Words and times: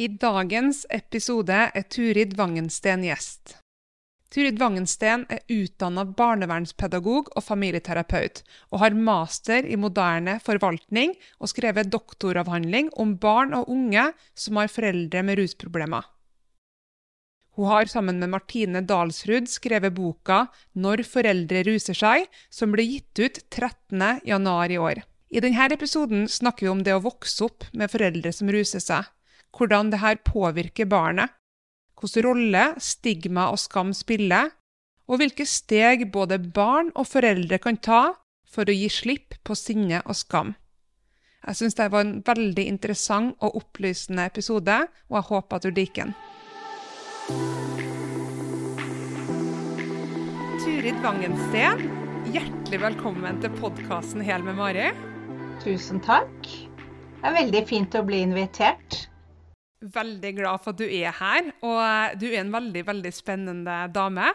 I 0.00 0.06
dagens 0.08 0.86
episode 0.88 1.56
er 1.76 1.82
Turid 1.92 2.30
Vangensten 2.38 3.02
gjest. 3.04 3.58
Turid 4.32 4.56
Vangensten 4.56 5.26
er 5.28 5.42
utdanna 5.52 6.06
barnevernspedagog 6.16 7.28
og 7.34 7.44
familieterapeut, 7.44 8.40
og 8.72 8.80
har 8.80 8.96
master 8.96 9.68
i 9.68 9.76
moderne 9.76 10.38
forvaltning 10.40 11.12
og 11.36 11.52
skrevet 11.52 11.92
doktoravhandling 11.92 12.88
om 12.96 13.12
barn 13.20 13.52
og 13.58 13.68
unge 13.76 14.06
som 14.32 14.62
har 14.62 14.72
foreldre 14.72 15.26
med 15.26 15.36
rusproblemer. 15.42 16.08
Hun 17.60 17.68
har 17.68 17.92
sammen 17.92 18.24
med 18.24 18.32
Martine 18.32 18.80
Dalsrud 18.80 19.52
skrevet 19.52 19.92
boka 19.92 20.46
Når 20.72 21.04
foreldre 21.04 21.66
ruser 21.68 21.98
seg, 22.06 22.24
som 22.48 22.72
ble 22.72 22.88
gitt 22.88 23.20
ut 23.20 23.44
13. 23.50 24.24
januar 24.24 24.72
i 24.72 24.80
år. 24.80 25.04
I 25.28 25.44
denne 25.44 25.68
episoden 25.76 26.24
snakker 26.24 26.70
vi 26.70 26.76
om 26.78 26.84
det 26.88 26.96
å 26.96 27.04
vokse 27.04 27.44
opp 27.44 27.68
med 27.76 27.92
foreldre 27.92 28.32
som 28.32 28.48
ruser 28.48 28.80
seg, 28.80 29.04
hvordan 29.56 29.92
dette 29.92 30.16
påvirker 30.26 30.88
barnet, 30.90 31.30
hvilken 32.00 32.24
rolle 32.24 32.64
stigma 32.80 33.50
og 33.52 33.60
skam 33.60 33.92
spiller, 33.96 34.54
og 35.10 35.20
hvilke 35.20 35.44
steg 35.48 36.06
både 36.14 36.38
barn 36.38 36.92
og 36.94 37.08
foreldre 37.10 37.58
kan 37.58 37.76
ta 37.82 38.02
for 38.50 38.70
å 38.70 38.74
gi 38.74 38.88
slipp 38.90 39.36
på 39.46 39.56
sinne 39.58 40.02
og 40.06 40.16
skam. 40.16 40.54
Jeg 41.40 41.56
syns 41.56 41.76
det 41.78 41.88
var 41.92 42.04
en 42.04 42.18
veldig 42.24 42.66
interessant 42.68 43.36
og 43.40 43.56
opplysende 43.62 44.26
episode, 44.28 44.76
og 45.08 45.16
jeg 45.16 45.28
håper 45.30 45.56
at 45.56 45.66
du 45.66 45.70
liker 45.72 46.10
den. 46.10 46.14
Turid 50.60 50.98
Vangensten, 51.00 51.86
hjertelig 52.34 52.82
velkommen 52.82 53.40
til 53.40 53.54
podkasten 53.56 54.20
Hel 54.24 54.44
med 54.44 54.58
Mari. 54.60 54.90
Tusen 55.64 56.02
takk. 56.04 56.44
Det 56.44 57.28
er 57.28 57.36
veldig 57.36 57.64
fint 57.68 57.96
å 57.96 58.04
bli 58.04 58.20
invitert. 58.24 59.06
Veldig 59.80 60.34
glad 60.36 60.60
for 60.60 60.74
at 60.74 60.80
du 60.80 60.84
er 60.84 61.14
her, 61.16 61.50
og 61.64 62.20
du 62.20 62.26
er 62.28 62.42
en 62.42 62.52
veldig, 62.52 62.82
veldig 62.86 63.12
spennende 63.16 63.76
dame. 63.94 64.28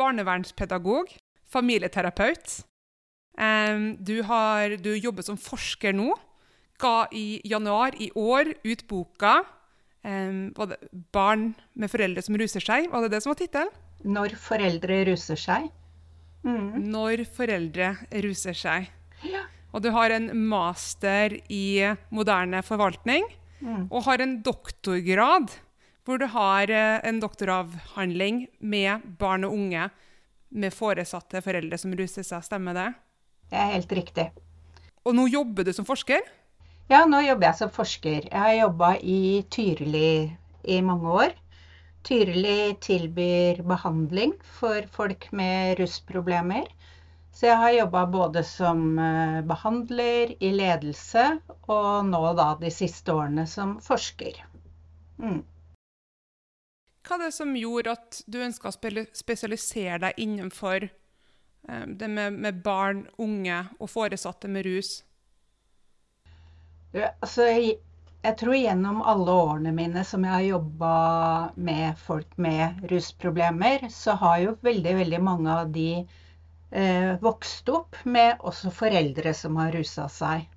Barnevernspedagog, 0.00 1.12
familieterapeut. 1.46 2.62
Du, 4.02 4.16
har, 4.26 4.76
du 4.82 4.90
jobber 4.96 5.22
som 5.22 5.38
forsker 5.38 5.94
nå. 5.94 6.10
Ga 6.82 7.06
i 7.14 7.40
januar 7.46 7.94
i 8.02 8.10
år 8.18 8.56
ut 8.64 8.82
boka 8.90 9.44
um, 10.02 10.50
'Barn 11.14 11.52
med 11.74 11.90
foreldre 11.90 12.22
som 12.22 12.36
ruser 12.36 12.64
seg'. 12.64 12.90
Var 12.90 13.04
det 13.04 13.12
det 13.14 13.22
som 13.22 13.30
var 13.30 13.38
tittelen? 13.38 13.70
'Når 14.02 14.34
foreldre 14.34 15.04
ruser 15.06 15.38
seg'. 15.38 15.70
Mm. 16.42 16.90
Når 16.90 17.24
foreldre 17.30 17.94
ruser 18.24 18.56
seg. 18.56 18.90
Ja. 19.22 19.44
Og 19.72 19.82
du 19.82 19.92
har 19.94 20.10
en 20.10 20.26
master 20.48 21.38
i 21.48 21.94
moderne 22.10 22.62
forvaltning. 22.66 23.24
Mm. 23.62 23.86
Og 23.90 24.02
har 24.08 24.22
en 24.22 24.40
doktorgrad 24.44 25.52
hvor 26.02 26.18
du 26.18 26.26
har 26.34 26.70
eh, 26.70 26.98
en 27.06 27.20
doktoravhandling 27.22 28.46
med 28.58 29.04
barn 29.20 29.46
og 29.46 29.54
unge 29.54 29.88
med 30.52 30.74
foresatte 30.74 31.40
foreldre 31.44 31.78
som 31.78 31.94
ruser 31.96 32.26
seg. 32.26 32.44
Stemmer 32.44 32.76
det? 32.76 32.88
Det 33.52 33.60
er 33.60 33.74
helt 33.76 33.94
riktig. 33.98 34.28
Og 35.06 35.14
nå 35.16 35.28
jobber 35.30 35.66
du 35.66 35.72
som 35.74 35.86
forsker? 35.86 36.22
Ja, 36.90 37.04
nå 37.08 37.22
jobber 37.24 37.48
jeg 37.48 37.58
som 37.60 37.70
forsker. 37.72 38.26
Jeg 38.28 38.38
har 38.42 38.58
jobba 38.58 38.96
i 38.98 39.42
Tyrili 39.50 40.32
i 40.68 40.80
mange 40.84 41.14
år. 41.22 41.32
Tyrili 42.02 42.74
tilbyr 42.82 43.62
behandling 43.66 44.34
for 44.58 44.82
folk 44.92 45.28
med 45.32 45.78
rusproblemer. 45.78 46.66
Så 47.32 47.46
jeg 47.46 47.56
har 47.56 47.72
jobba 47.72 48.06
både 48.06 48.42
som 48.44 48.98
eh, 48.98 49.40
behandler, 49.48 50.34
i 50.44 50.50
ledelse, 50.52 51.24
og 51.72 52.04
nå 52.06 52.20
da 52.36 52.52
de 52.60 52.70
siste 52.70 53.14
årene 53.14 53.46
som 53.48 53.78
forsker. 53.80 54.42
Mm. 55.16 55.40
Hva 57.02 57.16
er 57.16 57.24
det 57.24 57.32
som 57.34 57.54
gjorde 57.56 57.94
at 57.96 58.20
du 58.30 58.38
ønska 58.44 58.70
å 58.70 58.74
spesialisere 59.16 59.98
deg 60.04 60.20
innenfor 60.22 60.84
eh, 60.84 61.86
det 61.88 62.10
med, 62.12 62.36
med, 62.44 62.60
barn, 62.62 63.06
unge 63.16 63.64
og 63.80 63.90
foresatte 63.90 64.50
med 64.52 64.68
rus? 64.68 64.98
Ja, 66.92 67.14
altså, 67.24 67.48
jeg, 67.48 67.78
jeg, 68.20 68.36
tror 68.38 68.58
gjennom 68.58 69.00
alle 69.08 69.38
årene 69.46 69.72
mine 69.72 70.04
som 70.04 70.28
jeg 70.28 70.36
har 70.36 70.50
jobba 70.50 70.96
med 71.56 71.96
folk 71.96 72.36
med 72.36 72.84
rusproblemer, 72.92 73.88
så 73.88 74.20
har 74.20 74.42
jo 74.44 74.58
veldig, 74.60 74.98
veldig 75.00 75.22
mange 75.24 75.62
av 75.62 75.72
de 75.72 76.04
eh, 76.72 77.14
vokst 77.20 77.68
opp 77.68 77.96
med 78.04 78.40
også 78.40 78.72
foreldre 78.74 79.34
som 79.36 79.56
har 79.60 79.72
rusa 79.76 80.08
seg. 80.12 80.48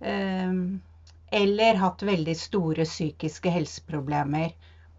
Eh, 0.00 0.52
eller 1.40 1.80
hatt 1.82 2.02
veldig 2.06 2.36
store 2.38 2.86
psykiske 2.88 3.50
helseproblemer. 3.50 4.54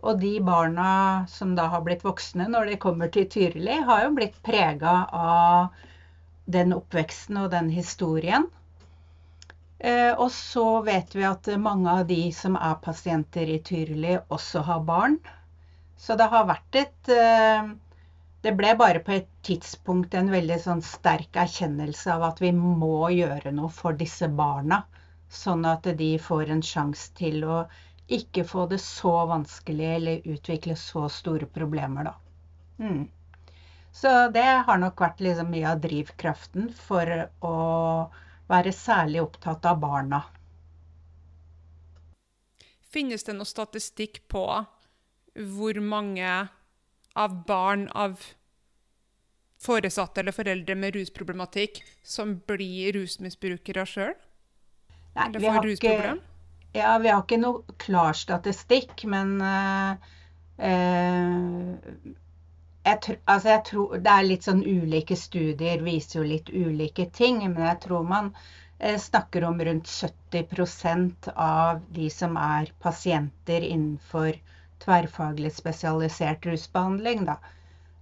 Og 0.05 0.19
de 0.21 0.37
barna 0.45 1.25
som 1.31 1.55
da 1.57 1.67
har 1.73 1.81
blitt 1.85 2.05
voksne 2.05 2.47
når 2.51 2.71
de 2.71 2.81
kommer 2.81 3.09
til 3.13 3.25
Tyrili, 3.29 3.79
har 3.87 4.05
jo 4.05 4.13
blitt 4.19 4.37
prega 4.45 4.99
av 5.11 5.73
den 6.45 6.75
oppveksten 6.75 7.39
og 7.41 7.49
den 7.51 7.71
historien. 7.73 8.45
Eh, 9.79 10.13
og 10.13 10.29
så 10.33 10.81
vet 10.85 11.15
vi 11.15 11.25
at 11.27 11.49
mange 11.61 11.91
av 11.99 12.05
de 12.09 12.21
som 12.33 12.55
er 12.57 12.77
pasienter 12.83 13.49
i 13.51 13.59
Tyrili, 13.65 14.15
også 14.29 14.63
har 14.69 14.85
barn. 14.85 15.19
Så 15.97 16.15
det 16.17 16.29
har 16.31 16.47
vært 16.49 16.77
et 16.77 17.11
eh, 17.13 17.73
det 18.47 18.53
ble 18.55 18.69
bare 18.79 18.99
på 19.03 19.11
et 19.11 19.27
tidspunkt 19.43 20.13
en 20.15 20.29
veldig 20.31 20.55
sånn 20.63 20.81
sterk 20.85 21.35
erkjennelse 21.41 22.13
av 22.13 22.21
at 22.29 22.37
vi 22.39 22.53
må 22.55 23.09
gjøre 23.11 23.51
noe 23.51 23.67
for 23.75 23.97
disse 23.99 24.29
barna. 24.31 24.85
Sånn 25.27 25.65
at 25.67 25.89
de 25.99 26.13
får 26.23 26.53
en 26.53 26.63
sjanse 26.63 27.11
til 27.19 27.43
å 27.43 27.57
ikke 28.07 28.45
få 28.47 28.69
det 28.71 28.79
så 28.79 29.11
vanskelig 29.27 29.89
eller 29.97 30.29
utvikle 30.31 30.77
så 30.79 31.09
store 31.11 31.49
problemer, 31.57 32.07
da. 32.07 32.15
Mm. 32.79 33.03
Så 33.91 34.13
det 34.31 34.45
har 34.69 34.79
nok 34.79 35.03
vært 35.03 35.19
liksom 35.25 35.51
mye 35.51 35.67
av 35.73 35.83
drivkraften 35.83 36.71
for 36.87 37.11
å 37.43 37.57
være 38.47 38.71
særlig 38.71 39.25
opptatt 39.25 39.67
av 39.67 39.83
barna. 39.83 40.21
Finnes 42.87 43.27
det 43.27 43.35
noe 43.35 43.49
statistikk 43.49 44.21
på 44.31 44.47
hvor 45.35 45.83
mange 45.83 46.31
av 47.17 47.39
barn 47.49 47.89
av 47.91 48.21
foresatte 49.67 50.23
eller 50.23 50.35
foreldre 50.35 50.75
med 50.79 50.95
rusproblematikk 50.95 51.83
som 52.03 52.37
blir 52.49 52.95
rusmisbrukere 52.95 53.85
sjøl? 53.89 54.15
Eller 55.17 55.43
får 55.43 55.63
rusproblem? 55.67 56.21
Ja, 56.77 56.97
vi 57.01 57.09
har 57.09 57.23
ikke 57.23 57.39
noe 57.41 57.75
klar 57.81 58.13
statistikk, 58.17 59.03
men 59.09 59.37
uh, 59.41 59.95
uh, 60.61 61.71
jeg, 62.87 63.17
altså 63.25 63.49
jeg 63.49 63.63
tror 63.69 63.97
Det 64.03 64.11
er 64.13 64.27
litt 64.27 64.45
sånn 64.47 64.61
ulike 64.63 65.17
studier, 65.19 65.81
viser 65.83 66.21
jo 66.21 66.27
litt 66.27 66.51
ulike 66.53 67.07
ting. 67.17 67.41
Men 67.47 67.65
jeg 67.65 67.81
tror 67.87 68.05
man 68.07 68.29
uh, 68.35 68.97
snakker 69.07 69.47
om 69.47 69.63
rundt 69.69 69.89
70% 69.89 71.31
av 71.33 71.81
de 71.97 72.11
som 72.13 72.37
er 72.41 72.71
pasienter 72.83 73.65
innenfor 73.65 74.37
tverrfaglig 74.83 75.55
spesialisert 75.55 76.45
rusbehandling, 76.45 77.25
da, 77.31 77.39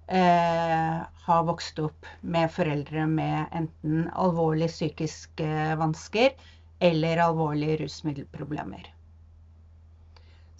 eh, 0.07 0.97
har 1.25 1.47
vokst 1.47 1.79
opp 1.79 2.05
med 2.21 2.51
foreldre 2.51 3.07
med 3.09 3.45
enten 3.51 4.09
alvorlige 4.13 4.73
psykiske 4.73 5.47
vansker 5.79 6.35
eller 6.79 7.23
alvorlige 7.23 7.79
rusmiddelproblemer. 7.83 8.91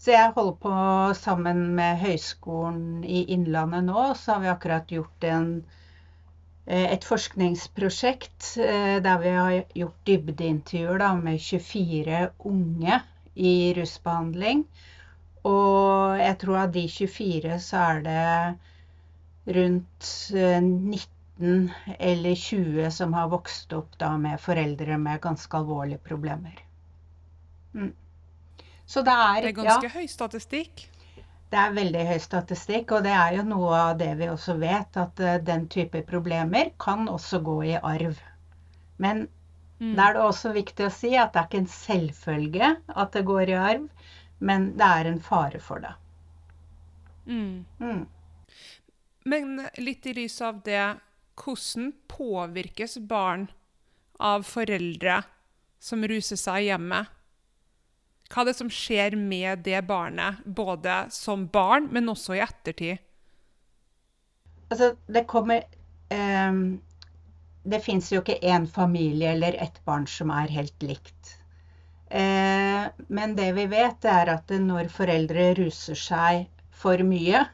Så 0.06 0.12
jeg 0.14 0.34
holder 0.36 0.58
på 0.62 0.74
sammen 1.18 1.62
med 1.78 1.98
Høgskolen 1.98 3.04
i 3.04 3.24
Innlandet 3.34 3.88
nå. 3.88 4.12
Så 4.14 4.36
har 4.36 4.44
vi 4.44 4.52
akkurat 4.52 4.92
gjort 4.92 5.24
en, 5.26 5.48
eh, 6.68 6.92
et 6.94 7.06
forskningsprosjekt 7.06 8.52
eh, 8.62 8.98
der 9.02 9.24
vi 9.24 9.32
har 9.34 9.56
gjort 9.74 10.06
dybdeintervjuer 10.06 11.22
med 11.24 11.42
24 11.42 12.22
unge 12.52 13.02
i 13.36 13.74
rusbehandling. 13.78 14.66
Og 15.46 16.20
jeg 16.20 16.38
tror 16.42 16.62
av 16.66 16.72
de 16.78 16.88
24 16.90 17.60
så 17.62 17.82
er 17.90 18.06
det 18.06 18.30
rundt 19.46 20.10
19 20.32 21.70
eh, 21.70 21.96
eller 22.00 22.36
20 22.36 22.92
som 22.92 23.14
har 23.14 23.30
vokst 23.30 23.74
opp 23.74 23.98
da 24.00 24.18
med 24.18 24.42
foreldre 24.42 24.98
med 24.98 25.22
ganske 25.22 25.58
alvorlige 25.58 25.98
problemer. 25.98 26.60
Mm. 27.74 27.94
Så 28.86 29.02
det 29.02 29.12
er 29.12 29.42
Det 29.42 29.50
er 29.50 29.58
ganske 29.62 29.90
ja, 29.90 29.94
høy 30.00 30.08
statistikk? 30.08 30.90
Det 31.50 31.60
er 31.62 31.74
veldig 31.74 32.06
høy 32.08 32.20
statistikk, 32.20 32.92
og 32.92 33.04
det 33.06 33.14
er 33.14 33.38
jo 33.38 33.44
noe 33.48 33.74
av 33.78 33.98
det 33.98 34.12
vi 34.20 34.30
også 34.30 34.58
vet, 34.62 34.98
at 34.98 35.22
uh, 35.22 35.36
den 35.42 35.68
type 35.70 36.02
problemer 36.08 36.72
kan 36.82 37.08
også 37.10 37.40
gå 37.46 37.58
i 37.64 37.76
arv. 37.78 38.18
Men 38.98 39.28
mm. 39.80 39.94
da 39.96 40.10
er 40.10 40.18
det 40.18 40.26
også 40.26 40.54
viktig 40.56 40.88
å 40.88 40.94
si 40.94 41.14
at 41.16 41.34
det 41.34 41.42
er 41.42 41.50
ikke 41.50 41.62
en 41.64 41.72
selvfølge 41.72 42.72
at 42.88 43.14
det 43.14 43.26
går 43.30 43.54
i 43.54 43.60
arv. 43.60 43.86
Men 44.40 44.74
det 44.78 44.90
er 45.00 45.10
en 45.10 45.22
fare 45.24 45.62
for 45.64 45.80
det. 45.80 45.94
Mm. 47.26 47.66
Mm. 47.80 48.04
Men 49.26 49.68
litt 49.82 50.06
i 50.06 50.14
lys 50.14 50.38
av 50.46 50.62
det, 50.66 50.96
hvordan 51.42 51.92
påvirkes 52.08 52.98
barn 53.10 53.48
av 54.22 54.46
foreldre 54.46 55.24
som 55.82 56.06
ruser 56.08 56.38
seg 56.40 56.68
hjemme? 56.68 57.00
Hva 58.30 58.44
er 58.44 58.50
det 58.50 58.56
som 58.58 58.70
skjer 58.74 59.18
med 59.18 59.66
det 59.66 59.82
barnet, 59.90 60.42
både 60.46 61.06
som 61.14 61.48
barn, 61.50 61.90
men 61.94 62.10
også 62.14 62.38
i 62.38 62.44
ettertid? 62.46 63.02
Altså, 64.70 64.94
det 65.06 65.28
kommer 65.30 65.62
eh, 66.10 66.62
Det 67.66 67.82
fins 67.86 68.12
jo 68.14 68.22
ikke 68.22 68.40
én 68.42 68.66
familie 68.70 69.34
eller 69.34 69.58
ett 69.62 69.78
barn 69.86 70.06
som 70.10 70.34
er 70.34 70.54
helt 70.54 70.86
likt. 70.86 71.36
Eh, 72.10 72.86
men 73.08 73.38
det 73.38 73.52
vi 73.58 73.66
vet, 73.74 74.06
er 74.06 74.36
at 74.38 74.54
når 74.62 74.90
foreldre 74.94 75.54
ruser 75.58 75.98
seg 75.98 76.46
for 76.70 77.02
mye, 77.06 77.46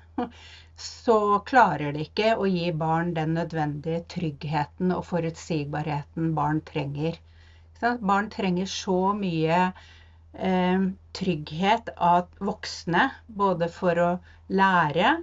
så 0.81 1.39
klarer 1.45 1.93
de 1.93 2.05
ikke 2.07 2.35
å 2.37 2.47
gi 2.49 2.71
barn 2.73 3.13
den 3.17 3.35
nødvendige 3.37 4.01
tryggheten 4.15 4.93
og 4.95 5.05
forutsigbarheten 5.09 6.31
barn 6.37 6.61
trenger. 6.67 7.19
Barn 7.81 8.29
trenger 8.33 8.69
så 8.69 8.97
mye 9.17 9.59
eh, 9.67 10.87
trygghet 11.17 11.93
av 11.97 12.27
voksne, 12.49 13.07
både 13.27 13.69
for 13.73 14.01
å 14.01 14.09
lære, 14.61 15.15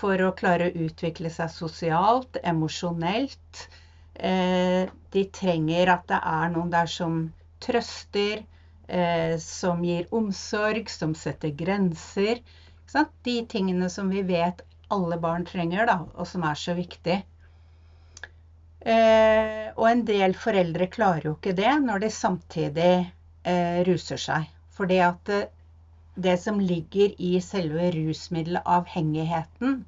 for 0.00 0.22
å 0.22 0.32
klare 0.38 0.70
å 0.70 0.86
utvikle 0.86 1.30
seg 1.34 1.50
sosialt, 1.54 2.38
emosjonelt. 2.52 3.66
Eh, 4.14 4.86
de 5.14 5.26
trenger 5.40 5.94
at 5.94 6.06
det 6.10 6.22
er 6.32 6.54
noen 6.54 6.72
der 6.74 6.90
som 6.90 7.20
trøster, 7.62 8.42
eh, 8.88 9.36
som 9.42 9.84
gir 9.86 10.10
omsorg, 10.14 10.90
som 10.90 11.14
setter 11.14 11.54
grenser. 11.54 12.42
De 13.22 13.36
tingene 13.46 13.86
som 13.90 14.08
vi 14.10 14.24
vet 14.26 14.64
alle 14.94 15.18
barn 15.20 15.46
trenger, 15.48 15.86
da, 15.88 15.98
og 16.14 16.28
som 16.28 16.44
er 16.46 16.58
så 16.58 16.74
viktig. 16.78 17.20
Eh, 18.80 19.66
og 19.76 19.86
en 19.90 20.04
del 20.08 20.34
foreldre 20.40 20.88
klarer 20.92 21.28
jo 21.28 21.34
ikke 21.36 21.56
det 21.58 21.72
når 21.84 22.04
de 22.04 22.12
samtidig 22.16 22.92
eh, 23.44 23.80
ruser 23.88 24.20
seg. 24.20 24.48
Fordi 24.76 25.00
at 25.04 25.20
det, 25.28 25.40
det 26.16 26.36
som 26.40 26.60
ligger 26.60 27.12
i 27.20 27.34
selve 27.44 27.90
rusmiddelavhengigheten, 27.94 29.82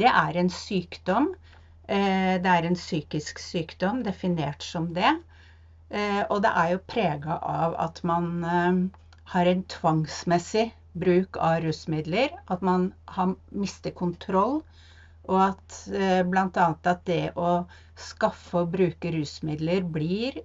det 0.00 0.08
er 0.08 0.38
en 0.40 0.50
sykdom. 0.52 1.32
Eh, 1.88 2.36
det 2.42 2.54
er 2.54 2.68
en 2.68 2.78
psykisk 2.78 3.40
sykdom, 3.42 4.02
definert 4.04 4.64
som 4.64 4.92
det. 4.96 5.12
Eh, 5.90 6.22
og 6.28 6.42
det 6.44 6.52
er 6.62 6.74
jo 6.74 6.84
prega 6.92 7.38
av 7.40 7.76
at 7.80 8.02
man 8.04 8.26
eh, 8.44 8.80
har 9.32 9.48
en 9.48 9.62
tvangsmessig 9.72 10.68
bruk 11.00 11.38
av 11.48 11.60
rusmidler, 11.64 12.34
at 12.46 12.64
man 12.64 12.90
har, 13.16 13.34
mister 13.50 13.94
kontroll, 13.96 14.60
og 15.28 15.40
at 15.44 15.78
eh, 15.92 16.22
bl.a. 16.24 16.68
at 16.72 17.04
det 17.08 17.22
å 17.36 17.50
skaffe 17.98 18.62
og 18.62 18.72
bruke 18.76 19.12
rusmidler 19.14 19.84
blir 19.98 20.40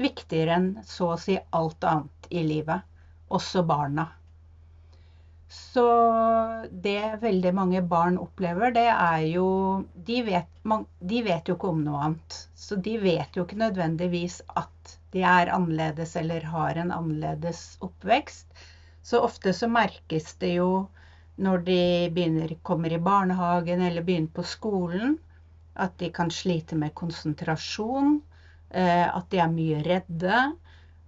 viktigere 0.00 0.56
enn 0.56 0.72
så 0.88 1.12
å 1.12 1.20
si 1.20 1.36
alt 1.58 1.84
annet 1.84 2.32
i 2.32 2.42
livet, 2.46 2.82
også 3.32 3.64
barna. 3.68 4.08
Så 5.52 5.84
det 6.84 7.20
veldig 7.20 7.50
mange 7.54 7.80
barn 7.84 8.16
opplever, 8.20 8.72
det 8.72 8.86
er 8.88 9.24
jo 9.34 9.48
de 10.08 10.22
vet, 10.24 10.48
de 11.12 11.18
vet, 11.26 11.48
jo 11.48 11.56
ikke 11.58 11.72
om 11.74 11.82
noe 11.84 12.00
annet. 12.06 12.38
Så 12.56 12.78
de 12.86 12.94
vet 13.02 13.36
jo 13.36 13.44
ikke 13.44 13.60
nødvendigvis 13.60 14.38
at 14.48 14.94
de 15.12 15.24
er 15.28 15.52
annerledes 15.52 16.14
eller 16.16 16.46
har 16.54 16.80
en 16.80 16.94
annerledes 16.96 17.60
oppvekst. 17.84 18.48
Så 19.02 19.20
ofte 19.20 19.52
så 19.54 19.68
merkes 19.68 20.34
det 20.42 20.54
jo 20.56 20.88
når 21.42 21.64
de 21.66 21.78
begynner, 22.14 22.54
kommer 22.62 22.92
i 22.92 23.00
barnehagen 23.02 23.82
eller 23.82 24.04
begynner 24.06 24.34
på 24.36 24.44
skolen, 24.46 25.16
at 25.74 25.96
de 25.98 26.10
kan 26.12 26.30
slite 26.30 26.76
med 26.76 26.94
konsentrasjon, 26.94 28.20
eh, 28.70 29.06
at 29.08 29.30
de 29.32 29.40
er 29.40 29.50
mye 29.52 29.80
redde, 29.86 30.42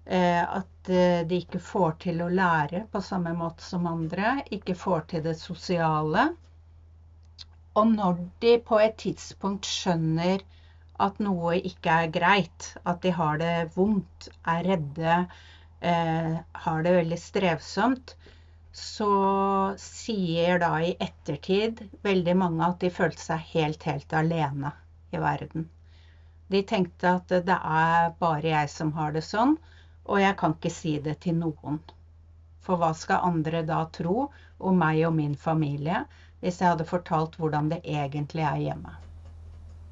eh, 0.06 0.42
at 0.42 0.88
eh, 0.90 1.20
de 1.28 1.40
ikke 1.44 1.60
får 1.60 1.98
til 2.06 2.24
å 2.24 2.30
lære 2.32 2.86
på 2.92 3.02
samme 3.04 3.34
måte 3.36 3.62
som 3.66 3.86
andre, 3.90 4.38
ikke 4.56 4.74
får 4.74 5.06
til 5.12 5.24
det 5.28 5.36
sosiale. 5.40 6.30
Og 7.74 7.88
når 7.92 8.20
de 8.40 8.56
på 8.64 8.80
et 8.80 8.96
tidspunkt 9.04 9.68
skjønner 9.68 10.42
at 11.04 11.18
noe 11.22 11.56
ikke 11.58 11.94
er 12.04 12.12
greit, 12.14 12.70
at 12.86 13.02
de 13.02 13.10
har 13.14 13.40
det 13.40 13.54
vondt, 13.74 14.28
er 14.46 14.62
redde, 14.66 15.16
eh, 15.84 16.36
har 16.66 16.82
det 16.82 16.94
veldig 16.96 17.18
strevsomt, 17.20 18.14
så 18.74 19.10
sier 19.78 20.58
da 20.58 20.72
i 20.82 20.96
ettertid 20.98 21.84
veldig 22.02 22.34
mange 22.40 22.66
at 22.66 22.80
de 22.82 22.90
følte 22.90 23.22
seg 23.22 23.44
helt, 23.52 23.84
helt 23.86 24.16
alene 24.18 24.72
i 25.14 25.20
verden. 25.22 25.68
De 26.50 26.62
tenkte 26.66 27.12
at 27.20 27.30
det 27.30 27.58
er 27.58 28.10
bare 28.18 28.50
jeg 28.50 28.72
som 28.72 28.90
har 28.98 29.14
det 29.14 29.22
sånn, 29.26 29.54
og 30.04 30.20
jeg 30.20 30.36
kan 30.40 30.56
ikke 30.56 30.72
si 30.74 30.96
det 31.04 31.20
til 31.24 31.38
noen. 31.38 31.78
For 32.64 32.80
hva 32.80 32.90
skal 32.96 33.24
andre 33.28 33.62
da 33.68 33.84
tro 33.92 34.28
om 34.58 34.80
meg 34.80 35.04
og 35.06 35.14
min 35.16 35.36
familie 35.36 36.04
hvis 36.40 36.60
jeg 36.60 36.74
hadde 36.74 36.88
fortalt 36.88 37.38
hvordan 37.40 37.70
det 37.72 37.80
egentlig 37.84 38.44
er 38.44 38.60
hjemme? 38.60 38.98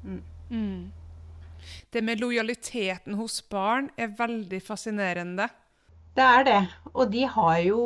Mm. 0.03 0.21
Mm. 0.49 0.91
Det 1.89 2.01
med 2.01 2.19
lojaliteten 2.21 3.15
hos 3.17 3.39
barn 3.49 3.89
er 3.97 4.11
veldig 4.17 4.59
fascinerende. 4.61 5.47
Det 6.17 6.23
er 6.23 6.43
det. 6.45 6.61
Og 6.93 7.11
de 7.11 7.23
har 7.35 7.57
jo 7.65 7.83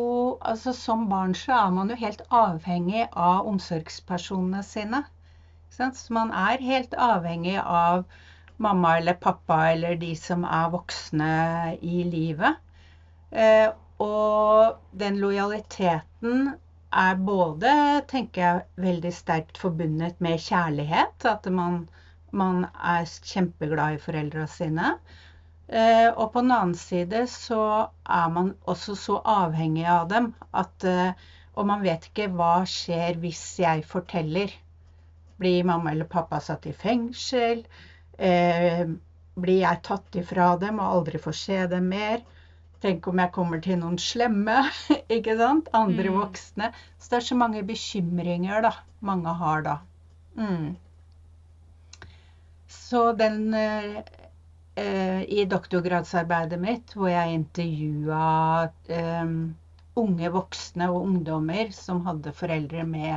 Altså 0.52 0.74
som 0.76 1.06
barn 1.10 1.36
så 1.36 1.54
er 1.58 1.70
man 1.76 1.92
jo 1.94 1.96
helt 2.00 2.22
avhengig 2.40 3.06
av 3.16 3.48
omsorgspersonene 3.52 4.64
sine. 4.64 5.04
Så 5.72 5.92
man 6.18 6.32
er 6.32 6.64
helt 6.70 6.96
avhengig 7.06 7.58
av 7.62 8.04
mamma 8.58 8.98
eller 8.98 9.14
pappa 9.14 9.58
eller 9.72 9.96
de 10.02 10.14
som 10.20 10.44
er 10.44 10.72
voksne 10.74 11.34
i 11.82 12.04
livet. 12.04 12.58
Eh, 13.32 13.70
og 14.04 14.78
den 15.04 15.20
lojaliteten 15.22 16.50
er 17.06 17.22
både, 17.30 17.72
tenker 18.12 18.42
jeg, 18.42 18.66
veldig 18.88 19.14
sterkt 19.14 19.62
forbundet 19.62 20.20
med 20.24 20.42
kjærlighet. 20.42 21.26
At 21.26 21.48
man, 21.62 21.86
man 22.32 22.66
er 22.96 23.08
kjempeglad 23.32 23.98
i 23.98 24.04
foreldra 24.04 24.48
sine. 24.52 24.96
Eh, 25.68 26.08
og 26.14 26.32
på 26.32 26.40
den 26.44 26.54
annen 26.56 26.78
side 26.80 27.26
så 27.28 27.62
er 28.08 28.30
man 28.32 28.54
også 28.72 28.96
så 28.96 29.18
avhengig 29.28 29.84
av 29.92 30.06
dem 30.08 30.30
at 30.56 30.86
eh, 30.88 31.26
Og 31.58 31.66
man 31.68 31.82
vet 31.82 32.06
ikke 32.08 32.30
hva 32.38 32.62
skjer 32.70 33.18
hvis 33.18 33.42
jeg 33.58 33.82
forteller. 33.90 34.52
Blir 35.42 35.64
mamma 35.66 35.90
eller 35.90 36.06
pappa 36.06 36.38
satt 36.40 36.68
i 36.70 36.74
fengsel? 36.74 37.64
Eh, 38.14 38.84
blir 39.34 39.64
jeg 39.64 39.82
tatt 39.88 40.20
ifra 40.22 40.52
dem 40.62 40.78
og 40.78 41.00
aldri 41.00 41.22
får 41.22 41.38
se 41.40 41.58
dem 41.72 41.90
mer? 41.90 42.22
Tenk 42.86 43.10
om 43.10 43.24
jeg 43.24 43.34
kommer 43.34 43.64
til 43.66 43.80
noen 43.82 43.98
slemme, 43.98 44.60
ikke 45.18 45.34
sant? 45.42 45.74
Andre 45.74 46.14
mm. 46.14 46.20
voksne. 46.20 46.70
Så 47.00 47.10
det 47.10 47.20
er 47.24 47.28
så 47.32 47.40
mange 47.42 47.66
bekymringer 47.66 48.62
da, 48.68 48.76
mange 49.02 49.34
har 49.42 49.66
da. 49.66 49.76
Mm. 50.38 50.76
Så 52.70 53.08
den 53.18 53.42
i 54.78 55.46
doktorgradsarbeidet 55.50 56.60
mitt, 56.62 56.92
hvor 56.94 57.10
jeg 57.10 57.34
intervjua 57.34 58.68
eh, 58.94 59.32
unge 59.98 60.30
voksne 60.34 60.90
og 60.94 61.08
ungdommer 61.08 61.72
som 61.74 62.04
hadde 62.06 62.36
foreldre 62.38 62.84
med 62.86 63.16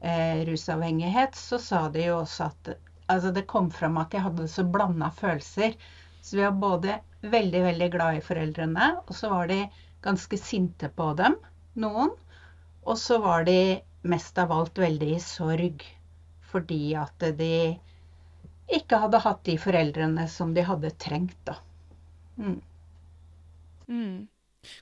eh, 0.00 0.42
rusavhengighet, 0.48 1.36
så 1.36 1.58
sa 1.60 1.86
de 1.92 2.06
jo 2.08 2.20
også 2.22 2.48
at 2.48 2.70
altså 3.12 3.32
det 3.34 3.46
kom 3.50 3.68
fram 3.70 3.98
at 4.00 4.14
de 4.14 4.22
hadde 4.24 4.48
så 4.50 4.64
blanda 4.64 5.10
følelser. 5.14 5.76
Så 6.22 6.38
vi 6.38 6.44
var 6.46 6.56
både 6.62 6.98
veldig, 7.22 7.62
veldig 7.68 7.90
glad 7.92 8.18
i 8.18 8.24
foreldrene, 8.24 8.88
og 9.04 9.12
så 9.14 9.30
var 9.30 9.50
de 9.50 9.60
ganske 10.06 10.38
sinte 10.40 10.90
på 10.90 11.12
dem, 11.18 11.36
noen. 11.78 12.14
Og 12.86 12.98
så 12.98 13.20
var 13.22 13.46
de 13.46 13.82
mest 14.06 14.38
av 14.38 14.54
alt 14.54 14.78
veldig 14.78 15.12
i 15.16 15.22
sorg 15.22 15.84
fordi 16.46 16.94
at 16.94 17.24
de 17.36 17.76
ikke 18.66 18.98
hadde 19.02 19.22
hatt 19.22 19.44
de 19.46 19.58
foreldrene 19.60 20.26
som 20.30 20.54
de 20.54 20.64
hadde 20.66 20.90
trengt, 21.02 21.38
da. 21.46 21.58
Mm. 22.36 22.58
Mm. 23.86 24.26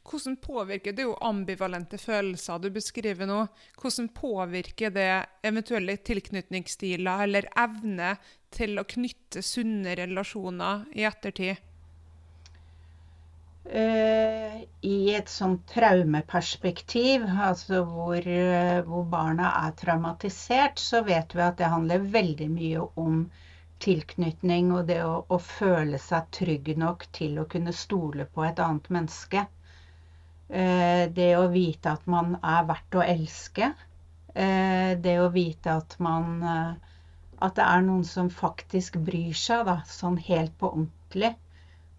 Hvordan 0.05 0.37
påvirker 0.41 0.95
det 0.97 1.05
jo 1.05 1.17
ambivalente 1.21 1.99
følelser 2.01 2.63
du 2.63 2.71
beskriver 2.73 3.29
nå? 3.29 3.43
Hvordan 3.81 4.09
påvirker 4.17 4.95
det 4.95 5.11
eventuelle 5.45 5.99
tilknytningsstiler 6.01 7.27
eller 7.27 7.51
evne 7.61 8.15
til 8.55 8.81
å 8.81 8.87
knytte 8.89 9.45
sunne 9.45 9.97
relasjoner 10.01 10.87
i 10.97 11.05
ettertid? 11.09 11.61
Uh, 13.65 14.61
I 14.85 14.97
et 15.17 15.31
sånt 15.33 15.63
traumeperspektiv, 15.73 17.23
altså 17.25 17.81
hvor, 17.89 18.21
uh, 18.21 18.83
hvor, 18.85 19.07
barna 19.09 19.55
er 19.63 19.73
traumatisert, 19.81 20.77
så 20.81 21.01
vet 21.07 21.33
vi 21.33 21.41
at 21.47 21.57
det 21.63 21.71
handler 21.73 22.05
veldig 22.13 22.51
mye 22.53 22.85
om 23.01 23.23
tilknytning 23.83 24.71
og 24.75 24.87
det 24.89 25.01
å, 25.05 25.15
å, 25.29 25.39
føle 25.39 25.99
seg 26.01 26.29
trygg 26.35 26.71
nok 26.81 27.07
til 27.17 27.39
å 27.41 27.49
kunne 27.51 27.75
stole 27.77 28.27
på 28.31 28.45
et 28.47 28.61
annet 28.63 28.89
menneske. 28.97 29.45
Eh, 30.49 31.05
det 31.17 31.31
å 31.39 31.49
vite 31.53 31.95
at 31.97 32.07
man 32.11 32.37
er 32.41 32.67
verdt 32.69 32.99
å 32.99 33.05
elske. 33.05 33.73
Eh, 34.35 34.95
det 35.01 35.15
å 35.21 35.31
vite 35.35 35.79
at 35.81 35.97
man 36.03 36.43
eh, 36.43 36.91
At 37.45 37.57
det 37.59 37.65
er 37.67 37.83
noen 37.85 38.05
som 38.09 38.29
faktisk 38.31 38.95
bryr 39.05 39.35
seg, 39.37 39.65
da, 39.67 39.81
sånn 39.91 40.15
helt 40.23 40.55
på 40.57 40.71
ordentlig. 40.71 41.35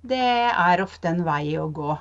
Det 0.01 0.17
er 0.47 0.81
ofte 0.81 1.11
en 1.11 1.19
vei 1.27 1.57
å 1.59 1.67
gå. 1.69 1.91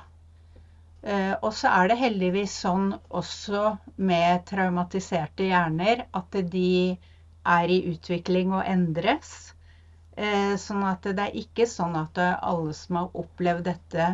Og 1.43 1.51
så 1.53 1.69
er 1.69 1.91
det 1.91 1.97
heldigvis 1.99 2.55
sånn 2.63 2.87
også 3.19 3.75
med 4.09 4.47
traumatiserte 4.49 5.45
hjerner 5.51 6.05
at 6.17 6.39
de 6.55 6.95
er 7.45 7.75
i 7.75 7.77
utvikling 7.91 8.55
og 8.55 8.63
endres. 8.65 9.54
Eh, 10.15 10.55
sånn 10.61 10.83
at 10.87 11.03
det 11.03 11.23
er 11.25 11.39
ikke 11.41 11.67
sånn 11.67 11.95
at 11.99 12.19
alle 12.23 12.73
som 12.77 13.01
har 13.01 13.17
opplevd 13.23 13.65
dette, 13.67 14.11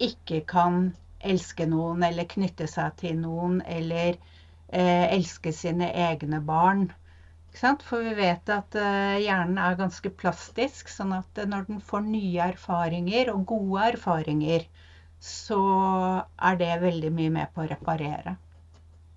ikke 0.00 0.42
kan 0.48 0.90
elske 1.20 1.66
noen 1.68 2.04
eller 2.04 2.28
knytte 2.28 2.66
seg 2.68 2.96
til 3.00 3.16
noen 3.20 3.60
eller 3.68 4.16
eh, 4.16 5.06
elske 5.12 5.52
sine 5.52 5.90
egne 6.08 6.40
barn. 6.44 6.88
For 7.52 8.04
vi 8.04 8.12
vet 8.14 8.52
at 8.54 8.76
eh, 8.78 9.20
hjernen 9.24 9.58
er 9.58 9.78
ganske 9.80 10.12
plastisk, 10.22 10.88
sånn 10.92 11.16
at 11.16 11.40
når 11.50 11.66
den 11.68 11.80
får 11.84 12.04
nye 12.06 12.52
erfaringer 12.52 13.32
og 13.34 13.48
gode 13.50 13.88
erfaringer, 13.94 14.68
så 15.20 15.60
er 16.40 16.60
det 16.60 16.80
veldig 16.84 17.10
mye 17.12 17.32
med 17.34 17.52
på 17.54 17.64
å 17.64 17.70
reparere. 17.72 18.36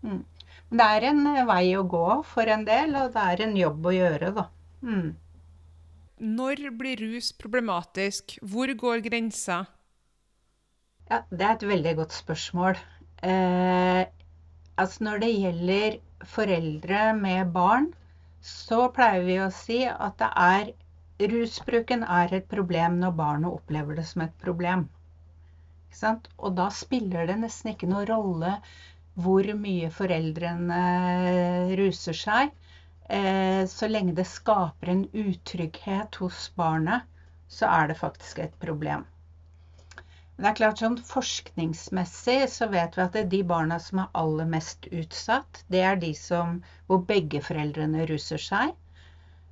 Mm. 0.04 0.24
Men 0.70 0.82
det 0.82 0.88
er 0.96 1.06
en 1.12 1.22
uh, 1.30 1.44
vei 1.48 1.76
å 1.78 1.84
gå 1.88 2.08
for 2.28 2.50
en 2.50 2.66
del, 2.68 2.96
og 3.00 3.14
det 3.14 3.28
er 3.34 3.46
en 3.46 3.56
jobb 3.60 3.86
å 3.86 3.94
gjøre, 3.96 4.32
da. 4.36 4.48
Mm. 4.84 5.14
Når 6.24 6.62
blir 6.80 7.02
rus 7.04 7.34
problematisk? 7.36 8.38
Hvor 8.42 8.72
går 8.80 9.02
grensa? 9.04 9.66
Ja, 11.10 11.20
det 11.30 11.42
er 11.42 11.58
et 11.58 11.66
veldig 11.68 11.96
godt 11.98 12.16
spørsmål. 12.16 12.80
Eh, 13.24 14.06
altså 14.78 15.04
når 15.04 15.20
det 15.26 15.32
gjelder 15.34 15.98
foreldre 16.36 17.02
med 17.18 17.52
barn, 17.58 17.92
så 18.40 18.88
pleier 18.96 19.28
vi 19.28 19.38
å 19.44 19.52
si 19.52 19.84
at 19.92 20.16
det 20.22 20.32
er 20.46 20.72
Rusbruken 21.34 22.02
er 22.04 22.32
et 22.34 22.48
problem 22.52 22.96
når 23.02 23.12
barnet 23.20 23.54
opplever 23.60 24.00
det 24.00 24.06
som 24.10 24.24
et 24.26 24.34
problem. 24.42 24.88
Og 26.40 26.56
da 26.58 26.70
spiller 26.74 27.28
det 27.30 27.38
nesten 27.44 27.74
ikke 27.74 27.88
noen 27.92 28.08
rolle 28.10 28.56
hvor 29.14 29.46
mye 29.60 29.92
foreldrene 29.94 30.80
ruser 31.78 32.18
seg. 32.18 32.50
Eh, 33.10 33.66
så 33.68 33.88
lenge 33.88 34.14
det 34.16 34.26
skaper 34.26 34.90
en 34.90 35.08
utrygghet 35.12 36.16
hos 36.16 36.48
barnet, 36.56 37.04
så 37.48 37.68
er 37.68 37.90
det 37.92 38.00
faktisk 38.00 38.40
et 38.40 38.54
problem. 38.60 39.04
Men 40.36 40.46
det 40.46 40.50
er 40.50 40.58
klart 40.58 40.80
sånn 40.82 40.96
Forskningsmessig 41.06 42.40
så 42.50 42.70
vet 42.72 42.96
vi 42.98 43.04
at 43.04 43.18
de 43.30 43.42
barna 43.46 43.78
som 43.84 44.00
er 44.02 44.16
aller 44.18 44.48
mest 44.50 44.88
utsatt, 44.88 45.62
det 45.68 45.84
er 45.86 46.00
de 46.00 46.14
som, 46.18 46.62
hvor 46.88 47.04
begge 47.10 47.44
foreldrene 47.44 48.08
ruser 48.10 48.42
seg. 48.42 48.74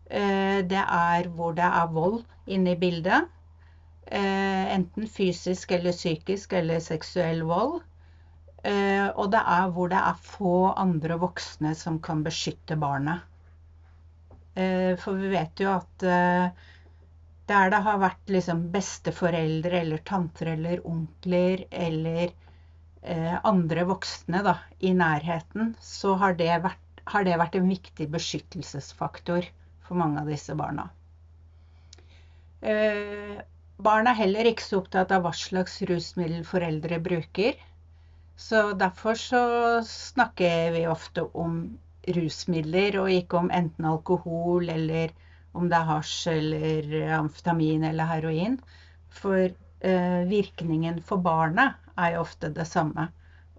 Eh, 0.08 0.64
det 0.66 0.82
er 0.82 1.30
hvor 1.36 1.54
det 1.60 1.68
er 1.68 1.94
vold 1.94 2.24
inne 2.48 2.74
i 2.74 2.80
bildet. 2.80 3.28
Eh, 4.08 4.66
enten 4.74 5.08
fysisk 5.08 5.76
eller 5.76 5.94
psykisk 5.96 6.56
eller 6.58 6.80
seksuell 6.80 7.44
vold. 7.48 7.82
Og 8.62 9.32
det 9.34 9.40
er 9.50 9.72
hvor 9.74 9.90
det 9.90 9.98
er 9.98 10.18
få 10.22 10.70
andre 10.78 11.16
voksne 11.18 11.72
som 11.74 11.96
kan 11.98 12.20
beskytte 12.22 12.76
barnet. 12.78 13.24
For 14.54 15.16
vi 15.16 15.30
vet 15.32 15.62
jo 15.64 15.70
at 15.72 16.04
der 17.52 17.72
det 17.74 17.82
har 17.86 18.00
vært 18.02 18.32
liksom 18.32 18.68
besteforeldre 18.74 19.82
eller 19.82 20.02
tanter 20.08 20.54
eller 20.54 20.84
onkler 20.88 21.66
eller 21.72 22.30
eh, 22.30 23.38
andre 23.48 23.86
voksne 23.90 24.44
da, 24.46 24.56
i 24.80 24.94
nærheten, 24.96 25.74
så 25.82 26.16
har 26.22 26.38
det, 26.40 26.52
vært, 26.64 27.04
har 27.12 27.28
det, 27.28 27.38
vært, 27.42 27.58
en 27.60 27.72
viktig 27.72 28.08
beskyttelsesfaktor 28.14 29.48
for 29.88 30.00
mange 30.00 30.24
av 30.24 30.32
disse 30.32 30.56
barna. 30.58 30.88
Eh, 32.62 33.42
barn 33.82 34.08
er 34.08 34.20
heller 34.22 34.52
ikke 34.52 34.68
så 34.68 34.82
opptatt 34.84 35.12
av 35.12 35.26
hva 35.26 35.34
slags 35.36 35.82
rusmiddel 35.90 36.46
foreldre 36.48 37.02
bruker. 37.04 37.58
Så 38.42 38.72
derfor 38.78 39.18
så 39.20 39.42
snakker 39.86 40.72
vi 40.78 40.88
ofte 40.90 41.28
om 41.38 41.64
rusmidler, 42.08 42.98
og 43.02 43.12
ikke 43.14 43.38
om 43.40 43.52
enten 43.54 43.86
alkohol 43.86 44.70
eller 44.70 45.14
om 45.54 45.68
det 45.70 45.78
er 45.78 45.90
hasj 45.90 46.32
eller 46.32 47.16
amfetamin 47.20 47.84
eller 47.90 48.10
heroin. 48.10 48.58
For 49.22 49.44
eh, 49.44 50.22
virkningen 50.30 51.02
for 51.06 51.22
barnet 51.24 51.78
er 51.98 52.16
jo 52.16 52.24
ofte 52.26 52.52
det 52.56 52.68
samme. 52.70 53.10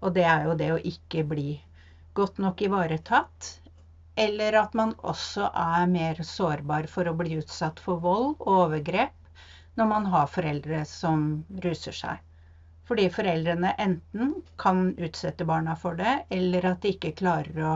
Og 0.03 0.15
det 0.15 0.25
er 0.27 0.47
jo 0.47 0.55
det 0.59 0.71
å 0.73 0.81
ikke 0.93 1.23
bli 1.27 1.51
godt 2.17 2.41
nok 2.43 2.61
ivaretatt. 2.65 3.53
Eller 4.19 4.59
at 4.59 4.75
man 4.77 4.93
også 5.01 5.47
er 5.57 5.87
mer 5.89 6.19
sårbar 6.27 6.89
for 6.91 7.09
å 7.09 7.15
bli 7.17 7.39
utsatt 7.39 7.79
for 7.81 8.01
vold 8.03 8.35
og 8.35 8.51
overgrep 8.57 9.15
når 9.79 9.89
man 9.89 10.05
har 10.13 10.29
foreldre 10.29 10.83
som 10.85 11.23
ruser 11.63 11.95
seg. 11.97 12.19
Fordi 12.85 13.07
foreldrene 13.09 13.71
enten 13.79 14.33
kan 14.59 14.89
utsette 15.01 15.47
barna 15.49 15.73
for 15.79 15.97
det, 15.97 16.25
eller 16.29 16.67
at 16.73 16.83
de 16.83 16.91
ikke 16.93 17.13
klarer 17.23 17.61
å 17.63 17.75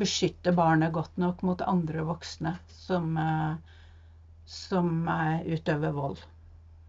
beskytte 0.00 0.54
barnet 0.56 0.94
godt 0.94 1.18
nok 1.20 1.42
mot 1.46 1.62
andre 1.66 2.04
voksne 2.08 2.56
som, 2.72 3.16
eh, 3.16 3.56
som 4.48 5.08
utøver 5.46 5.92
vold. 5.96 6.22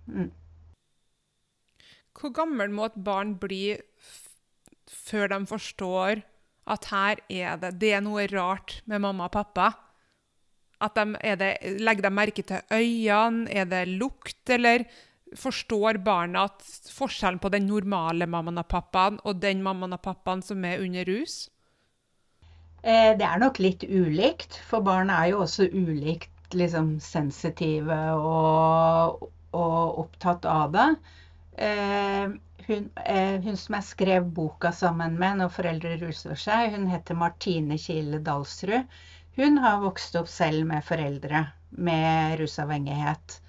Mm. 0.07 0.31
Hvor 2.13 2.33
gammel 2.35 2.71
må 2.71 2.87
et 2.87 2.99
barn 3.03 3.35
bli 3.41 3.75
før 4.87 5.31
de 5.33 5.39
forstår 5.49 6.21
at 6.73 6.85
her 6.91 7.21
er 7.27 7.57
det, 7.59 7.73
det 7.81 7.95
er 7.97 8.03
noe 8.05 8.27
rart 8.31 8.79
med 8.87 9.03
mamma 9.03 9.27
og 9.27 9.35
pappa? 9.35 9.71
At 10.83 10.95
de, 10.99 11.17
det, 11.39 11.79
legger 11.79 12.07
de 12.07 12.11
merke 12.13 12.45
til 12.47 12.61
øynene? 12.71 13.47
Er 13.51 13.67
det 13.69 13.87
lukt, 13.91 14.41
eller 14.51 14.85
forstår 15.39 15.99
barna 16.05 16.45
at 16.49 16.63
forskjellen 16.93 17.41
på 17.41 17.51
den 17.53 17.65
normale 17.67 18.27
mammaen 18.29 18.61
og 18.61 18.69
pappaen 18.69 19.19
og 19.23 19.41
den 19.41 19.63
mammaen 19.65 19.95
og 19.95 20.03
pappaen 20.03 20.43
som 20.45 20.63
er 20.67 20.83
under 20.83 21.07
rus? 21.09 21.47
Eh, 22.83 23.13
det 23.15 23.23
er 23.23 23.39
nok 23.39 23.61
litt 23.63 23.85
ulikt, 23.87 24.57
for 24.67 24.83
barn 24.83 25.11
er 25.13 25.29
jo 25.31 25.43
også 25.45 25.69
ulikt 25.71 26.55
liksom, 26.57 26.97
sensitive 26.99 27.99
og, 28.17 29.29
og, 29.55 30.01
opptatt 30.03 30.43
av 30.51 30.73
det. 30.73 30.89
Eh, 31.63 32.33
hun, 32.67 32.89
eh, 33.05 33.37
hun, 33.45 33.55
som 33.59 33.77
jeg 33.77 33.87
skrev 33.87 34.27
boka 34.35 34.73
sammen 34.75 35.15
med 35.21 35.39
når 35.39 35.55
foreldre 35.55 35.95
ruser 36.01 36.35
seg, 36.39 36.75
hun 36.75 36.89
heter 36.91 37.15
Martine 37.15 37.79
Kile 37.79 38.19
Dalsrud. 38.25 38.91
Hun 39.39 39.63
har 39.63 39.79
vokst 39.81 40.19
opp 40.19 40.27
selv 40.29 40.67
med 40.67 40.83
foreldre 40.83 41.47
med 41.87 42.35
rusavhengighet. 42.41 43.39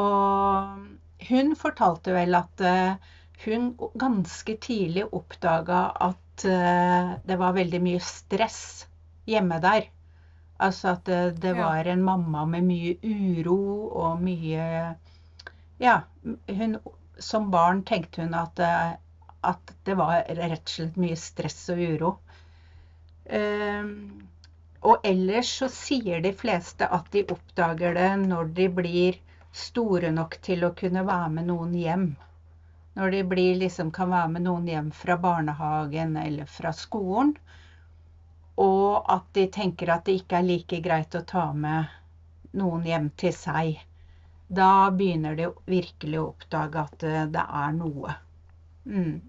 Og 0.00 1.28
hun 1.28 1.52
fortalte 1.60 2.16
vel 2.16 2.34
at 2.40 2.64
hun 3.44 3.68
ganske 4.00 4.56
tidlig 4.64 5.04
oppdaga 5.14 5.84
at 6.08 6.21
uh, 6.48 7.12
det 7.24 7.36
var 7.40 7.56
veldig 7.56 7.80
mye 7.84 8.00
stress 8.04 8.62
hjemme 9.28 9.58
der. 9.62 9.88
Altså 10.62 10.92
at 10.94 11.04
det, 11.08 11.20
det 11.42 11.54
var 11.58 11.88
en 11.90 12.02
mamma 12.06 12.44
med 12.46 12.66
mye 12.68 12.96
uro 13.02 13.58
og 14.04 14.20
mye 14.22 14.66
Ja, 15.82 15.94
hun 16.22 16.76
Som 17.18 17.48
barn 17.50 17.82
tenkte 17.82 18.22
hun 18.22 18.34
at, 18.38 18.58
uh, 18.58 18.94
at 19.52 19.72
det 19.86 19.96
var 19.98 20.22
rett 20.28 20.62
og 20.62 20.74
slett 20.76 21.00
mye 21.02 21.18
stress 21.18 21.64
og 21.74 21.82
uro. 21.82 22.12
Um, 23.32 24.22
og 24.82 25.04
ellers 25.06 25.50
så 25.60 25.68
sier 25.70 26.22
de 26.24 26.32
fleste 26.34 26.88
at 26.90 27.06
de 27.14 27.22
oppdager 27.30 27.94
det 27.94 28.08
når 28.24 28.50
de 28.56 28.66
blir 28.80 29.18
store 29.54 30.10
nok 30.14 30.40
til 30.42 30.64
å 30.66 30.72
kunne 30.78 31.04
være 31.06 31.30
med 31.36 31.50
noen 31.52 31.74
hjem. 31.78 32.06
Når 32.94 33.10
de 33.10 33.22
blir, 33.24 33.54
liksom, 33.56 33.90
kan 33.90 34.10
være 34.12 34.28
med 34.34 34.44
noen 34.44 34.68
hjem 34.68 34.90
fra 34.92 35.16
barnehagen 35.20 36.16
eller 36.20 36.48
fra 36.50 36.72
skolen. 36.76 37.32
Og 38.60 39.08
at 39.14 39.30
de 39.32 39.46
tenker 39.52 39.94
at 39.94 40.04
det 40.04 40.18
ikke 40.20 40.40
er 40.40 40.48
like 40.48 40.80
greit 40.84 41.16
å 41.16 41.24
ta 41.24 41.46
med 41.56 41.88
noen 42.60 42.84
hjem 42.84 43.08
til 43.16 43.32
seg. 43.32 43.80
Da 44.52 44.90
begynner 44.92 45.38
de 45.38 45.48
virkelig 45.64 46.20
å 46.20 46.28
oppdage 46.34 46.82
at 46.82 46.98
det, 47.00 47.14
det 47.32 47.44
er 47.62 47.72
noe. 47.78 48.16
Mm. 48.84 49.22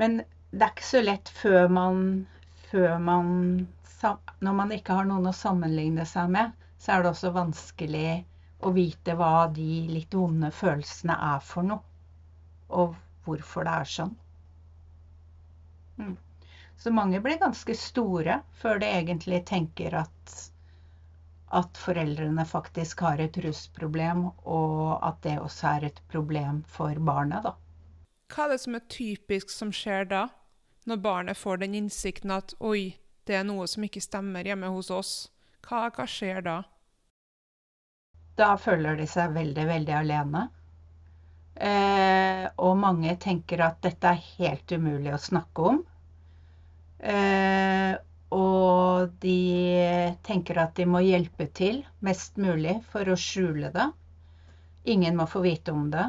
Men 0.00 0.20
det 0.50 0.64
er 0.64 0.72
ikke 0.72 0.88
så 0.88 1.02
lett 1.04 1.28
før 1.28 1.68
man, 1.68 2.04
før 2.70 2.96
man 3.02 3.34
Når 4.40 4.54
man 4.54 4.72
ikke 4.72 4.94
har 4.94 5.06
noen 5.08 5.26
å 5.26 5.34
sammenligne 5.34 6.04
seg 6.06 6.28
med, 6.30 6.52
så 6.78 6.92
er 6.94 7.02
det 7.02 7.10
også 7.10 7.32
vanskelig 7.34 8.22
å 8.60 8.72
vite 8.74 9.14
hva 9.18 9.48
de 9.54 9.68
litt 9.90 10.14
vonde 10.14 10.50
følelsene 10.54 11.14
er 11.32 11.42
for 11.44 11.66
noe, 11.66 11.84
og 12.68 12.96
hvorfor 13.26 13.66
det 13.68 13.74
er 13.74 13.92
sånn. 13.92 14.16
Mm. 15.98 16.16
Så 16.78 16.92
mange 16.94 17.20
blir 17.22 17.40
ganske 17.40 17.74
store 17.74 18.40
før 18.60 18.82
de 18.82 18.90
egentlig 18.90 19.40
tenker 19.50 19.96
at, 19.98 20.34
at 21.50 21.80
foreldrene 21.82 22.44
faktisk 22.46 23.02
har 23.06 23.22
et 23.22 23.38
rusproblem, 23.42 24.28
og 24.46 24.98
at 25.06 25.22
det 25.26 25.38
også 25.42 25.72
er 25.74 25.88
et 25.90 26.02
problem 26.10 26.62
for 26.70 26.98
barnet, 27.02 27.48
da. 27.48 27.56
Hva 28.28 28.44
er 28.44 28.54
det 28.54 28.60
som 28.62 28.76
er 28.76 28.86
typisk 28.92 29.50
som 29.50 29.72
skjer 29.74 30.06
da, 30.10 30.28
når 30.86 31.02
barnet 31.04 31.38
får 31.38 31.62
den 31.64 31.74
innsikten 31.78 32.30
at 32.34 32.54
oi, 32.60 32.98
det 33.26 33.38
er 33.40 33.46
noe 33.48 33.66
som 33.68 33.84
ikke 33.84 34.04
stemmer 34.04 34.46
hjemme 34.46 34.70
hos 34.72 34.90
oss? 34.94 35.12
Hva, 35.66 35.88
hva 35.92 36.06
skjer 36.08 36.44
da? 36.44 36.60
Da 38.38 38.52
føler 38.60 38.98
de 38.98 39.06
seg 39.10 39.34
veldig, 39.34 39.64
veldig 39.68 39.94
alene. 39.98 40.44
Eh, 41.58 42.44
og 42.62 42.76
mange 42.78 43.16
tenker 43.18 43.64
at 43.66 43.80
dette 43.82 44.12
er 44.12 44.26
helt 44.38 44.74
umulig 44.78 45.14
å 45.16 45.22
snakke 45.22 45.70
om. 45.72 45.80
Eh, 46.98 47.96
og 48.34 49.10
de 49.24 49.38
tenker 50.26 50.60
at 50.62 50.76
de 50.78 50.86
må 50.86 51.00
hjelpe 51.02 51.48
til 51.56 51.80
mest 52.04 52.38
mulig 52.38 52.76
for 52.92 53.08
å 53.10 53.18
skjule 53.18 53.72
det. 53.74 53.88
Ingen 54.94 55.16
må 55.18 55.26
få 55.28 55.42
vite 55.44 55.74
om 55.74 55.88
det. 55.92 56.06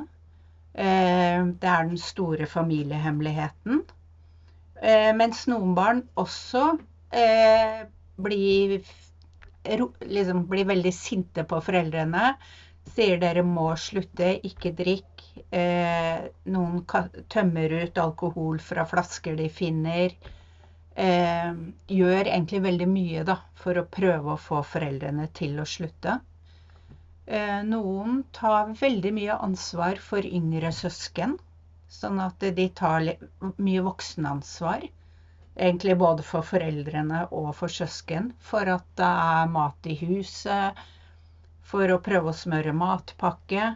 Eh, 0.73 1.45
det 1.61 1.71
er 1.73 1.87
den 1.89 1.97
store 1.97 2.45
familiehemmeligheten. 2.47 3.81
Eh, 4.81 5.11
mens 5.15 5.45
noen 5.51 5.73
barn 5.75 6.03
også 6.19 6.65
eh, 7.11 7.81
blir, 8.21 8.77
liksom, 9.65 10.45
blir 10.47 10.65
veldig 10.65 10.93
sinte 10.93 11.43
på 11.43 11.59
foreldrene. 11.61 12.33
Sier 12.89 13.19
dere 13.21 13.43
må 13.45 13.67
slutte, 13.77 14.31
ikke 14.49 14.71
drikk. 14.77 15.23
Eh, 15.51 16.29
noen 16.53 16.83
tømmer 17.29 17.75
ut 17.83 18.01
alkohol 18.01 18.59
fra 18.63 18.85
flasker 18.89 19.37
de 19.37 19.49
finner. 19.49 20.15
Eh, 20.95 21.51
gjør 21.87 22.23
egentlig 22.25 22.63
veldig 22.65 22.87
mye 22.91 23.25
da, 23.27 23.37
for 23.55 23.77
å 23.79 23.87
prøve 23.99 24.33
å 24.33 24.41
få 24.41 24.63
foreldrene 24.65 25.29
til 25.37 25.59
å 25.61 25.67
slutte. 25.69 26.19
Eh, 27.29 27.61
noen 27.63 28.23
tar 28.33 28.73
veldig 28.79 29.13
mye 29.13 29.37
ansvar 29.49 30.01
for 30.01 30.25
yngre 30.25 30.71
søsken. 30.73 31.37
Sånn 31.89 32.19
at 32.21 32.41
de 32.57 32.65
tar 32.79 33.05
mye 33.57 33.83
voksenansvar. 33.85 34.87
Egentlig 35.55 35.97
både 35.99 36.23
for 36.23 36.45
foreldrene 36.45 37.25
og 37.35 37.51
for 37.57 37.71
søsken. 37.71 38.33
For 38.39 38.69
at 38.69 38.85
det 38.99 39.09
er 39.09 39.51
mat 39.51 39.89
i 39.89 39.95
huset. 39.99 40.77
For 41.69 41.91
å 41.91 42.01
prøve 42.03 42.31
å 42.31 42.37
smøre 42.37 42.73
matpakke. 42.75 43.73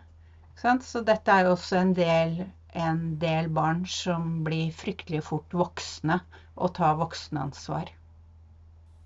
Så 0.56 1.01
dette 1.03 1.34
er 1.34 1.48
jo 1.48 1.56
også 1.58 1.80
en 1.82 1.96
del, 1.98 2.38
en 2.77 3.01
del 3.20 3.50
barn 3.51 3.84
som 3.89 4.44
blir 4.46 4.72
fryktelig 4.72 5.24
fort 5.27 5.53
voksne 5.53 6.22
og 6.56 6.75
tar 6.77 6.96
voksenansvar. 7.01 7.89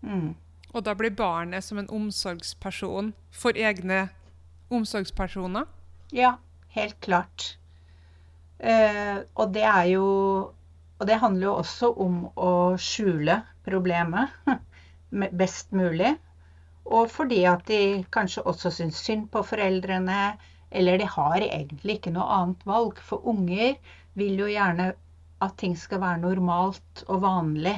Mm. 0.04 0.36
Og 0.76 0.84
da 0.86 0.94
blir 0.94 1.16
barnet 1.16 1.66
som 1.66 1.80
en 1.82 1.90
omsorgsperson 1.90 3.14
for 3.32 3.58
egne 3.58 4.10
omsorgspersoner? 4.70 5.66
Ja, 6.14 6.36
helt 6.76 7.00
klart. 7.02 7.56
Eh, 8.60 9.24
og 9.36 9.54
det 9.56 9.64
er 9.64 9.88
jo 9.94 10.06
Og 10.98 11.08
det 11.10 11.20
handler 11.22 11.48
jo 11.48 11.56
også 11.62 11.92
om 12.04 12.22
å 12.34 12.52
skjule 12.82 13.42
problemet 13.68 14.34
best 15.42 15.74
mulig. 15.76 16.16
Og 16.88 17.10
fordi 17.12 17.42
at 17.50 17.66
de 17.70 17.82
kanskje 18.16 18.46
også 18.48 18.72
syns 18.74 19.02
synd 19.04 19.28
på 19.34 19.44
foreldrene, 19.46 20.38
eller 20.72 21.00
de 21.00 21.10
har 21.12 21.44
egentlig 21.44 21.98
ikke 21.98 22.14
noe 22.16 22.28
annet 22.40 22.64
valg. 22.68 23.02
For 23.04 23.24
unger 23.30 23.76
vil 24.18 24.42
jo 24.42 24.50
gjerne 24.50 24.92
at 25.44 25.58
ting 25.62 25.76
skal 25.78 26.02
være 26.02 26.24
normalt 26.24 27.04
og 27.08 27.22
vanlig. 27.26 27.76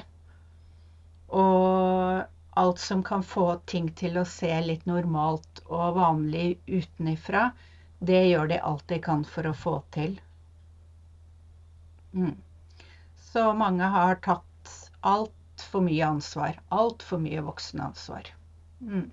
Og 1.36 2.24
alt 2.60 2.80
som 2.80 3.04
kan 3.06 3.24
få 3.24 3.50
ting 3.70 3.90
til 4.00 4.18
å 4.20 4.28
se 4.28 4.52
litt 4.66 4.88
normalt 4.90 5.62
og 5.68 5.98
vanlig 6.00 6.58
utenifra, 6.68 7.50
det 8.00 8.24
gjør 8.30 8.54
de 8.54 8.60
alt 8.72 8.86
de 8.92 9.00
kan 9.04 9.26
for 9.28 9.50
å 9.50 9.56
få 9.56 9.76
til. 9.96 10.16
Mm. 12.16 12.38
Så 13.30 13.54
mange 13.54 13.86
har 13.94 14.20
tatt 14.26 14.74
altfor 15.06 15.84
mye 15.86 16.06
ansvar. 16.08 16.58
Altfor 16.74 17.22
mye 17.22 17.44
voksenansvar. 17.46 18.32
Mm. 18.82 19.10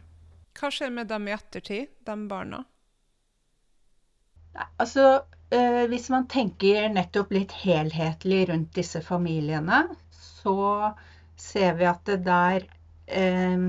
Hva 0.56 0.70
skjer 0.73 0.92
med 0.94 1.11
dem 1.12 1.28
i 1.28 1.35
ettertid, 1.37 1.90
de 2.08 2.16
barna? 2.30 2.62
Altså, 4.80 5.04
eh, 5.52 5.82
hvis 5.90 6.08
man 6.12 6.28
tenker 6.32 6.88
nettopp 6.92 7.35
litt 7.37 7.52
helhetlig 7.61 8.46
rundt 8.49 8.73
disse 8.78 9.02
familiene, 9.04 9.82
så 10.16 10.94
ser 11.37 11.76
vi 11.76 11.85
at 11.90 12.08
det 12.08 12.23
der 12.25 12.64
eh, 13.06 13.68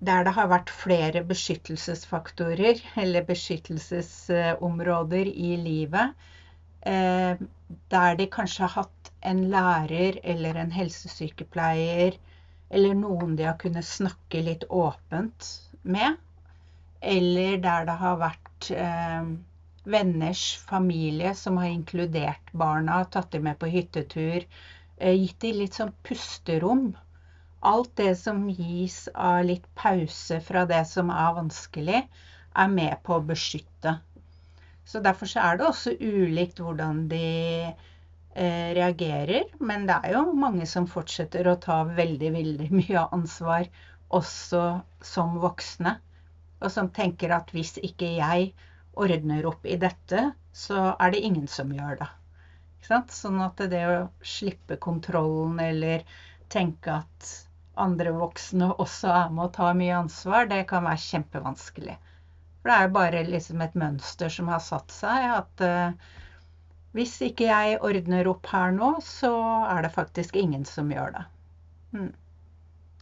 der 0.00 0.24
det 0.24 0.32
har 0.32 0.48
vært 0.48 0.70
flere 0.72 1.20
beskyttelsesfaktorer 1.28 2.78
eller 3.02 3.26
beskyttelsesområder 3.28 5.26
i 5.28 5.56
livet, 5.60 6.14
eh, 6.88 7.36
der 7.92 8.16
de 8.16 8.26
kanskje 8.32 8.62
har 8.64 8.84
hatt 8.84 9.09
en 9.20 9.44
lærer 9.52 10.18
eller 10.24 10.56
en 10.62 10.72
helsesykepleier 10.72 12.16
eller 12.70 12.94
noen 12.94 13.36
de 13.36 13.46
har 13.48 13.58
kunnet 13.60 13.86
snakke 13.86 14.42
litt 14.46 14.64
åpent 14.70 15.46
med, 15.82 16.16
eller 17.00 17.56
der 17.64 17.86
det 17.88 17.96
har 18.02 18.18
vært 18.20 18.70
eh, 18.76 19.30
venners 19.90 20.44
familie 20.68 21.34
som 21.34 21.58
har 21.58 21.72
inkludert 21.72 22.52
barna, 22.52 23.02
tatt 23.04 23.32
dem 23.34 23.48
med 23.48 23.58
på 23.58 23.70
hyttetur, 23.72 24.46
eh, 24.98 25.16
gitt 25.16 25.40
dem 25.42 25.62
litt 25.62 25.78
sånn 25.80 25.94
pusterom. 26.06 26.92
Alt 27.66 27.96
det 28.00 28.14
som 28.20 28.46
gis 28.48 29.02
av 29.14 29.42
litt 29.48 29.66
pause 29.76 30.40
fra 30.44 30.64
det 30.68 30.84
som 30.88 31.10
er 31.12 31.34
vanskelig, 31.40 32.04
er 32.56 32.70
med 32.70 33.02
på 33.04 33.18
å 33.18 33.24
beskytte. 33.24 33.98
Så 34.84 35.02
Derfor 35.02 35.28
så 35.30 35.42
er 35.44 35.58
det 35.58 35.66
også 35.66 35.92
ulikt 36.00 36.60
hvordan 36.62 37.04
de 37.10 37.26
reagerer. 38.34 39.48
Men 39.58 39.86
det 39.88 39.96
er 40.04 40.14
jo 40.14 40.34
mange 40.38 40.66
som 40.70 40.86
fortsetter 40.88 41.48
å 41.50 41.58
ta 41.60 41.82
veldig, 41.88 42.30
veldig 42.36 42.68
mye 42.80 43.06
ansvar, 43.16 43.66
også 44.10 44.64
som 45.04 45.38
voksne. 45.42 45.96
Og 46.60 46.72
som 46.72 46.90
tenker 46.92 47.32
at 47.34 47.50
hvis 47.56 47.78
ikke 47.80 48.14
jeg 48.18 48.50
ordner 49.00 49.46
opp 49.48 49.66
i 49.66 49.78
dette, 49.80 50.30
så 50.52 50.90
er 50.98 51.14
det 51.14 51.22
ingen 51.24 51.46
som 51.48 51.70
gjør 51.72 52.02
det. 52.02 52.10
Sånn 52.90 53.40
at 53.44 53.60
det 53.70 53.84
å 53.86 54.08
slippe 54.24 54.76
kontrollen 54.82 55.60
eller 55.62 56.02
tenke 56.50 57.00
at 57.02 57.32
andre 57.80 58.12
voksne 58.16 58.72
også 58.84 59.12
er 59.14 59.34
med 59.34 59.46
å 59.48 59.52
ta 59.58 59.72
mye 59.76 59.98
ansvar, 60.02 60.48
det 60.50 60.64
kan 60.70 60.86
være 60.88 61.04
kjempevanskelig. 61.04 61.98
For 62.60 62.72
det 62.72 62.76
er 62.76 62.96
bare 62.96 63.22
liksom 63.24 63.62
et 63.64 63.76
mønster 63.78 64.32
som 64.32 64.50
har 64.52 64.60
satt 64.64 64.92
seg, 64.92 65.28
at 65.38 65.64
uh, 65.64 66.10
hvis 66.96 67.14
ikke 67.22 67.46
jeg 67.46 67.78
ordner 67.86 68.28
opp 68.30 68.48
her 68.50 68.72
nå, 68.74 68.96
så 69.04 69.30
er 69.70 69.84
det 69.86 69.92
faktisk 69.94 70.36
ingen 70.36 70.64
som 70.66 70.90
gjør 70.90 71.14
det. 71.18 71.24
Hmm. 71.94 72.12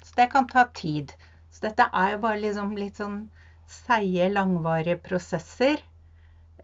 Så 0.03 0.15
det 0.19 0.29
kan 0.33 0.49
ta 0.49 0.67
tid. 0.77 1.15
Så 1.51 1.69
dette 1.69 1.89
er 1.93 2.15
jo 2.15 2.21
bare 2.27 2.43
liksom 2.43 2.75
litt 2.77 3.01
sånn 3.01 3.23
seige, 3.69 4.29
langvarige 4.33 4.99
prosesser. 5.05 5.81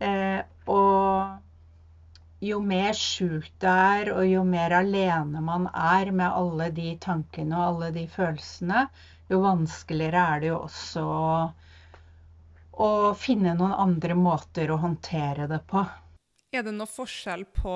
Eh, 0.00 0.42
og 0.68 1.40
jo 2.44 2.60
mer 2.60 2.92
skjult 2.98 3.52
det 3.62 3.72
er, 3.72 4.12
og 4.12 4.26
jo 4.28 4.44
mer 4.44 4.74
alene 4.80 5.40
man 5.44 5.68
er 5.70 6.10
med 6.12 6.28
alle 6.28 6.68
de 6.76 6.92
tankene 7.00 7.56
og 7.56 7.66
alle 7.66 7.90
de 7.94 8.04
følelsene, 8.10 8.86
jo 9.32 9.40
vanskeligere 9.44 10.24
er 10.34 10.42
det 10.42 10.50
jo 10.50 10.58
også 10.66 11.04
å, 11.08 11.28
å 12.84 12.90
finne 13.16 13.54
noen 13.56 13.76
andre 13.86 14.16
måter 14.18 14.72
å 14.74 14.80
håndtere 14.82 15.48
det 15.48 15.62
på. 15.70 15.86
Er 16.54 16.62
det 16.62 16.76
noe 16.76 16.86
forskjell 16.86 17.48
på 17.50 17.74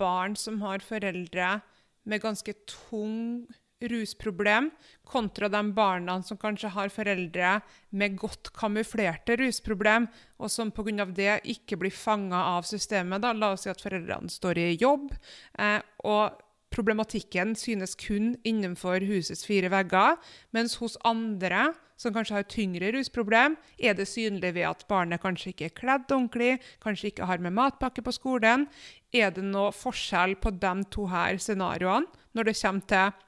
barn 0.00 0.34
som 0.34 0.58
har 0.64 0.82
foreldre 0.82 1.60
med 2.08 2.22
ganske 2.24 2.54
tung 2.66 3.46
rusproblem, 3.78 4.72
kontra 5.06 5.46
de 5.48 5.60
barna 5.72 6.16
som 6.26 6.38
kanskje 6.40 6.72
har 6.74 6.90
foreldre 6.90 7.52
med 7.94 8.16
godt 8.18 8.50
kamuflerte 8.56 9.36
rusproblem, 9.38 10.08
og 10.42 10.50
som 10.50 10.72
pga. 10.74 11.06
det 11.06 11.40
ikke 11.44 11.78
blir 11.78 11.94
fanga 11.94 12.42
av 12.56 12.66
systemet. 12.66 13.22
Da. 13.22 13.32
La 13.32 13.52
oss 13.54 13.68
si 13.68 13.70
at 13.70 13.82
foreldrene 13.82 14.28
står 14.28 14.58
i 14.58 14.68
jobb, 14.80 15.14
eh, 15.58 15.78
og 16.02 16.42
problematikken 16.74 17.54
synes 17.56 17.94
kun 17.94 18.34
innenfor 18.44 19.06
husets 19.06 19.46
fire 19.46 19.70
vegger, 19.70 20.18
mens 20.52 20.76
hos 20.82 20.98
andre 21.04 21.72
som 21.98 22.14
kanskje 22.14 22.38
har 22.38 22.46
tyngre 22.48 22.92
rusproblem, 22.94 23.56
er 23.78 23.96
det 23.98 24.06
synlig 24.08 24.54
ved 24.54 24.68
at 24.70 24.84
barnet 24.90 25.22
kanskje 25.22 25.52
ikke 25.52 25.68
er 25.68 25.76
kledd 25.80 26.12
ordentlig, 26.14 26.58
kanskje 26.84 27.12
ikke 27.12 27.28
har 27.28 27.42
med 27.42 27.56
matpakke 27.58 28.04
på 28.06 28.14
skolen. 28.14 28.68
Er 29.12 29.32
det 29.34 29.44
noe 29.44 29.74
forskjell 29.74 30.36
på 30.38 30.54
de 30.62 30.74
to 30.94 31.08
her 31.10 31.40
scenarioene 31.42 32.06
når 32.36 32.50
det 32.50 32.58
kommer 32.60 32.86
til 32.92 33.24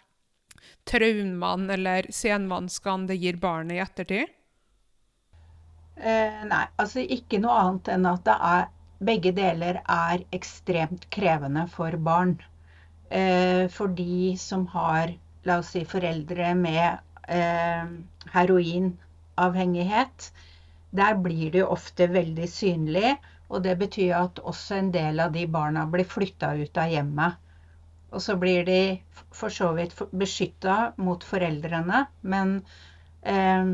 traumene 0.91 1.75
eller 1.75 2.11
senvanskene 2.15 3.11
det 3.11 3.19
gir 3.19 3.41
barnet 3.43 3.77
i 3.79 3.83
ettertid? 3.83 4.37
Eh, 6.01 6.45
nei, 6.49 6.67
altså 6.81 7.03
ikke 7.05 7.41
noe 7.43 7.57
annet 7.61 7.91
enn 7.93 8.07
at 8.09 8.29
er, 8.33 8.71
begge 9.05 9.33
deler 9.37 9.81
er 9.83 10.23
ekstremt 10.37 11.09
krevende 11.13 11.67
for 11.73 11.97
barn. 12.01 12.39
Eh, 13.11 13.67
for 13.73 13.93
de 13.99 14.37
som 14.41 14.67
har, 14.73 15.13
la 15.45 15.59
oss 15.61 15.75
si, 15.75 15.85
foreldre 15.89 16.55
med 16.57 17.01
eh, 17.37 17.85
heroinavhengighet, 18.35 20.31
der 20.91 21.15
blir 21.27 21.53
det 21.53 21.63
jo 21.63 21.69
ofte 21.77 22.09
veldig 22.13 22.49
synlig. 22.51 23.15
Og 23.51 23.63
det 23.65 23.77
betyr 23.79 24.15
at 24.15 24.39
også 24.47 24.77
en 24.79 24.91
del 24.95 25.21
av 25.23 25.33
de 25.35 25.47
barna 25.51 25.87
blir 25.91 26.07
flytta 26.07 26.53
ut 26.59 26.77
av 26.79 26.91
hjemmet. 26.93 27.33
Og 28.11 28.23
så 28.23 28.37
blir 28.39 28.65
de 28.67 28.83
for 29.35 29.51
så 29.55 29.73
vidt 29.75 29.95
beskytta 30.11 30.93
mot 30.99 31.25
foreldrene, 31.27 32.05
men 32.23 32.57
eh, 33.23 33.67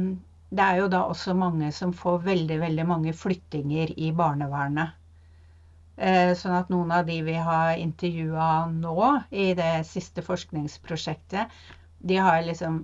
det 0.49 0.65
er 0.65 0.81
jo 0.81 0.89
da 0.93 1.03
også 1.11 1.35
mange 1.37 1.73
som 1.77 1.93
får 1.97 2.25
veldig, 2.25 2.61
veldig 2.63 2.87
mange 2.89 3.13
flyttinger 3.17 3.93
i 3.97 4.13
barnevernet. 4.17 4.95
Eh, 5.97 6.33
sånn 6.37 6.57
at 6.59 6.69
noen 6.73 6.93
av 6.93 7.07
de 7.09 7.17
vi 7.25 7.37
har 7.41 7.81
intervjua 7.81 8.67
nå 8.73 8.97
i 9.33 9.53
det 9.57 9.87
siste 9.89 10.25
forskningsprosjektet, 10.25 11.53
de 12.07 12.19
har 12.21 12.43
liksom 12.45 12.83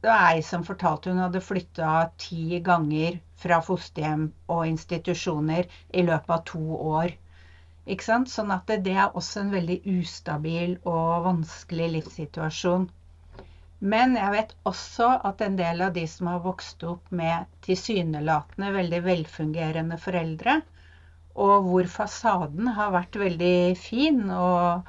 Det 0.00 0.08
var 0.08 0.34
ei 0.34 0.42
som 0.42 0.62
fortalte 0.64 1.10
hun 1.12 1.18
hadde 1.20 1.42
flytta 1.44 1.88
ti 2.24 2.60
ganger 2.68 3.18
fra 3.42 3.58
fosterhjem 3.64 4.22
og 4.54 4.62
institusjoner 4.68 5.66
i 5.92 6.04
løpet 6.06 6.32
av 6.36 6.44
to 6.50 6.62
år. 6.92 7.12
Ikke 7.90 8.06
sant? 8.06 8.30
Sånn 8.32 8.52
at 8.54 8.64
det, 8.70 8.78
det 8.86 8.94
er 8.96 9.18
også 9.20 9.42
en 9.42 9.52
veldig 9.52 9.76
ustabil 9.98 10.74
og 10.88 11.26
vanskelig 11.26 11.90
livssituasjon. 11.98 12.88
Men 13.80 14.16
jeg 14.16 14.32
vet 14.36 14.50
også 14.68 15.10
at 15.30 15.40
en 15.44 15.60
del 15.60 15.84
av 15.84 15.94
de 15.96 16.06
som 16.14 16.28
har 16.28 16.42
vokst 16.44 16.84
opp 16.84 17.12
med 17.20 17.48
tilsynelatende 17.64 18.72
veldig 18.74 19.00
velfungerende 19.06 19.96
foreldre, 20.00 20.58
og 21.40 21.68
hvor 21.68 21.88
fasaden 21.88 22.72
har 22.76 22.92
vært 22.92 23.16
veldig 23.20 23.54
fin, 23.80 24.26
og, 24.32 24.88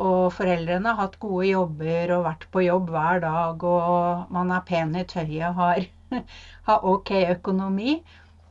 og, 0.00 0.32
foreldrene 0.36 0.94
har 0.94 0.98
hatt 1.04 1.18
gode 1.22 1.50
jobber 1.50 2.14
og 2.16 2.24
vært 2.26 2.46
på 2.54 2.64
jobb 2.64 2.90
hver 2.94 3.22
dag, 3.24 3.64
og 3.74 4.32
man 4.34 4.52
er 4.56 4.64
pen 4.68 4.96
i 4.96 5.04
tøyet, 5.08 5.52
har, 5.58 5.84
har 6.68 6.88
ok 6.94 7.12
økonomi, 7.36 8.00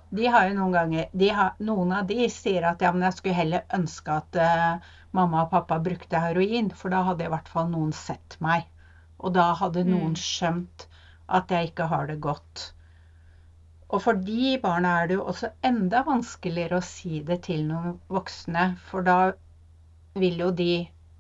de 0.10 0.26
har 0.34 0.48
jo 0.50 0.56
noen 0.58 0.74
ganger 0.74 1.34
har, 1.38 1.52
Noen 1.62 1.92
av 1.94 2.08
de 2.10 2.26
sier 2.34 2.66
at 2.66 2.82
ja, 2.82 2.90
men 2.94 3.06
jeg 3.06 3.18
skulle 3.20 3.38
heller 3.38 3.78
ønske 3.78 4.16
at 4.16 4.40
uh, 4.42 4.88
mamma 5.14 5.44
og 5.44 5.52
pappa 5.54 5.78
brukte 5.86 6.22
heroin, 6.22 6.72
for 6.74 6.94
da 6.94 7.04
hadde 7.06 7.28
i 7.28 7.32
hvert 7.34 7.50
fall 7.52 7.70
noen 7.70 7.94
sett 7.94 8.38
meg. 8.42 8.66
Og 9.20 9.36
da 9.36 9.52
hadde 9.60 9.86
noen 9.86 10.16
mm. 10.16 10.22
skjønt 10.22 10.88
at 11.30 11.52
jeg 11.54 11.70
ikke 11.70 11.90
har 11.92 12.10
det 12.10 12.18
godt. 12.24 12.72
Og 13.90 14.02
for 14.02 14.18
de 14.26 14.56
barna 14.62 14.96
er 15.02 15.10
det 15.10 15.18
jo 15.20 15.28
også 15.32 15.52
enda 15.66 16.02
vanskeligere 16.08 16.80
å 16.80 16.86
si 16.86 17.22
det 17.26 17.42
til 17.46 17.66
noen 17.70 17.98
voksne, 18.10 18.72
for 18.90 19.06
da 19.06 19.20
vil 20.18 20.42
jo 20.42 20.50
de 20.56 20.74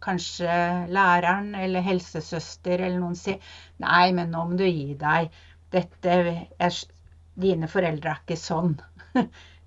kanskje 0.03 0.55
læreren 0.95 1.53
eller 1.55 1.83
helsesøster 1.85 2.79
eller 2.79 2.99
noen 3.01 3.17
si 3.19 3.35
Nei, 3.83 4.12
men 4.15 4.31
nå 4.33 4.45
må 4.49 4.59
du 4.59 4.65
gi 4.65 4.95
deg. 4.99 5.29
Dette 5.71 6.15
er, 6.67 6.79
Dine 7.39 7.69
foreldre 7.71 8.12
er 8.12 8.21
ikke 8.23 8.38
sånn. 8.39 8.73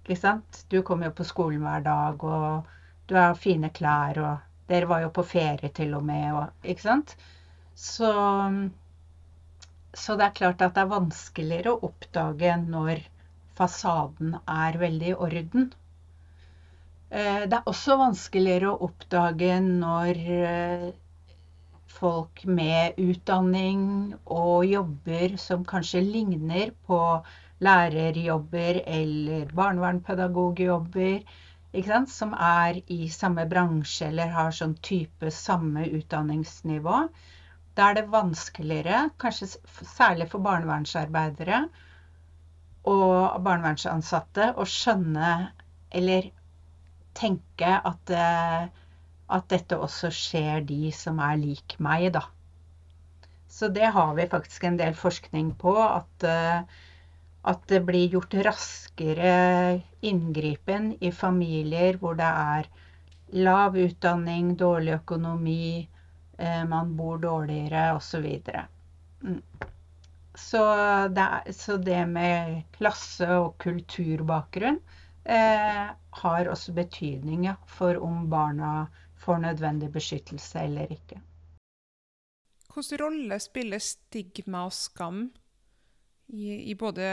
ikke 0.02 0.18
sant? 0.18 0.64
Du 0.68 0.82
kommer 0.84 1.08
jo 1.08 1.16
på 1.20 1.26
skolen 1.28 1.62
hver 1.64 1.84
dag, 1.86 2.24
og 2.24 2.72
du 3.08 3.16
har 3.16 3.38
fine 3.38 3.70
klær, 3.72 4.20
og 4.20 4.72
dere 4.72 4.90
var 4.90 5.04
jo 5.04 5.12
på 5.14 5.24
ferie 5.26 5.72
til 5.74 5.94
og 5.96 6.04
med, 6.08 6.26
og 6.36 6.68
Ikke 6.68 6.84
sant? 6.84 7.16
Så, 7.74 8.10
så 9.96 10.16
det 10.20 10.26
er 10.26 10.36
klart 10.42 10.64
at 10.64 10.76
det 10.76 10.84
er 10.84 10.92
vanskeligere 10.92 11.72
å 11.72 11.88
oppdage 11.88 12.58
når 12.66 13.00
fasaden 13.56 14.36
er 14.48 14.78
veldig 14.80 15.14
i 15.14 15.16
orden. 15.28 15.72
Eh, 17.12 17.42
det 17.44 17.58
er 17.58 17.66
også 17.68 17.98
vanskeligere 18.00 18.70
å 18.72 18.86
oppdage 18.86 19.56
når 19.64 20.20
eh, 20.32 20.84
folk 21.92 22.40
med 22.48 22.96
utdanning 23.04 23.82
og 24.32 24.64
jobber 24.64 25.34
som 25.42 25.66
kanskje 25.68 26.00
ligner 26.06 26.72
på 26.88 27.02
lærerjobber 27.62 28.80
eller 28.86 29.52
barnevernpedagogjobber, 29.60 31.20
som 32.16 32.32
er 32.48 32.80
i 32.96 33.00
samme 33.12 33.44
bransje 33.52 34.08
eller 34.08 34.32
har 34.32 34.56
sånn 34.56 34.74
type 34.80 35.30
samme 35.36 35.84
utdanningsnivå. 36.00 37.06
Da 37.76 37.90
er 37.90 38.00
det 38.00 38.08
vanskeligere, 38.12 39.10
kanskje 39.20 39.52
særlig 39.84 40.32
for 40.32 40.44
barnevernsarbeidere 40.48 41.66
og 42.88 43.42
barnevernsansatte, 43.44 44.54
å 44.56 44.64
skjønne 44.64 45.32
eller 45.92 46.32
tenke 47.16 47.72
at, 47.90 48.12
eh, 48.12 48.68
at 49.32 49.48
dette 49.52 49.78
også 49.78 50.12
skjer 50.14 50.64
de 50.68 50.92
som 50.96 51.20
er 51.22 51.36
lik 51.40 51.76
meg, 51.78 52.10
da. 52.16 52.26
Så 53.52 53.68
det 53.68 53.92
har 53.92 54.14
vi 54.16 54.30
faktisk 54.32 54.64
en 54.64 54.78
del 54.80 54.96
forskning 54.96 55.52
på. 55.60 55.76
At, 55.82 56.24
eh, 56.24 56.62
at 57.44 57.64
det 57.68 57.82
blir 57.84 58.16
gjort 58.16 58.34
raskere 58.46 59.82
inngripen 60.02 60.92
i 61.00 61.10
familier 61.10 61.98
hvor 62.00 62.14
det 62.16 62.28
er 62.28 62.68
lav 63.32 63.76
utdanning, 63.76 64.54
dårlig 64.60 64.94
økonomi, 65.00 65.88
Eh, 66.42 66.64
man 66.64 66.96
bor 66.96 67.18
dårligere 67.18 67.92
osv. 67.94 68.40
Mm. 69.22 69.42
Så, 70.34 70.62
det 71.08 71.54
så 71.54 71.76
det 71.76 72.06
med 72.06 72.62
klasse- 72.72 73.36
og 73.36 73.58
kulturbakgrunn 73.62 74.80
har 76.20 76.48
også 76.52 76.74
betydning 76.76 77.48
for 77.66 77.98
om 78.02 78.28
barna 78.30 78.86
får 79.22 79.38
nødvendig 79.44 79.92
beskyttelse 79.92 80.64
eller 80.66 80.90
ikke. 80.92 81.20
Hvilken 82.72 83.00
rolle 83.04 83.38
spiller 83.40 83.78
stigma 83.84 84.64
og 84.66 84.72
skam 84.72 85.26
i, 86.32 86.70
i 86.72 86.74
både 86.74 87.04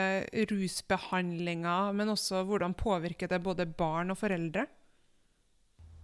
rusbehandlinga, 0.51 1.91
men 1.91 2.13
også 2.15 2.43
hvordan 2.47 2.73
påvirker 2.73 3.27
det 3.27 3.41
både 3.43 3.65
barn 3.65 4.11
og 4.11 4.17
foreldre? 4.21 4.65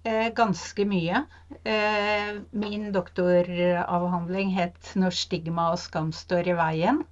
Eh, 0.06 0.28
ganske 0.38 0.86
mye. 0.86 1.24
Eh, 1.66 2.42
min 2.52 2.92
doktoravhandling 2.94 4.52
het 4.54 4.92
'Når 4.96 5.10
stigma 5.10 5.72
og 5.72 5.80
skam 5.80 6.12
står 6.12 6.48
i 6.48 6.58
veien'. 6.60 7.06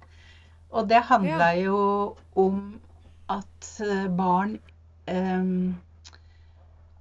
Og 0.70 0.88
det 0.88 1.02
handla 1.02 1.48
ja. 1.54 1.64
jo 1.64 2.16
om 2.36 2.80
at 3.28 3.80
eh, 3.80 4.06
barn 4.08 4.58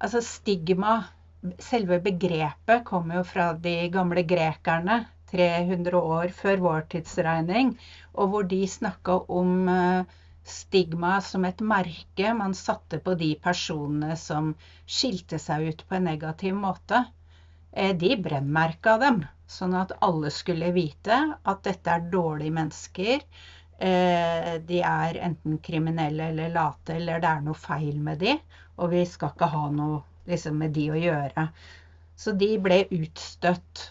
Altså 0.03 0.19
stigma, 0.25 0.95
selve 1.63 1.99
begrepet, 2.03 2.83
kommer 2.87 3.21
jo 3.21 3.23
fra 3.27 3.51
de 3.55 3.75
gamle 3.93 4.23
grekerne 4.27 4.97
300 5.33 6.01
år 6.17 6.33
før 6.35 6.59
vår 6.65 6.83
tidsregning, 6.93 7.71
og 8.13 8.33
hvor 8.33 8.43
de 8.49 8.59
snakka 8.69 9.15
om 9.33 9.69
uh, 9.71 10.03
stigma 10.43 11.15
som 11.23 11.45
et 11.47 11.63
merke 11.63 12.33
man 12.37 12.53
satte 12.57 12.99
på 13.05 13.15
de 13.19 13.31
personene 13.41 14.17
som 14.19 14.51
skilte 14.85 15.39
seg 15.39 15.69
ut 15.71 15.83
på 15.87 15.97
en 15.97 16.09
negativ 16.11 16.57
måte. 16.59 17.05
Eh, 17.71 17.95
de 17.97 18.13
brennmerka 18.27 18.97
dem, 19.01 19.23
sånn 19.49 19.73
at 19.79 19.95
alle 20.05 20.29
skulle 20.33 20.73
vite 20.75 21.17
at 21.33 21.63
dette 21.65 21.95
er 21.95 22.09
dårlige 22.11 22.53
mennesker. 22.59 23.23
Eh, 23.83 24.49
de 24.63 24.81
er 24.87 25.19
enten 25.27 25.57
kriminelle 25.63 26.29
eller 26.31 26.53
late, 26.53 26.97
eller 26.97 27.23
det 27.23 27.31
er 27.31 27.45
noe 27.45 27.59
feil 27.59 27.97
med 27.99 28.21
de, 28.23 28.37
og 28.77 28.93
vi 28.93 29.03
skal 29.09 29.33
ikke 29.33 29.51
ha 29.53 29.63
noe 29.75 30.01
liksom, 30.29 30.59
med 30.61 30.75
de 30.77 30.89
å 30.93 30.99
gjøre. 30.99 31.47
Så 32.15 32.35
de 32.39 32.51
ble 32.63 32.83
utstøtt. 32.95 33.87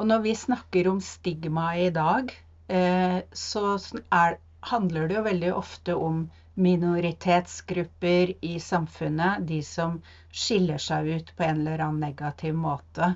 Og 0.00 0.06
når 0.08 0.22
vi 0.24 0.36
snakker 0.38 0.88
om 0.88 1.02
stigma 1.04 1.74
i 1.76 1.90
dag, 1.92 2.32
eh, 2.72 3.18
så 3.36 3.74
er 4.08 4.38
handler 4.60 5.08
det 5.08 5.16
jo 5.16 5.24
veldig 5.24 5.52
ofte 5.54 5.94
om 5.96 6.24
minoritetsgrupper 6.60 8.34
i 8.44 8.58
samfunnet. 8.60 9.46
De 9.48 9.62
som 9.64 10.00
skiller 10.32 10.80
seg 10.82 11.08
ut 11.08 11.32
på 11.36 11.46
en 11.46 11.62
eller 11.62 11.84
annen 11.86 12.02
negativ 12.04 12.56
måte. 12.56 13.14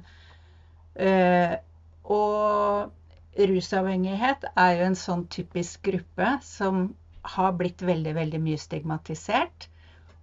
Uh, 0.95 1.57
og 2.05 2.93
rusavhengighet 3.39 4.45
er 4.55 4.75
jo 4.79 4.89
en 4.89 4.99
sånn 4.99 5.25
typisk 5.33 5.83
gruppe 5.89 6.37
som 6.47 6.87
har 7.35 7.55
blitt 7.59 7.83
veldig, 7.83 8.15
veldig 8.17 8.41
mye 8.45 8.61
stigmatisert. 8.61 9.69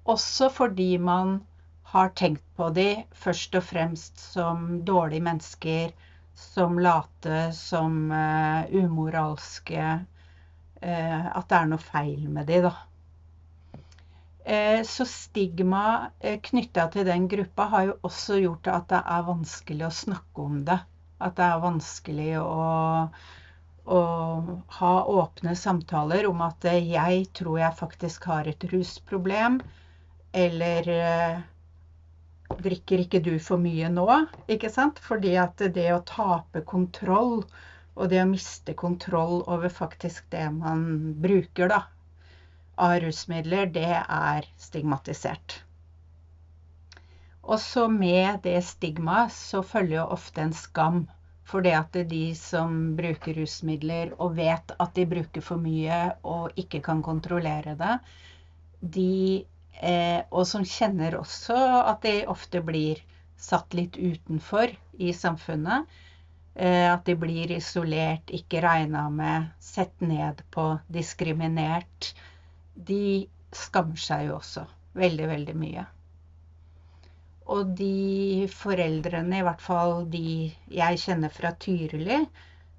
Også 0.09 0.49
fordi 0.53 0.95
man 1.01 1.39
har 1.91 2.13
tenkt 2.15 2.43
på 2.55 2.69
de 2.75 3.03
først 3.23 3.57
og 3.59 3.65
fremst 3.67 4.21
som 4.21 4.79
dårlige 4.87 5.25
mennesker, 5.25 5.91
som 6.37 6.79
late, 6.79 7.49
som 7.53 8.07
uh, 8.13 8.63
umoralske 8.71 9.81
uh, 9.81 11.25
at 11.35 11.49
det 11.51 11.57
er 11.57 11.67
noe 11.73 11.83
feil 11.83 12.29
med 12.31 12.47
de, 12.49 12.61
da. 12.69 12.73
Eh, 14.41 14.79
så 14.89 15.05
stigma 15.05 16.09
knytta 16.47 16.87
til 16.89 17.05
den 17.05 17.27
gruppa 17.29 17.67
har 17.69 17.83
jo 17.91 17.97
også 18.07 18.39
gjort 18.41 18.71
at 18.73 18.87
det 18.89 19.01
er 19.15 19.27
vanskelig 19.27 19.85
å 19.85 19.91
snakke 19.93 20.45
om 20.47 20.63
det. 20.65 20.79
At 21.21 21.37
det 21.37 21.45
er 21.45 21.61
vanskelig 21.63 22.31
å, 22.41 22.65
å 23.85 24.01
ha 24.79 24.93
åpne 25.15 25.53
samtaler 25.59 26.27
om 26.29 26.41
at 26.45 26.65
jeg 26.65 27.27
tror 27.37 27.59
jeg 27.61 27.77
faktisk 27.77 28.25
har 28.31 28.49
et 28.49 28.65
rusproblem, 28.73 29.59
eller 30.33 30.89
drikker 32.61 33.05
ikke 33.05 33.21
du 33.23 33.35
for 33.39 33.61
mye 33.61 33.89
nå? 33.91 34.07
Ikke 34.51 34.71
sant? 34.73 34.99
Fordi 35.03 35.35
at 35.39 35.61
det 35.75 35.89
å 35.93 36.01
tape 36.07 36.63
kontroll 36.67 37.41
og 37.95 38.07
det 38.11 38.21
å 38.23 38.29
miste 38.29 38.75
kontroll 38.77 39.41
over 39.51 39.71
faktisk 39.71 40.29
det 40.33 40.47
man 40.55 40.85
bruker 41.23 41.71
da, 41.71 41.81
av 42.81 42.97
rusmidler, 43.03 43.67
det 43.69 43.89
er 44.01 44.47
stigmatisert. 44.59 45.59
Også 47.43 47.87
med 47.89 48.43
det 48.43 48.59
stigmaet 48.63 49.33
så 49.33 49.63
følger 49.65 49.97
jo 50.01 50.09
ofte 50.17 50.43
en 50.45 50.53
skam. 50.53 51.07
For 51.51 51.65
det 51.65 51.73
at 51.75 51.89
det 51.93 52.01
er 52.05 52.09
de 52.11 52.25
som 52.37 52.75
bruker 52.95 53.35
rusmidler 53.41 54.13
og 54.21 54.35
vet 54.37 54.71
at 54.79 54.93
de 54.95 55.05
bruker 55.13 55.43
for 55.43 55.59
mye 55.59 55.97
og 56.23 56.53
ikke 56.63 56.79
kan 56.85 57.01
kontrollere 57.03 57.73
det, 57.79 57.95
de 58.81 59.43
eh, 59.81 60.21
og 60.31 60.45
som 60.47 60.63
kjenner 60.65 61.17
også 61.19 61.57
at 61.91 62.05
de 62.05 62.13
ofte 62.31 62.61
blir 62.65 63.01
satt 63.41 63.73
litt 63.77 63.97
utenfor 63.97 64.71
i 65.01 65.11
samfunnet. 65.17 65.89
Eh, 66.55 66.87
at 66.93 67.05
de 67.07 67.15
blir 67.15 67.51
isolert, 67.55 68.29
ikke 68.29 68.61
regna 68.63 69.07
med, 69.09 69.49
sett 69.59 70.01
ned 70.03 70.43
på, 70.51 70.67
diskriminert. 70.91 72.13
De 72.75 73.27
skammer 73.55 73.99
seg 73.99 74.27
jo 74.29 74.37
også 74.39 74.65
veldig, 74.99 75.27
veldig 75.31 75.57
mye. 75.57 75.85
Og 77.51 77.73
de 77.77 78.47
foreldrene, 78.53 79.39
i 79.41 79.45
hvert 79.45 79.63
fall 79.63 80.05
de 80.13 80.23
jeg 80.71 81.01
kjenner 81.03 81.33
fra 81.33 81.51
Tyrili, 81.59 82.21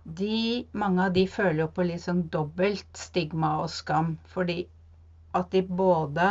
de, 0.03 0.37
mange 0.73 1.05
av 1.07 1.13
de 1.15 1.27
føler 1.31 1.61
jo 1.65 1.69
på 1.77 1.85
litt 1.87 2.03
sånn 2.05 2.25
dobbelt 2.33 2.89
stigma 2.99 3.59
og 3.63 3.71
skam. 3.71 4.17
Fordi 4.33 4.63
at 5.39 5.53
de 5.53 5.63
både 5.63 6.29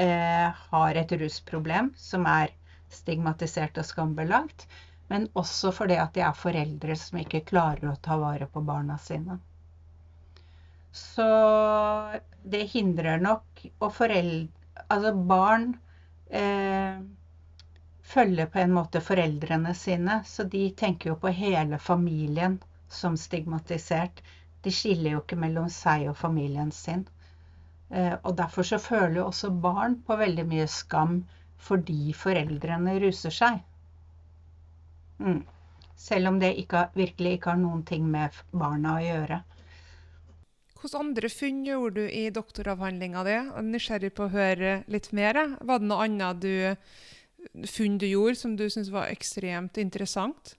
eh, 0.00 0.62
har 0.70 1.00
et 1.00 1.16
rusproblem 1.20 1.92
som 2.00 2.26
er 2.30 2.54
stigmatisert 2.94 3.78
og 3.82 3.88
skambelagt, 3.88 4.68
men 5.10 5.26
også 5.36 5.72
fordi 5.74 5.98
at 6.00 6.14
de 6.16 6.22
er 6.24 6.38
foreldre 6.38 6.96
som 6.96 7.20
ikke 7.20 7.44
klarer 7.50 7.90
å 7.90 7.98
ta 8.02 8.16
vare 8.22 8.48
på 8.50 8.62
barna 8.64 8.96
sine. 9.02 9.40
Så 10.94 11.26
det 12.46 12.68
hindrer 12.70 13.18
nok 13.18 13.64
Og 13.82 13.88
foreldre 13.96 14.46
Altså 14.94 15.10
barn 15.26 15.72
eh, 16.30 17.00
følger 18.04 18.46
på 18.52 18.60
en 18.60 18.74
måte 18.76 19.00
foreldrene 19.00 19.74
sine, 19.74 20.20
så 20.28 20.44
de 20.44 20.68
tenker 20.76 21.12
jo 21.12 21.18
på 21.20 21.32
hele 21.32 21.78
familien 21.78 22.58
som 22.88 23.16
stigmatisert. 23.16 24.20
De 24.64 24.72
skiller 24.72 25.16
jo 25.16 25.22
ikke 25.22 25.40
mellom 25.40 25.70
seg 25.72 26.08
og 26.10 26.18
familien 26.20 26.72
sin. 26.72 27.06
Eh, 27.90 28.14
og 28.22 28.36
derfor 28.36 28.66
så 28.66 28.78
føler 28.80 29.20
jo 29.20 29.28
også 29.30 29.50
barn 29.64 29.98
på 30.06 30.16
veldig 30.20 30.46
mye 30.50 30.68
skam 30.70 31.22
fordi 31.64 32.12
foreldrene 32.16 32.98
ruser 33.00 33.32
seg. 33.32 33.60
Mm. 35.18 35.42
Selv 35.96 36.28
om 36.28 36.38
det 36.42 36.54
ikke, 36.60 36.88
virkelig 36.98 37.36
ikke 37.36 37.54
har 37.54 37.60
noen 37.60 37.84
ting 37.88 38.06
med 38.10 38.34
barna 38.52 38.98
å 38.98 39.04
gjøre. 39.04 39.40
Hvilke 40.84 41.00
andre 41.00 41.30
funn 41.32 41.62
gjorde 41.64 42.02
du 42.02 42.12
i 42.12 42.26
doktoravhandlinga 42.34 43.22
di? 43.24 43.36
Nysgjerrig 43.70 44.10
på 44.16 44.26
å 44.26 44.32
høre 44.34 44.72
litt 44.92 45.12
mer. 45.16 45.38
Var 45.64 45.80
det 45.80 45.88
noe 45.88 46.04
annet 46.04 46.42
du, 46.42 46.74
funn 47.70 47.98
du 47.98 48.06
gjorde 48.06 48.36
som 48.40 48.56
du 48.56 48.68
syntes 48.70 48.92
var 48.92 49.12
ekstremt 49.12 49.78
interessant? 49.78 50.56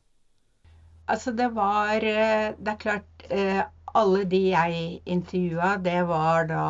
Altså, 1.08 1.32
det 1.32 1.52
var 1.54 2.02
eh, 2.02 2.54
Det 2.58 2.72
er 2.72 2.80
klart 2.82 3.26
eh, 3.30 3.62
Alle 3.96 4.24
de 4.26 4.42
jeg 4.50 5.02
intervjua, 5.06 5.76
det 5.78 6.02
var 6.08 6.48
da 6.50 6.64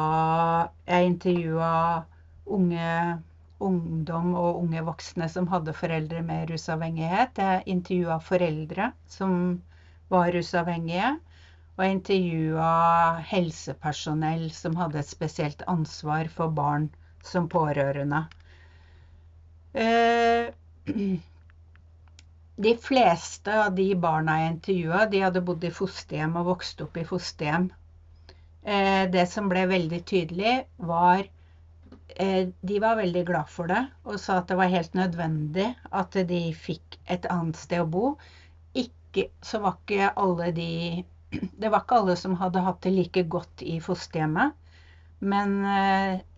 Jeg 0.87 1.13
intervjua 1.13 1.71
unge 2.45 3.21
ungdom 3.65 4.33
og 4.35 4.59
unge 4.61 4.81
voksne 4.85 5.27
som 5.31 5.47
hadde 5.47 5.73
foreldre 5.73 6.21
med 6.21 6.49
rusavhengighet. 6.51 7.39
Jeg 7.39 7.63
intervjua 7.65 8.19
foreldre 8.19 8.91
som 9.07 9.61
var 10.11 10.31
rusavhengige. 10.35 11.15
Og 11.75 11.83
jeg 11.83 11.95
intervjua 11.97 12.71
helsepersonell 13.31 14.49
som 14.55 14.75
hadde 14.79 14.99
et 15.01 15.09
spesielt 15.09 15.63
ansvar 15.71 16.29
for 16.31 16.53
barn 16.59 16.89
som 17.23 17.49
pårørende. 17.49 18.25
Eh, 19.75 20.53
De 22.55 22.77
fleste 22.79 23.51
av 23.65 23.73
de 23.75 23.89
barna 23.99 24.37
jeg 24.39 24.51
intervjua, 24.53 24.99
de 25.11 25.19
hadde 25.25 25.41
bodd 25.43 25.65
i 25.67 25.71
fosterhjem 25.75 26.37
og 26.39 26.45
vokst 26.53 26.83
opp 26.85 26.95
i 26.95 27.03
fosterhjem. 27.09 27.65
Eh, 28.63 29.01
det 29.11 29.25
som 29.27 29.49
ble 29.51 29.65
veldig 29.67 29.99
tydelig, 30.07 30.53
var 30.91 31.25
eh, 32.15 32.47
De 32.71 32.79
var 32.85 32.95
veldig 33.01 33.25
glad 33.27 33.51
for 33.51 33.67
det 33.73 33.81
og 34.05 34.15
sa 34.23 34.37
at 34.39 34.47
det 34.53 34.57
var 34.61 34.71
helt 34.71 34.95
nødvendig 34.95 35.67
at 36.03 36.15
de 36.31 36.39
fikk 36.55 36.95
et 37.17 37.27
annet 37.35 37.59
sted 37.59 37.83
å 37.83 37.89
bo. 37.97 38.05
Ikke, 38.85 39.27
så 39.43 39.59
var 39.65 39.75
ikke 39.81 40.13
alle 40.23 40.53
de 40.55 40.69
Det 41.61 41.67
var 41.67 41.83
ikke 41.83 41.99
alle 41.99 42.15
som 42.23 42.39
hadde 42.39 42.63
hatt 42.69 42.79
det 42.87 42.95
like 42.95 43.25
godt 43.35 43.67
i 43.67 43.81
fosterhjemmet. 43.83 44.55
Men 45.19 45.59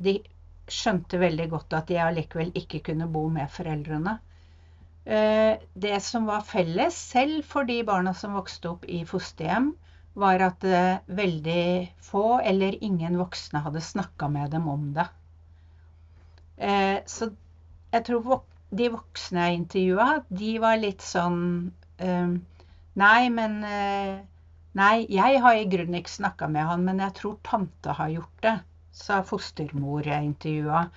de 0.01 0.17
skjønte 0.71 1.19
veldig 1.21 1.47
godt 1.51 1.75
at 1.77 1.91
de 1.91 1.99
allikevel 2.01 2.51
ikke 2.57 2.81
kunne 2.89 3.07
bo 3.11 3.27
med 3.33 3.49
foreldrene. 3.51 4.17
Eh, 5.07 5.59
det 5.73 5.99
som 6.03 6.25
var 6.27 6.43
felles, 6.43 6.95
selv 7.13 7.45
for 7.47 7.67
de 7.67 7.79
barna 7.87 8.11
som 8.13 8.35
vokste 8.35 8.73
opp 8.73 8.83
i 8.91 9.05
fosterhjem, 9.07 9.71
var 10.19 10.43
at 10.43 10.65
eh, 10.67 10.99
veldig 11.07 11.63
få 12.03 12.41
eller 12.43 12.75
ingen 12.83 13.15
voksne 13.21 13.61
hadde 13.63 13.83
snakka 13.85 14.27
med 14.33 14.51
dem 14.51 14.67
om 14.67 14.89
det. 14.97 15.07
Eh, 16.57 16.97
så 17.07 17.29
jeg 17.93 18.03
tror 18.09 18.41
de 18.75 18.89
voksne 18.91 19.45
jeg 19.45 19.61
intervjua, 19.61 20.09
de 20.27 20.55
var 20.59 20.79
litt 20.81 21.05
sånn 21.05 21.71
Nei, 21.97 23.29
men 23.33 23.53
Nei, 24.77 24.95
jeg 25.09 25.39
har 25.41 25.57
i 25.57 25.69
grunnen 25.71 25.97
ikke 25.97 26.13
snakka 26.13 26.49
med 26.51 26.67
han, 26.67 26.83
men 26.85 26.99
jeg 27.01 27.15
tror 27.17 27.39
tante 27.47 27.95
har 27.97 28.11
gjort 28.13 28.43
det, 28.43 28.53
sa 28.97 29.21
fostermor 29.25 30.07
jeg 30.09 30.31
intervjua. 30.31 30.87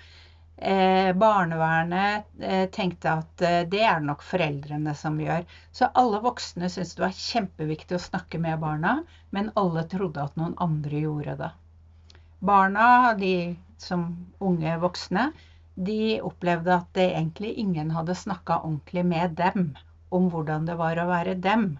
Eh, 0.61 1.11
barnevernet 1.17 2.27
eh, 2.39 2.67
tenkte 2.69 3.13
at 3.23 3.45
eh, 3.47 3.63
det 3.73 3.81
er 3.81 4.01
det 4.03 4.09
nok 4.11 4.25
foreldrene 4.25 4.93
som 4.99 5.17
gjør. 5.21 5.47
Så 5.73 5.89
alle 5.97 6.21
voksne 6.21 6.69
syntes 6.69 6.93
det 6.99 7.05
var 7.07 7.17
kjempeviktig 7.17 7.97
å 7.97 8.03
snakke 8.11 8.41
med 8.43 8.61
barna, 8.61 8.99
men 9.33 9.49
alle 9.61 9.87
trodde 9.89 10.21
at 10.27 10.37
noen 10.37 10.53
andre 10.61 11.01
gjorde 11.07 11.39
det. 11.41 11.51
Barna, 12.45 13.15
de 13.17 13.57
som 13.81 14.05
unge 14.41 14.77
voksne, 14.83 15.31
de 15.81 16.21
opplevde 16.29 16.77
at 16.77 16.93
det 16.97 17.09
egentlig 17.15 17.55
ingen 17.63 17.93
hadde 17.97 18.17
snakka 18.17 18.61
ordentlig 18.61 19.07
med 19.09 19.39
dem 19.41 19.71
om 20.13 20.29
hvordan 20.29 20.69
det 20.69 20.77
var 20.77 21.01
å 21.01 21.09
være 21.09 21.39
dem. 21.41 21.71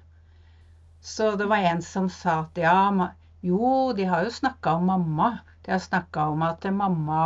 Så 1.05 1.35
det 1.37 1.49
var 1.53 1.69
en 1.69 1.85
som 1.85 2.09
sa 2.13 2.47
at 2.47 2.61
ja, 2.61 3.11
jo, 3.45 3.93
de 3.97 4.09
har 4.09 4.25
jo 4.25 4.33
snakka 4.41 4.79
om 4.79 4.89
mamma. 4.89 5.31
De 5.65 5.73
har 5.75 5.83
snakka 5.83 6.29
om 6.33 6.43
at 6.47 6.65
mamma 6.75 7.25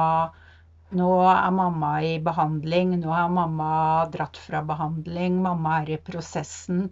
nå 0.95 1.09
er 1.27 1.51
mamma 1.51 1.91
i 2.07 2.13
behandling, 2.23 2.99
nå 3.03 3.11
har 3.11 3.33
mamma 3.33 3.71
dratt 4.13 4.37
fra 4.39 4.61
behandling, 4.63 5.41
mamma 5.43 5.81
er 5.83 5.95
i 5.97 6.03
prosessen. 6.11 6.89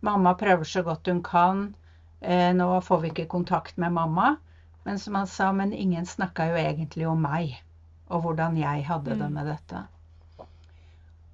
Mamma 0.00 0.32
prøver 0.40 0.68
så 0.68 0.82
godt 0.86 1.10
hun 1.10 1.20
kan. 1.26 1.66
Eh, 2.20 2.52
nå 2.56 2.68
får 2.80 3.02
vi 3.02 3.12
ikke 3.12 3.28
kontakt 3.34 3.76
med 3.76 3.92
mamma. 3.92 4.36
Men 4.84 4.98
som 4.98 5.14
han 5.14 5.28
sa, 5.30 5.52
men 5.52 5.72
ingen 5.72 6.06
snakka 6.06 6.48
jo 6.50 6.56
egentlig 6.58 7.06
om 7.08 7.20
meg 7.22 7.60
og 8.12 8.24
hvordan 8.26 8.56
jeg 8.60 8.84
hadde 8.86 9.16
det 9.16 9.28
mm. 9.28 9.36
med 9.36 9.46
dette. 9.52 9.82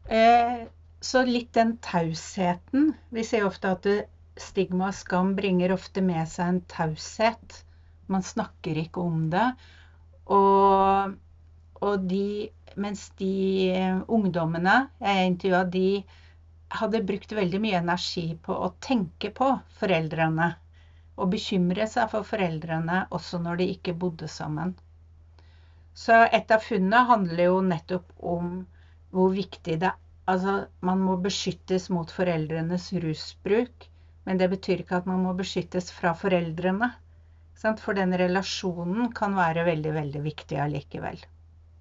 Eh, 0.09 0.67
så 1.01 1.23
litt 1.27 1.51
den 1.55 1.75
tausheten 1.85 2.95
Vi 3.13 3.25
ser 3.27 3.45
ofte 3.45 3.75
at 3.77 3.89
stigma 4.41 4.89
og 4.89 4.97
skam 4.97 5.35
bringer 5.37 5.75
ofte 5.75 6.03
med 6.05 6.29
seg 6.31 6.55
en 6.55 6.61
taushet. 6.71 7.63
Man 8.09 8.25
snakker 8.25 8.79
ikke 8.85 9.05
om 9.05 9.25
det. 9.33 9.47
Og 10.35 11.17
og 11.87 12.07
de, 12.11 12.49
mens 12.83 13.05
de 13.21 13.33
eh, 13.71 13.99
ungdommene 14.11 14.79
jeg 15.03 15.29
intervjua, 15.33 15.61
de 15.75 15.91
hadde 16.81 17.05
brukt 17.11 17.35
veldig 17.39 17.61
mye 17.63 17.79
energi 17.81 18.25
på 18.49 18.57
å 18.67 18.73
tenke 18.87 19.31
på 19.37 19.51
foreldrene. 19.79 20.49
Og 21.19 21.31
bekymre 21.35 21.87
seg 21.91 22.11
for 22.13 22.27
foreldrene 22.27 23.05
også 23.15 23.41
når 23.45 23.61
de 23.61 23.69
ikke 23.77 23.95
bodde 24.03 24.29
sammen. 24.31 24.75
Så 25.99 26.19
et 26.39 26.51
av 26.55 26.63
funnene 26.63 27.07
handler 27.09 27.49
jo 27.49 27.63
nettopp 27.71 28.13
om 28.35 28.53
hvor 29.15 29.33
viktig 29.35 29.81
det 29.81 29.93
er 29.93 30.05
Altså, 30.29 30.55
man 30.85 31.01
må 31.01 31.15
beskyttes 31.25 31.87
mot 31.89 32.11
foreldrenes 32.13 32.91
rusbruk. 33.01 33.87
Men 34.29 34.37
det 34.37 34.51
betyr 34.53 34.83
ikke 34.83 34.99
at 34.99 35.07
man 35.09 35.23
må 35.25 35.31
beskyttes 35.39 35.89
fra 35.97 36.11
foreldrene. 36.23 36.91
For 37.59 37.95
den 37.99 38.15
relasjonen 38.19 39.11
kan 39.19 39.35
være 39.35 39.65
veldig, 39.67 39.93
veldig 39.97 40.23
viktig 40.23 40.61
allikevel. 40.63 41.19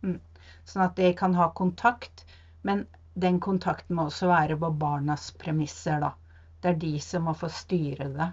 Mm. 0.01 0.19
Sånn 0.65 0.85
at 0.87 0.95
de 0.97 1.11
kan 1.17 1.35
ha 1.37 1.51
kontakt, 1.57 2.25
men 2.65 2.85
den 3.13 3.39
kontakten 3.43 3.97
må 3.97 4.07
også 4.09 4.29
være 4.31 4.57
på 4.61 4.71
barnas 4.81 5.29
premisser, 5.41 6.01
da. 6.01 6.13
Det 6.61 6.71
er 6.73 6.79
de 6.81 6.93
som 7.01 7.27
må 7.29 7.35
få 7.37 7.49
styre 7.53 8.09
det. 8.15 8.27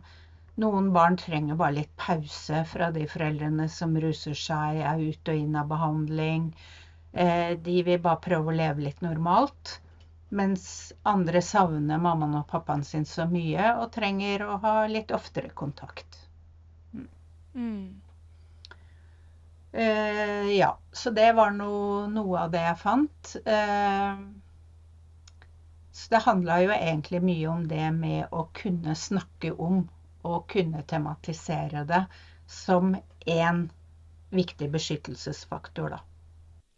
Noen 0.65 0.91
barn 0.95 1.17
trenger 1.21 1.59
bare 1.61 1.77
litt 1.81 1.93
pause 2.01 2.63
fra 2.71 2.91
de 2.95 3.05
foreldrene 3.11 3.69
som 3.77 3.97
ruser 4.01 4.39
seg, 4.39 4.81
er 4.81 5.03
ute 5.03 5.35
og 5.35 5.45
inn 5.45 5.57
av 5.61 5.69
behandling. 5.73 6.51
Eh, 7.13 7.55
de 7.69 7.81
vil 7.87 8.01
bare 8.03 8.23
prøve 8.25 8.53
å 8.53 8.57
leve 8.57 8.87
litt 8.87 9.03
normalt. 9.05 9.79
Mens 10.35 10.67
andre 11.07 11.43
savner 11.45 12.01
mammaen 12.01 12.39
og 12.41 12.47
pappaen 12.51 12.85
sin 12.87 13.05
så 13.07 13.29
mye 13.31 13.75
og 13.79 13.91
trenger 13.95 14.47
å 14.49 14.61
ha 14.65 14.77
litt 14.91 15.13
oftere 15.15 15.53
kontakt. 15.55 16.24
Mm. 17.55 18.01
Uh, 19.75 20.53
ja, 20.53 20.79
så 20.93 21.11
det 21.11 21.33
var 21.33 21.51
no, 21.51 22.07
noe 22.07 22.45
av 22.45 22.53
det 22.55 22.63
jeg 22.63 22.79
fant. 22.79 23.31
Uh, 23.43 24.21
så 25.91 26.11
det 26.13 26.21
handla 26.23 26.61
jo 26.63 26.71
egentlig 26.77 27.21
mye 27.27 27.49
om 27.51 27.65
det 27.71 27.89
med 27.97 28.31
å 28.31 28.45
kunne 28.55 28.95
snakke 28.95 29.51
om 29.53 29.81
og 30.25 30.47
kunne 30.51 30.85
tematisere 30.87 31.83
det 31.89 32.05
som 32.47 32.95
én 33.27 33.65
viktig 34.35 34.71
beskyttelsesfaktor, 34.71 35.97
da. 35.97 36.01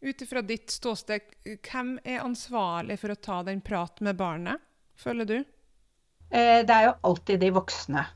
Ut 0.00 0.22
ifra 0.22 0.42
ditt 0.44 0.72
ståsted, 0.72 1.28
hvem 1.44 1.98
er 2.04 2.24
ansvarlig 2.24 2.98
for 3.00 3.12
å 3.12 3.20
ta 3.20 3.42
den 3.44 3.60
praten 3.64 4.08
med 4.08 4.16
barnet, 4.16 4.60
føler 4.96 5.28
du? 5.28 5.38
Uh, 6.32 6.64
det 6.64 6.72
er 6.72 6.88
jo 6.88 6.96
alltid 7.10 7.44
de 7.44 7.52
voksne. 7.60 8.08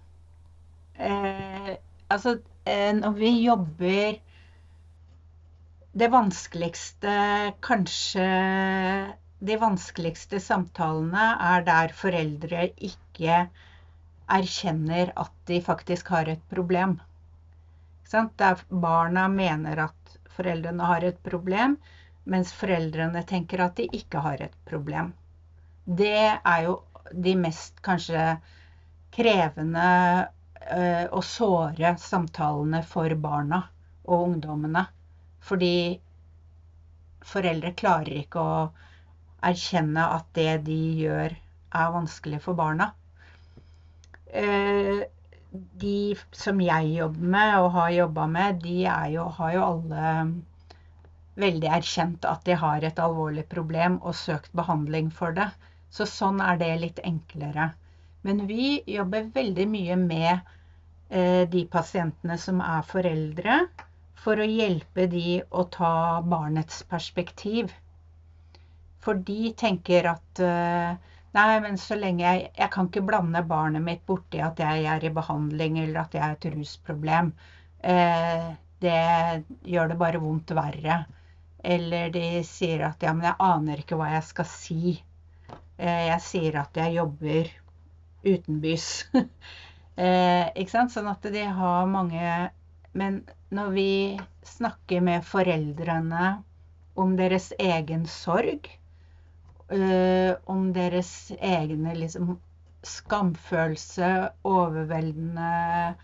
Altså, 1.00 2.34
når 2.66 3.14
vi 3.16 3.30
jobber 3.44 4.18
Det 5.92 6.08
vanskeligste, 6.12 7.14
kanskje 7.64 8.26
De 9.40 9.56
vanskeligste 9.58 10.40
samtalene 10.44 11.24
er 11.52 11.64
der 11.66 11.94
foreldre 11.96 12.66
ikke 12.76 13.46
erkjenner 14.30 15.12
at 15.16 15.32
de 15.50 15.60
faktisk 15.64 16.12
har 16.14 16.28
et 16.28 16.42
problem. 16.52 16.98
Der 18.12 18.60
barna 18.68 19.28
mener 19.28 19.86
at 19.86 20.18
foreldrene 20.36 20.86
har 20.86 21.02
et 21.08 21.18
problem, 21.24 21.78
mens 22.30 22.52
foreldrene 22.52 23.22
tenker 23.26 23.64
at 23.64 23.76
de 23.80 23.88
ikke 23.96 24.22
har 24.22 24.42
et 24.44 24.54
problem. 24.68 25.12
Det 25.86 26.14
er 26.44 26.62
jo 26.66 26.76
de 27.10 27.34
mest 27.38 27.80
kanskje 27.82 28.36
krevende 29.16 29.86
uh, 30.66 31.06
og 31.10 31.22
såre 31.26 31.94
samtalene 32.00 32.82
for 32.86 33.14
barna 33.22 33.62
og 34.06 34.26
ungdommene. 34.28 34.84
Fordi 35.40 35.74
foreldre 37.26 37.72
klarer 37.76 38.22
ikke 38.22 38.42
å 38.42 38.58
erkjenne 39.50 40.08
at 40.16 40.28
det 40.36 40.50
de 40.66 40.80
gjør, 41.04 41.36
er 41.70 41.94
vanskelig 41.94 42.42
for 42.44 42.58
barna. 42.58 42.90
Uh, 44.34 45.06
de 45.82 46.14
som 46.36 46.60
jeg 46.62 46.92
jobber 46.94 47.32
med 47.34 47.56
og 47.58 47.72
har 47.74 47.90
jobba 47.90 48.26
med, 48.30 48.60
de 48.62 48.84
jo, 49.14 49.26
har 49.38 49.54
jo 49.56 49.64
alle 49.66 50.12
veldig 51.40 51.70
erkjent 51.78 52.26
at 52.28 52.44
de 52.46 52.56
har 52.62 52.84
et 52.86 53.02
alvorlig 53.02 53.46
problem 53.50 53.98
og 54.02 54.16
søkt 54.18 54.52
behandling 54.60 55.10
for 55.14 55.34
det. 55.36 55.48
Så 55.90 56.06
sånn 56.06 56.38
er 56.44 56.58
det 56.60 56.70
litt 56.84 57.00
enklere. 57.06 57.72
Men 58.26 58.46
vi 58.46 58.82
jobber 58.86 59.30
veldig 59.34 59.66
mye 59.74 59.96
med 60.00 60.32
eh, 61.08 61.44
de 61.48 61.64
pasientene 61.72 62.36
som 62.38 62.60
er 62.64 62.82
foreldre, 62.88 63.60
for 64.20 64.40
å 64.40 64.48
hjelpe 64.48 65.06
de 65.12 65.40
å 65.50 65.64
ta 65.72 65.92
barnets 66.34 66.82
perspektiv. 66.90 67.72
For 69.00 69.22
de 69.30 69.54
tenker 69.56 70.10
at 70.12 70.42
eh, 70.44 70.98
Nei, 71.30 71.60
men 71.62 71.76
så 71.78 71.94
lenge 71.94 72.24
jeg 72.24 72.48
Jeg 72.58 72.70
kan 72.74 72.88
ikke 72.88 73.04
blande 73.06 73.42
barnet 73.46 73.84
mitt 73.86 74.00
borti 74.06 74.40
at 74.42 74.58
jeg 74.58 74.86
er 74.94 75.04
i 75.06 75.12
behandling 75.14 75.78
eller 75.78 76.00
at 76.02 76.16
jeg 76.16 76.24
har 76.24 76.34
et 76.34 76.48
rusproblem. 76.56 77.30
Eh, 77.92 78.48
det 78.82 79.44
gjør 79.72 79.92
det 79.92 79.98
bare 80.00 80.20
vondt 80.22 80.50
verre. 80.58 81.04
Eller 81.62 82.10
de 82.10 82.42
sier 82.48 82.82
at 82.88 83.02
ja, 83.04 83.14
men 83.14 83.28
jeg 83.28 83.38
aner 83.46 83.82
ikke 83.82 83.98
hva 84.00 84.10
jeg 84.14 84.26
skal 84.26 84.48
si. 84.50 84.96
Eh, 85.78 86.02
jeg 86.08 86.20
sier 86.26 86.58
at 86.64 86.82
jeg 86.82 86.96
jobber 86.98 87.52
utenbys. 88.24 88.86
eh, 89.96 90.50
ikke 90.54 90.72
sant? 90.72 90.92
Sånn 90.94 91.10
at 91.10 91.24
de 91.32 91.44
har 91.44 91.90
mange 91.90 92.50
Men 92.92 93.20
når 93.54 93.68
vi 93.74 93.90
snakker 94.46 95.02
med 95.06 95.22
foreldrene 95.22 96.40
om 96.98 97.12
deres 97.16 97.52
egen 97.62 98.02
sorg, 98.10 98.66
eh, 99.70 100.32
om 100.50 100.72
deres 100.74 101.30
egne 101.38 101.94
liksom, 101.94 102.32
skamfølelse, 102.82 104.10
overveldende 104.42 105.94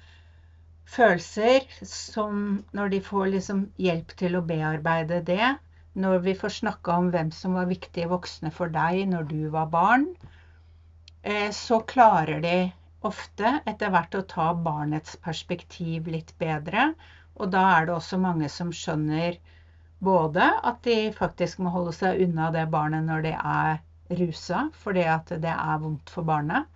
følelser, 0.87 1.67
som 1.83 2.63
når 2.77 2.95
de 2.95 3.03
får 3.03 3.33
liksom, 3.35 3.67
hjelp 3.83 4.15
til 4.21 4.39
å 4.39 4.45
bearbeide 4.47 5.23
det, 5.27 5.57
når 5.97 6.23
vi 6.29 6.37
får 6.39 6.59
snakka 6.61 7.01
om 7.01 7.11
hvem 7.11 7.33
som 7.35 7.57
var 7.57 7.71
viktige 7.71 8.11
voksne 8.11 8.53
for 8.55 8.71
deg 8.73 9.07
når 9.11 9.31
du 9.33 9.41
var 9.55 9.71
barn, 9.73 10.11
så 11.53 11.81
klarer 11.91 12.41
de 12.45 12.57
ofte 13.07 13.51
etter 13.67 13.91
hvert 13.95 14.15
å 14.19 14.25
ta 14.31 14.47
barnets 14.69 15.17
perspektiv 15.23 16.07
litt 16.13 16.33
bedre. 16.43 16.93
Og 17.37 17.51
da 17.55 17.65
er 17.77 17.89
det 17.89 17.97
også 17.97 18.19
mange 18.23 18.49
som 18.53 18.73
skjønner 18.75 19.39
både 20.07 20.47
at 20.71 20.83
de 20.85 20.97
faktisk 21.17 21.61
må 21.65 21.73
holde 21.75 21.93
seg 21.97 22.23
unna 22.27 22.51
det 22.55 22.67
barnet 22.73 23.05
når 23.09 23.27
de 23.27 23.35
er 23.37 23.79
rusa, 24.21 24.69
fordi 24.85 25.05
at 25.11 25.33
det 25.43 25.53
er 25.53 25.83
vondt 25.83 26.13
for 26.13 26.27
barnet. 26.29 26.69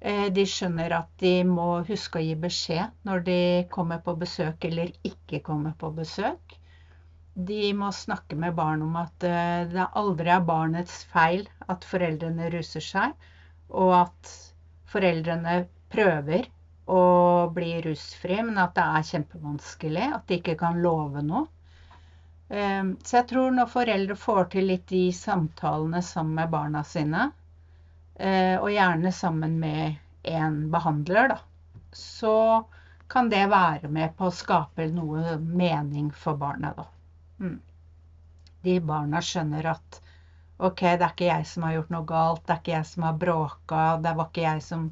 Eh, 0.00 0.28
de 0.34 0.44
skjønner 0.46 0.94
at 1.00 1.08
de 1.22 1.32
må 1.46 1.68
huske 1.88 2.20
å 2.20 2.22
gi 2.22 2.34
beskjed 2.38 2.94
når 3.08 3.24
de 3.26 3.40
kommer 3.72 4.02
på 4.04 4.14
besøk 4.20 4.68
eller 4.68 4.92
ikke 5.06 5.40
kommer 5.46 5.74
på 5.78 5.90
besøk. 5.96 6.58
De 7.48 7.72
må 7.78 7.90
snakke 7.94 8.38
med 8.38 8.54
barn 8.58 8.82
om 8.86 8.94
at 8.98 9.26
eh, 9.26 9.64
det 9.70 9.88
aldri 9.98 10.30
er 10.34 10.46
barnets 10.46 11.02
feil 11.12 11.46
at 11.66 11.86
foreldrene 11.86 12.50
ruser 12.54 12.84
seg, 12.84 13.14
og 13.68 13.92
at 14.02 14.32
foreldrene 14.88 15.60
prøver 15.92 16.48
å 16.88 17.02
bli 17.52 17.74
rusfri, 17.84 18.40
men 18.42 18.58
at 18.60 18.74
det 18.76 18.84
er 18.84 19.08
kjempevanskelig, 19.10 20.06
at 20.16 20.28
de 20.28 20.38
ikke 20.40 20.56
kan 20.60 20.80
love 20.84 21.22
noe. 21.24 21.44
Ehm, 22.48 22.94
så 23.04 23.20
jeg 23.20 23.28
tror 23.32 23.52
når 23.52 23.68
foreldre 23.72 24.16
får 24.16 24.48
til 24.54 24.70
litt 24.70 24.86
de 24.88 25.02
samtalene 25.12 26.00
sammen 26.04 26.38
med 26.38 26.52
barna 26.54 26.82
sine, 26.84 27.28
eh, 28.16 28.56
og 28.56 28.72
gjerne 28.72 29.12
sammen 29.12 29.58
med 29.60 29.98
en 30.32 30.58
behandler, 30.72 31.34
da, 31.34 31.38
så 31.92 32.64
kan 33.08 33.28
det 33.32 33.44
være 33.52 33.88
med 33.92 34.16
på 34.16 34.28
å 34.28 34.34
skape 34.34 34.88
noe 34.92 35.36
mening 35.40 36.10
for 36.12 36.40
barna, 36.40 36.72
da. 36.76 36.88
Mm. 37.40 37.58
De 38.64 38.80
barna 38.84 39.20
skjønner 39.24 39.70
at 39.76 40.00
OK, 40.58 40.80
det 40.80 41.04
er 41.04 41.12
ikke 41.12 41.28
jeg 41.28 41.44
som 41.46 41.64
har 41.66 41.76
gjort 41.76 41.92
noe 41.94 42.06
galt, 42.08 42.40
det 42.46 42.54
er 42.54 42.62
ikke 42.62 42.72
jeg 42.74 42.86
som 42.90 43.04
har 43.06 43.18
bråka, 43.22 43.82
det 44.02 44.14
var 44.18 44.30
ikke 44.30 44.42
jeg 44.42 44.64
som 44.66 44.88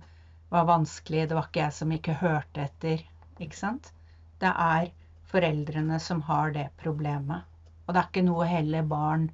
var 0.54 0.68
vanskelig, 0.68 1.24
det 1.26 1.38
var 1.38 1.48
ikke 1.48 1.64
jeg 1.64 1.74
som 1.78 1.94
ikke 1.96 2.14
hørte 2.20 2.62
etter. 2.68 3.02
Ikke 3.42 3.58
sant? 3.58 3.90
Det 4.38 4.52
er 4.52 4.92
foreldrene 5.32 5.98
som 6.00 6.22
har 6.28 6.54
det 6.54 6.68
problemet. 6.82 7.42
Og 7.86 7.94
det 7.94 8.00
er 8.00 8.08
ikke 8.12 8.24
noe 8.28 8.46
heller 8.46 8.86
barn 8.86 9.26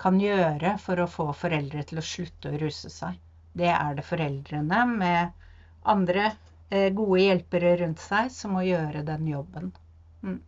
kan 0.00 0.18
gjøre 0.20 0.74
for 0.80 1.00
å 1.00 1.08
få 1.10 1.28
foreldre 1.36 1.84
til 1.88 2.00
å 2.00 2.08
slutte 2.14 2.52
å 2.52 2.60
ruse 2.60 2.90
seg. 2.92 3.20
Det 3.56 3.68
er 3.72 3.96
det 3.96 4.04
foreldrene 4.04 4.82
med 4.90 5.46
andre 5.88 6.26
eh, 6.70 6.88
gode 6.92 7.22
hjelpere 7.22 7.76
rundt 7.82 8.02
seg 8.02 8.32
som 8.32 8.56
må 8.56 8.64
gjøre 8.66 9.04
den 9.06 9.28
jobben. 9.28 9.72
Mm. 10.22 10.40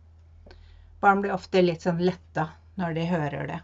Barn 1.01 1.21
blir 1.23 1.37
ofte 1.37 1.61
litt 1.61 1.85
sånn 1.85 2.01
letta 2.01 2.49
når 2.81 2.97
de 2.97 3.09
hører 3.13 3.49
det. 3.53 3.59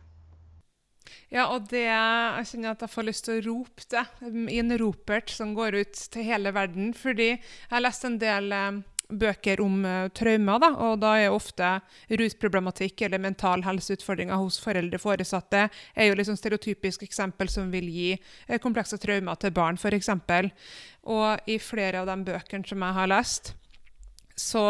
Ja, 1.33 1.47
og 1.51 1.69
det 1.71 1.85
Jeg 1.85 2.47
kjenner 2.49 2.73
at 2.73 2.83
jeg 2.85 2.93
får 2.93 3.07
lyst 3.07 3.27
til 3.27 3.37
å 3.37 3.45
rope 3.49 3.85
det 3.91 4.05
i 4.53 4.59
en 4.61 4.77
ropert 4.79 5.31
som 5.33 5.53
går 5.57 5.81
ut 5.81 6.03
til 6.11 6.27
hele 6.27 6.53
verden. 6.55 6.93
Fordi 6.97 7.31
jeg 7.35 7.71
har 7.71 7.83
lest 7.83 8.05
en 8.07 8.19
del 8.21 8.51
eh, 8.55 8.81
bøker 9.09 9.61
om 9.61 9.83
uh, 9.85 10.07
traumer, 10.15 10.59
da, 10.61 10.71
og 10.81 10.99
da 11.03 11.11
er 11.19 11.33
ofte 11.33 11.75
rusproblematikk 12.09 13.05
eller 13.05 13.21
mental 13.21 13.63
helseutfordringer 13.65 14.39
hos 14.41 14.57
foreldre 14.63 14.99
foresatte 15.01 15.67
er 15.67 16.09
jo 16.09 16.17
liksom 16.17 16.37
stereotypisk 16.39 17.05
eksempel 17.05 17.51
som 17.51 17.69
vil 17.73 17.89
gi 17.91 18.11
uh, 18.15 18.57
komplekse 18.61 18.99
traumer 19.01 19.37
til 19.41 19.53
barn, 19.55 19.77
f.eks. 19.77 20.09
Og 21.05 21.51
i 21.51 21.59
flere 21.61 22.01
av 22.01 22.09
de 22.09 22.17
bøkene 22.31 22.65
som 22.65 22.85
jeg 22.85 22.97
har 22.99 23.11
lest, 23.11 23.53
så 24.35 24.65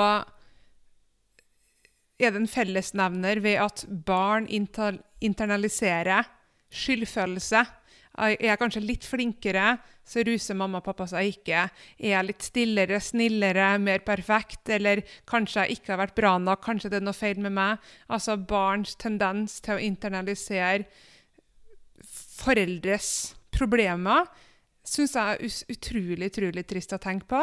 er 2.19 2.31
det 2.31 2.41
en 2.41 2.49
fellesnevner 2.49 3.41
ved 3.43 3.59
at 3.59 3.85
barn 4.07 4.47
internaliserer 4.49 6.29
skyldfølelse 6.75 7.65
er 8.15 8.35
jeg 8.39 8.59
kanskje 8.59 8.83
litt 8.83 9.05
flinkere, 9.07 9.75
så 10.05 10.23
ruser 10.25 10.57
mamma 10.57 10.79
og 10.79 10.85
pappa 10.85 11.07
seg 11.09 11.33
ikke. 11.33 11.65
Er 11.99 12.13
jeg 12.13 12.27
litt 12.29 12.45
stillere, 12.45 12.99
snillere, 13.03 13.73
mer 13.81 14.05
perfekt, 14.07 14.69
eller 14.71 15.01
kanskje 15.27 15.65
jeg 15.65 15.79
ikke 15.79 15.93
har 15.93 16.01
vært 16.05 16.17
bra 16.17 16.35
nok, 16.39 16.63
kanskje 16.63 16.93
det 16.93 17.01
er 17.01 17.07
noe 17.07 17.17
feil 17.17 17.41
med 17.43 17.55
meg? 17.57 17.91
Altså 18.07 18.37
barns 18.39 18.95
tendens 19.01 19.59
til 19.65 19.75
å 19.75 19.83
internalisere 19.83 20.85
foreldres 22.35 23.09
problemer 23.55 24.27
syns 24.85 25.15
jeg 25.17 25.35
er 25.35 25.71
utrolig, 25.73 26.29
utrolig 26.29 26.63
trist 26.69 26.93
å 26.93 27.01
tenke 27.01 27.27
på. 27.31 27.41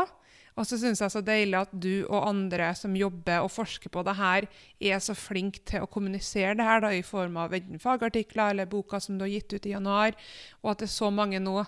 Og 0.53 0.67
så 0.69 0.77
syns 0.77 1.01
jeg 1.01 1.13
så 1.15 1.23
deilig 1.25 1.57
at 1.63 1.71
du 1.73 2.05
og 2.05 2.27
andre 2.29 2.73
som 2.77 2.97
jobber 2.97 3.45
og 3.45 3.53
forsker 3.55 3.93
på 3.93 4.03
det 4.05 4.15
her, 4.19 4.47
er 4.81 4.99
så 5.01 5.15
flinke 5.17 5.63
til 5.69 5.85
å 5.85 5.89
kommunisere 5.89 6.57
det 6.59 6.67
her 6.67 6.83
da, 6.85 6.91
i 6.93 7.05
form 7.07 7.39
av 7.41 7.55
enten 7.57 7.81
fagartikler 7.81 8.53
eller 8.53 8.69
boka 8.69 9.01
som 9.01 9.17
du 9.17 9.25
har 9.25 9.33
gitt 9.33 9.55
ut 9.55 9.69
i 9.69 9.73
januar, 9.73 10.19
og 10.61 10.75
at 10.75 10.83
det 10.83 10.91
er 10.91 10.99
så 10.99 11.09
mange 11.15 11.41
nå 11.41 11.63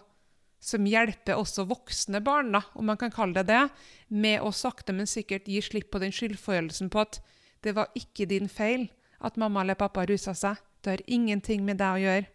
som 0.64 0.84
hjelper 0.88 1.36
også 1.36 1.66
voksne 1.68 2.20
barn, 2.24 2.52
da, 2.56 2.62
om 2.76 2.88
man 2.88 3.00
kan 3.00 3.12
kalle 3.12 3.40
det 3.40 3.48
det, 3.52 3.64
med 4.08 4.44
å 4.44 4.52
sakte, 4.52 4.94
men 4.96 5.08
sikkert 5.08 5.48
gi 5.48 5.60
slipp 5.64 5.90
på 5.92 6.00
den 6.00 6.12
skyldfølelsen 6.14 6.92
på 6.92 7.04
at 7.04 7.20
det 7.64 7.74
var 7.76 7.92
ikke 7.96 8.28
din 8.28 8.48
feil 8.52 8.88
at 9.24 9.36
mamma 9.40 9.62
eller 9.64 9.78
pappa 9.80 10.04
rusa 10.08 10.34
seg. 10.36 10.60
Det 10.84 10.92
har 10.92 11.02
ingenting 11.08 11.64
med 11.64 11.80
deg 11.80 11.96
å 11.96 12.02
gjøre. 12.02 12.26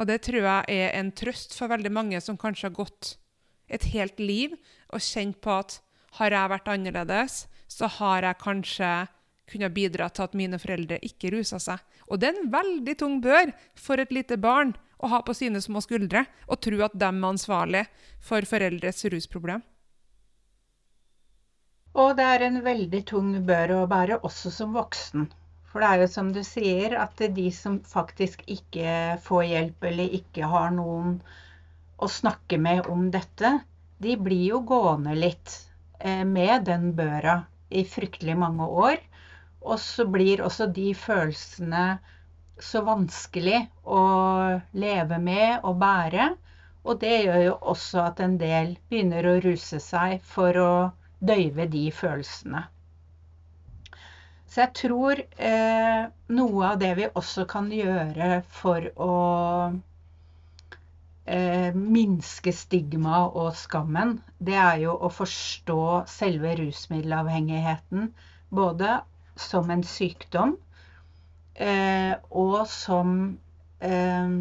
Og 0.00 0.08
det 0.08 0.22
tror 0.24 0.46
jeg 0.46 0.76
er 0.80 0.94
en 0.96 1.10
trøst 1.12 1.52
for 1.56 1.68
veldig 1.68 1.92
mange 1.92 2.20
som 2.24 2.38
kanskje 2.40 2.70
har 2.70 2.76
gått 2.76 3.16
et 3.70 3.84
helt 3.92 4.20
liv 4.20 4.56
og 4.92 5.04
kjent 5.04 5.40
på 5.42 5.54
at 5.62 5.80
har 6.18 6.34
jeg 6.34 6.52
vært 6.52 6.68
annerledes, 6.72 7.46
så 7.70 7.88
har 8.00 8.26
jeg 8.26 8.42
kanskje 8.42 8.90
kunne 9.50 9.70
bidra 9.74 10.08
til 10.14 10.26
at 10.26 10.36
mine 10.38 10.58
foreldre 10.62 11.00
ikke 11.06 11.32
rusa 11.34 11.58
seg. 11.62 11.80
Og 12.10 12.20
det 12.20 12.30
er 12.30 12.38
en 12.38 12.52
veldig 12.52 12.94
tung 12.98 13.18
bør 13.22 13.52
for 13.78 14.02
et 14.02 14.12
lite 14.14 14.38
barn 14.38 14.74
å 15.00 15.10
ha 15.10 15.20
på 15.26 15.34
sine 15.36 15.62
små 15.64 15.82
skuldre 15.84 16.24
og 16.46 16.60
tro 16.64 16.80
at 16.86 16.94
de 16.94 17.08
er 17.08 17.28
ansvarlig 17.30 17.84
for 18.22 18.46
foreldres 18.46 19.04
rusproblem. 19.12 19.62
Og 21.98 22.14
det 22.18 22.26
er 22.32 22.46
en 22.46 22.60
veldig 22.62 23.02
tung 23.10 23.30
bør 23.46 23.74
å 23.80 23.86
bære 23.90 24.20
også 24.26 24.52
som 24.54 24.76
voksen. 24.76 25.26
For 25.70 25.82
det 25.82 25.88
er 25.88 26.02
jo 26.02 26.10
som 26.10 26.30
du 26.34 26.42
sier, 26.46 26.94
at 26.98 27.18
de 27.34 27.46
som 27.54 27.78
faktisk 27.86 28.42
ikke 28.50 29.18
får 29.22 29.42
hjelp 29.46 29.86
eller 29.90 30.16
ikke 30.18 30.46
har 30.50 30.70
noen 30.74 31.18
å 32.00 32.08
snakke 32.10 32.58
med 32.58 32.86
om 32.90 33.08
dette, 33.14 33.58
de 34.00 34.16
blir 34.16 34.46
jo 34.54 34.60
gående 34.64 35.14
litt 35.16 35.56
eh, 35.98 36.24
med 36.24 36.64
den 36.68 36.92
børa 36.96 37.42
i 37.68 37.84
fryktelig 37.84 38.36
mange 38.40 38.66
år. 38.66 38.96
Og 39.60 39.76
så 39.80 40.06
blir 40.08 40.40
også 40.46 40.70
de 40.72 40.92
følelsene 40.96 41.84
så 42.60 42.80
vanskelig 42.84 43.60
å 43.84 44.00
leve 44.72 45.18
med 45.20 45.66
og 45.68 45.76
bære. 45.82 46.30
Og 46.88 47.00
det 47.02 47.12
gjør 47.26 47.42
jo 47.44 47.56
også 47.74 48.06
at 48.06 48.22
en 48.24 48.38
del 48.40 48.74
begynner 48.88 49.28
å 49.28 49.38
ruse 49.44 49.80
seg 49.84 50.24
for 50.24 50.56
å 50.56 50.72
døyve 51.20 51.68
de 51.68 51.90
følelsene. 51.92 52.64
Så 54.50 54.64
jeg 54.64 54.72
tror 54.80 55.20
eh, 55.20 56.08
noe 56.34 56.70
av 56.72 56.80
det 56.80 56.94
vi 56.98 57.10
også 57.12 57.44
kan 57.50 57.68
gjøre 57.70 58.40
for 58.50 58.88
å 58.96 59.12
eh, 61.30 61.74
minske 61.74 62.52
stigma 62.54 63.22
og 63.28 63.52
skammen, 63.58 64.16
det 64.38 64.56
er 64.58 64.80
jo 64.84 64.96
å 64.96 65.10
forstå 65.14 65.82
selve 66.10 66.56
rusmiddelavhengigheten 66.60 68.10
både 68.50 68.96
som 69.40 69.70
en 69.70 69.84
sykdom 69.86 70.56
eh, 71.54 72.16
og 72.30 72.64
som 72.68 73.12
eh, 73.78 74.34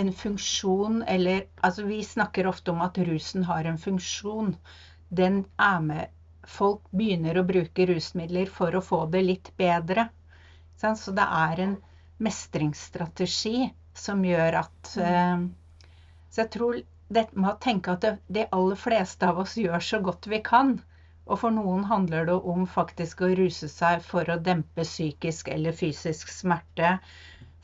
en 0.00 0.12
funksjon 0.14 1.02
eller 1.02 1.46
Altså, 1.60 1.84
vi 1.84 2.00
snakker 2.04 2.46
ofte 2.46 2.70
om 2.72 2.80
at 2.80 2.98
rusen 3.04 3.44
har 3.44 3.66
en 3.68 3.78
funksjon. 3.78 4.54
Den 5.10 5.44
er 5.58 5.80
med 5.84 6.16
folk 6.46 6.86
begynner 6.96 7.36
å 7.38 7.46
bruke 7.46 7.86
rusmidler 7.90 8.48
for 8.50 8.74
å 8.74 8.82
få 8.84 9.04
det 9.12 9.22
litt 9.26 9.52
bedre. 9.60 10.08
Så 10.80 11.12
det 11.12 11.26
er 11.26 11.64
en 11.66 11.74
mestringsstrategi 12.24 13.68
som 13.96 14.22
gjør 14.24 14.62
at 14.62 14.92
mm. 14.96 15.04
eh, 15.04 15.42
Så 16.30 16.42
jeg 16.44 16.50
tror 16.56 16.78
dette 17.18 17.38
med 17.38 17.50
å 17.52 17.60
tenke 17.66 17.96
at 17.96 18.06
de 18.38 18.46
aller 18.58 18.78
fleste 18.78 19.26
av 19.28 19.40
oss 19.44 19.56
gjør 19.58 19.84
så 19.88 20.00
godt 20.06 20.30
vi 20.32 20.40
kan. 20.46 20.76
Og 21.26 21.42
for 21.42 21.54
noen 21.54 21.84
handler 21.90 22.30
det 22.30 22.38
om 22.54 22.64
faktisk 22.78 23.22
å 23.26 23.32
ruse 23.40 23.68
seg 23.70 24.00
for 24.06 24.30
å 24.30 24.38
dempe 24.50 24.86
psykisk 24.86 25.50
eller 25.54 25.76
fysisk 25.76 26.30
smerte. 26.34 26.96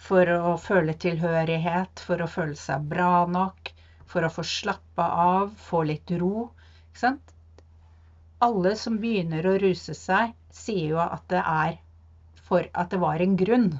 For 0.08 0.28
å 0.34 0.56
føle 0.60 0.94
tilhørighet, 1.06 2.02
for 2.08 2.22
å 2.22 2.28
føle 2.30 2.58
seg 2.58 2.90
bra 2.90 3.24
nok, 3.38 3.72
for 4.06 4.26
å 4.26 4.34
få 4.34 4.44
slappe 4.46 5.08
av, 5.30 5.54
få 5.70 5.86
litt 5.92 6.12
ro. 6.20 6.50
Ikke 6.90 7.06
sant? 7.06 7.36
alle 8.44 8.74
som 8.76 8.98
begynner 9.00 9.46
å 9.48 9.56
ruse 9.60 9.94
seg, 9.96 10.32
sier 10.52 10.90
jo 10.92 11.00
at 11.02 11.22
det 11.32 11.40
er 11.40 11.78
for 12.48 12.66
at 12.82 12.90
det 12.92 13.00
var 13.00 13.22
en 13.24 13.36
grunn. 13.40 13.70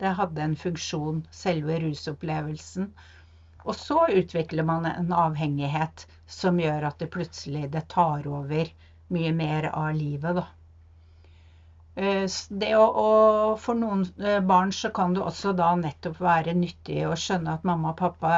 Det 0.00 0.14
hadde 0.16 0.42
en 0.44 0.56
funksjon, 0.56 1.20
selve 1.30 1.76
rusopplevelsen. 1.82 2.88
Og 3.68 3.76
så 3.76 4.06
utvikler 4.20 4.64
man 4.64 4.86
en 4.88 5.10
avhengighet 5.12 6.06
som 6.38 6.60
gjør 6.60 6.88
at 6.88 7.02
det 7.02 7.10
plutselig 7.12 7.66
det 7.74 7.84
tar 7.92 8.24
over 8.28 8.70
mye 9.12 9.32
mer 9.36 9.68
av 9.72 9.90
livet, 9.96 10.40
da. 10.40 10.46
Eh, 11.98 12.24
å, 12.78 12.84
og 13.02 13.58
for 13.60 13.76
noen 13.76 14.04
eh, 14.22 14.38
barn 14.46 14.70
så 14.72 14.92
kan 14.94 15.16
det 15.16 15.24
også 15.24 15.52
da 15.58 15.72
nettopp 15.80 16.20
være 16.22 16.54
nyttig 16.54 17.02
å 17.08 17.16
skjønne 17.18 17.56
at 17.58 17.66
mamma 17.66 17.90
og 17.90 17.98
pappa 17.98 18.34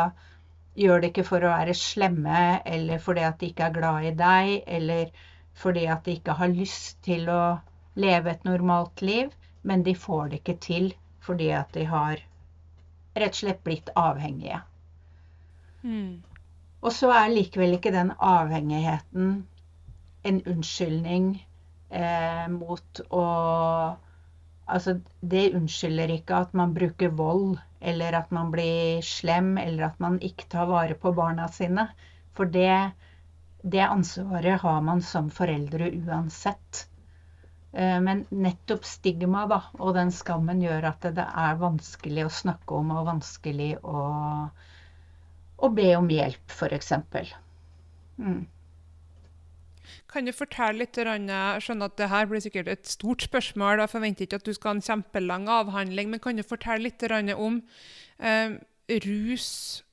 gjør 0.81 1.03
det 1.03 1.11
ikke 1.13 1.27
for 1.29 1.45
å 1.45 1.53
være 1.53 1.75
slemme, 1.77 2.45
eller 2.65 3.03
fordi 3.05 3.27
at 3.27 3.39
de 3.43 3.51
ikke 3.51 3.67
er 3.69 3.77
glad 3.77 4.09
i 4.09 4.15
deg, 4.23 4.55
eller 4.79 5.13
fordi 5.61 5.85
at 5.93 6.07
de 6.07 6.17
ikke 6.17 6.39
har 6.41 6.55
lyst 6.55 7.03
til 7.05 7.29
å 7.29 7.43
leve 8.01 8.33
et 8.33 8.49
normalt 8.49 9.05
liv, 9.05 9.31
men 9.63 9.85
de 9.85 9.95
får 10.07 10.33
det 10.33 10.41
ikke 10.41 10.59
til 10.71 10.91
fordi 11.21 11.51
at 11.53 11.69
de 11.77 11.85
har 11.91 12.23
rett 13.21 13.35
og 13.35 13.41
slett 13.43 13.61
blitt 13.67 13.91
avhengige. 13.99 14.63
Mm. 15.83 16.21
Og 16.81 16.93
så 16.97 17.11
er 17.13 17.33
likevel 17.33 17.77
ikke 17.77 17.93
den 17.95 18.13
avhengigheten 18.17 19.33
en 20.31 20.39
unnskyldning 20.53 21.33
eh, 21.91 22.47
mot 22.53 23.05
å 23.11 23.27
Altså, 24.71 24.93
det 25.27 25.49
unnskylder 25.59 26.13
ikke 26.15 26.37
at 26.45 26.53
man 26.55 26.71
bruker 26.77 27.11
vold, 27.19 27.57
eller 27.83 28.15
at 28.15 28.29
man 28.31 28.53
blir 28.53 29.01
slem, 29.03 29.57
eller 29.59 29.89
at 29.89 29.97
man 29.99 30.21
ikke 30.23 30.47
tar 30.53 30.69
vare 30.71 30.95
på 30.95 31.11
barna 31.17 31.49
sine. 31.51 31.89
For 32.39 32.47
det 32.47 32.93
det 33.63 33.81
ansvaret 33.81 34.61
har 34.61 34.81
man 34.81 35.03
som 35.03 35.31
foreldre 35.31 35.91
uansett. 35.93 36.87
Eh, 37.73 38.01
men 38.01 38.25
nettopp 38.31 38.85
stigma 38.89 39.45
da, 39.51 39.61
og 39.79 39.95
den 39.95 40.13
skammen 40.15 40.63
gjør 40.65 40.89
at 40.91 41.05
det 41.17 41.27
er 41.45 41.61
vanskelig 41.61 42.25
å 42.27 42.33
snakke 42.41 42.79
om 42.81 42.95
og 42.97 43.07
vanskelig 43.11 43.75
å, 43.85 44.05
å 45.61 45.71
be 45.75 45.91
om 45.99 46.09
hjelp, 46.11 46.53
f.eks. 46.53 46.93
Mm. 48.21 48.47
Kan 50.11 50.27
du 50.27 50.33
fortelle 50.35 50.83
litt, 50.83 50.97
Jeg 50.97 51.63
skjønner 51.65 51.91
at 51.91 51.99
det 51.99 52.09
her 52.11 52.27
blir 52.27 52.43
sikkert 52.43 52.69
et 52.69 52.87
stort 52.87 53.23
spørsmål. 53.23 53.85
Jeg 53.85 53.93
forventer 53.93 54.27
ikke 54.27 54.41
at 54.41 54.49
du 54.49 54.55
skal 54.55 54.73
ha 54.73 54.79
en 54.79 54.89
kjempelang 54.89 55.47
avhandling, 55.49 56.11
men 56.11 56.23
kan 56.23 56.37
du 56.37 56.43
fortelle 56.43 56.89
litt 56.89 57.05
om 57.37 57.63
eh, 58.19 58.59
rus 59.07 59.85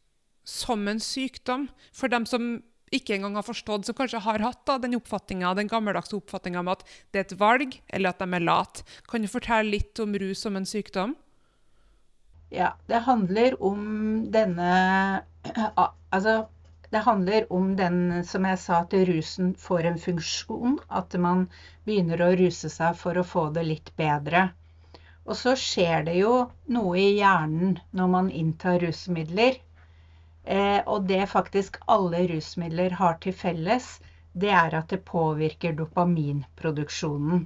som 0.43 0.87
en 0.87 0.99
sykdom? 0.99 1.69
For 1.93 2.07
dem 2.07 2.25
som 2.25 2.57
ikke 2.93 3.17
engang 3.17 3.35
har 3.35 3.43
forstått, 3.43 3.85
som 3.85 3.95
kanskje 3.95 4.23
har 4.23 4.39
hatt 4.39 4.63
da, 4.65 4.77
den 4.79 4.95
den 4.95 5.67
gammeldagse 5.67 6.15
oppfatninga 6.15 6.59
om 6.59 6.69
at 6.71 6.83
det 7.11 7.19
er 7.19 7.25
et 7.25 7.39
valg, 7.39 7.81
eller 7.89 8.09
at 8.09 8.19
de 8.19 8.33
er 8.33 8.45
late. 8.45 8.83
Kan 9.11 9.21
du 9.21 9.27
fortelle 9.27 9.69
litt 9.69 9.99
om 9.99 10.15
rus 10.15 10.41
som 10.41 10.55
en 10.55 10.65
sykdom? 10.65 11.15
Ja, 12.49 12.77
det 12.87 13.03
handler 13.03 13.61
om 13.61 14.31
denne 14.31 15.23
Altså, 16.09 16.47
det 16.89 17.03
handler 17.03 17.53
om 17.53 17.75
den, 17.75 18.23
som 18.23 18.45
jeg 18.47 18.59
sa, 18.61 18.81
at 18.83 18.93
rusen 19.09 19.51
får 19.59 19.89
en 19.89 19.99
funksjon. 19.99 20.77
At 20.87 21.13
man 21.19 21.47
begynner 21.87 22.23
å 22.23 22.31
ruse 22.39 22.71
seg 22.71 22.95
for 22.95 23.19
å 23.19 23.25
få 23.27 23.49
det 23.57 23.65
litt 23.67 23.91
bedre. 23.99 24.47
Og 25.27 25.35
så 25.35 25.57
skjer 25.59 26.05
det 26.07 26.15
jo 26.21 26.35
noe 26.71 26.99
i 27.01 27.17
hjernen 27.17 27.75
når 27.99 28.13
man 28.13 28.29
inntar 28.31 28.79
rusmidler. 28.85 29.59
Eh, 30.47 30.79
og 30.87 31.09
det 31.09 31.25
faktisk 31.27 31.81
alle 31.91 32.23
rusmidler 32.31 32.95
har 33.01 33.19
til 33.23 33.35
felles, 33.35 33.97
det 34.31 34.53
er 34.55 34.77
at 34.79 34.93
det 34.93 35.03
påvirker 35.03 35.75
dopaminproduksjonen. 35.75 37.43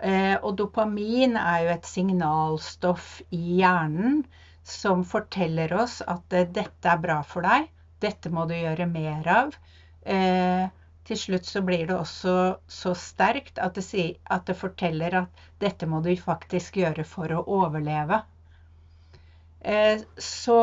Eh, 0.00 0.36
og 0.40 0.54
dopamin 0.56 1.36
er 1.36 1.66
jo 1.66 1.74
et 1.74 1.88
signalstoff 1.88 3.18
i 3.36 3.60
hjernen 3.60 4.22
som 4.70 5.04
forteller 5.06 5.72
oss 5.76 6.00
at 6.06 6.36
eh, 6.36 6.48
dette 6.48 6.92
er 6.92 7.02
bra 7.02 7.20
for 7.26 7.46
deg, 7.46 7.68
dette 8.00 8.32
må 8.32 8.46
du 8.48 8.54
gjøre 8.56 8.88
mer 8.88 9.26
av. 9.28 9.56
til 11.04 11.18
slutt 11.20 11.44
så 11.44 11.60
blir 11.60 11.82
det 11.86 11.96
også 11.96 12.32
så 12.72 12.94
sterkt 12.96 13.58
at 13.60 13.74
det, 13.76 13.84
sier, 13.84 14.14
at 14.24 14.46
det 14.48 14.56
forteller 14.56 15.18
at 15.18 15.42
dette 15.60 15.86
må 15.86 16.00
du 16.00 16.08
faktisk 16.16 16.78
gjøre 16.80 17.04
for 17.04 17.34
å 17.36 17.42
overleve. 17.60 18.22
så 20.16 20.60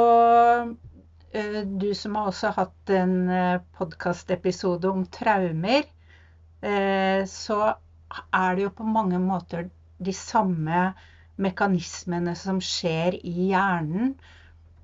Eh, 1.31 1.61
du 1.61 1.95
som 1.95 2.15
har 2.15 2.29
også 2.31 2.53
hatt 2.55 2.93
en 2.93 3.29
eh, 3.29 3.61
podkastepisode 3.77 4.89
om 4.89 5.03
traumer, 5.11 5.83
eh, 6.61 7.25
så 7.27 7.59
er 8.31 8.55
det 8.55 8.63
jo 8.63 8.73
på 8.77 8.87
mange 8.87 9.19
måter 9.19 9.67
de 9.97 10.13
samme 10.15 10.91
mekanismene 11.41 12.33
som 12.37 12.59
skjer 12.63 13.17
i 13.21 13.49
hjernen, 13.51 14.15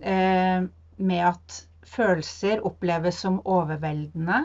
med 0.04 1.22
at 1.30 1.58
følelser 1.88 2.64
oppleves 2.68 3.22
som 3.24 3.40
overveldende, 3.48 4.40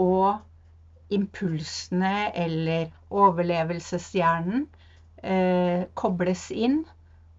og 0.00 1.14
impulsene 1.14 2.14
eller 2.46 2.92
overlevelseshjernen 3.10 4.66
kobles 5.98 6.48
inn. 6.54 6.84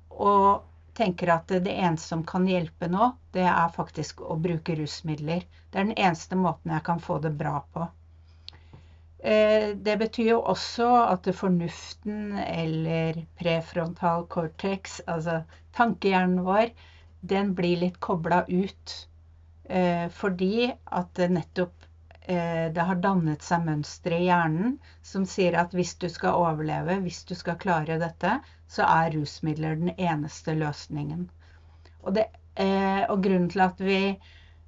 og 0.09 0.63
tenker 0.95 1.31
at 1.33 1.51
det 1.51 1.73
eneste 1.75 2.07
som 2.13 2.23
kan 2.27 2.45
hjelpe 2.47 2.87
nå, 2.91 3.09
det 3.35 3.43
er 3.51 3.73
faktisk 3.75 4.21
å 4.23 4.37
bruke 4.39 4.77
rusmidler. 4.79 5.43
Det 5.71 5.79
er 5.81 5.89
den 5.89 5.97
eneste 5.99 6.37
måten 6.39 6.71
jeg 6.71 6.85
kan 6.87 7.01
få 7.03 7.19
det 7.23 7.33
bra 7.35 7.57
på. 7.75 7.87
Eh, 9.25 9.71
det 9.75 9.95
betyr 9.97 10.27
jo 10.35 10.41
også 10.45 10.85
at 11.01 11.25
fornuften 11.33 12.35
eller 12.37 13.23
prefrontal 13.39 14.27
cortex, 14.29 14.99
altså 15.09 15.39
tankehjernen 15.73 16.43
vår, 16.45 16.69
den 17.25 17.55
blir 17.57 17.81
litt 17.81 17.97
kobla 18.05 18.43
ut. 18.45 18.93
Eh, 19.65 20.05
fordi 20.13 20.67
at 20.69 21.09
det 21.17 21.31
nettopp 21.39 21.87
eh, 22.21 22.69
det 22.75 22.85
har 22.91 23.01
dannet 23.01 23.41
seg 23.41 23.65
mønstre 23.65 24.21
i 24.21 24.27
hjernen 24.27 24.77
som 25.01 25.25
sier 25.25 25.57
at 25.57 25.73
hvis 25.73 25.95
du 25.97 26.05
skal 26.05 26.37
overleve, 26.45 26.99
hvis 27.01 27.23
du 27.25 27.33
skal 27.33 27.57
klare 27.57 27.97
dette, 27.97 28.37
så 28.69 28.85
er 28.85 29.15
rusmidler 29.17 29.81
den 29.81 29.95
eneste 29.97 30.53
løsningen. 30.53 31.25
Og, 32.05 32.13
det, 32.13 32.29
og 33.09 33.25
grunnen 33.25 33.49
til 33.49 33.65
at 33.65 33.81
vi 33.81 33.99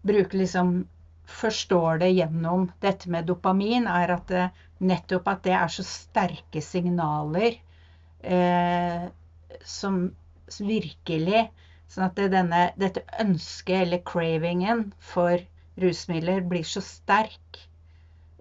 bruker 0.01 0.41
liksom 0.41 0.79
forstår 1.27 2.01
det 2.03 2.13
gjennom 2.15 2.69
dette 2.83 3.11
med 3.11 3.27
dopamin, 3.27 3.87
er 3.87 4.15
at 4.15 4.27
det, 4.31 4.47
nettopp 4.79 5.27
at 5.31 5.43
det 5.45 5.55
er 5.57 5.71
så 5.73 5.83
sterke 5.85 6.61
signaler 6.63 7.57
eh, 8.23 9.07
som, 9.63 10.03
som, 10.47 10.67
virkelig 10.69 11.47
Sånn 11.87 12.03
at 12.09 12.17
det 12.19 12.25
denne, 12.33 12.65
dette 12.75 13.05
ønsket 13.23 13.85
eller 13.85 14.01
cravingen 14.03 14.89
for 14.99 15.39
rusmidler 15.79 16.41
blir 16.43 16.65
så 16.67 16.81
sterk. 16.83 17.61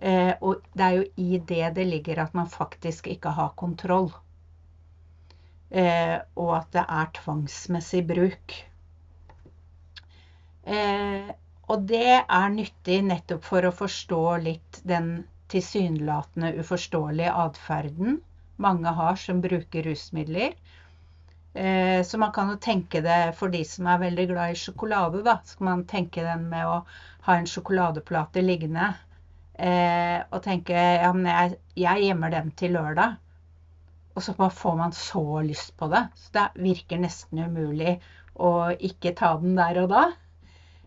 Eh, 0.02 0.32
og 0.42 0.64
det 0.74 0.86
er 0.86 0.96
jo 0.96 1.04
i 1.22 1.38
det 1.38 1.68
det 1.76 1.84
ligger 1.86 2.24
at 2.24 2.34
man 2.34 2.50
faktisk 2.50 3.06
ikke 3.12 3.36
har 3.36 3.54
kontroll. 3.54 4.10
Eh, 5.70 6.18
og 6.34 6.56
at 6.58 6.72
det 6.74 6.84
er 6.98 7.12
tvangsmessig 7.20 8.02
bruk. 8.10 8.56
Eh, 10.66 11.30
og 11.72 11.88
det 11.90 12.20
er 12.22 12.52
nyttig 12.54 13.00
nettopp 13.06 13.44
for 13.44 13.66
å 13.66 13.74
forstå 13.74 14.22
litt 14.44 14.80
den 14.86 15.10
tilsynelatende 15.52 16.52
uforståelige 16.62 17.32
atferden 17.46 18.20
mange 18.56 18.88
har 18.88 19.16
som 19.20 19.40
bruker 19.40 19.82
rusmidler. 19.82 20.54
Eh, 21.54 22.02
så 22.04 22.18
man 22.18 22.32
kan 22.32 22.50
jo 22.52 22.58
tenke 22.60 23.00
det 23.04 23.34
for 23.38 23.52
de 23.52 23.62
som 23.64 23.88
er 23.88 24.02
veldig 24.02 24.26
glad 24.32 24.52
i 24.52 24.60
sjokolade, 24.60 25.22
da. 25.24 25.38
Så 25.44 25.58
kan 25.58 25.70
man 25.70 25.84
tenke 25.88 26.24
den 26.24 26.48
med 26.50 26.68
å 26.68 26.80
ha 27.28 27.36
en 27.36 27.48
sjokoladeplate 27.50 28.44
liggende. 28.44 28.92
Eh, 29.54 30.20
og 30.30 30.42
tenke 30.44 30.76
ja, 30.76 31.12
men 31.16 31.56
jeg 31.76 32.04
gjemmer 32.08 32.34
den 32.34 32.52
til 32.56 32.76
lørdag. 32.76 33.16
Og 34.16 34.24
så 34.24 34.32
får 34.36 34.76
man 34.76 34.92
så 34.96 35.42
lyst 35.44 35.74
på 35.76 35.88
det. 35.92 36.06
Så 36.16 36.32
det 36.36 36.46
virker 36.64 37.00
nesten 37.00 37.44
umulig 37.44 37.98
å 38.36 38.70
ikke 38.72 39.16
ta 39.16 39.34
den 39.40 39.56
der 39.56 39.82
og 39.84 39.90
da. 39.92 40.04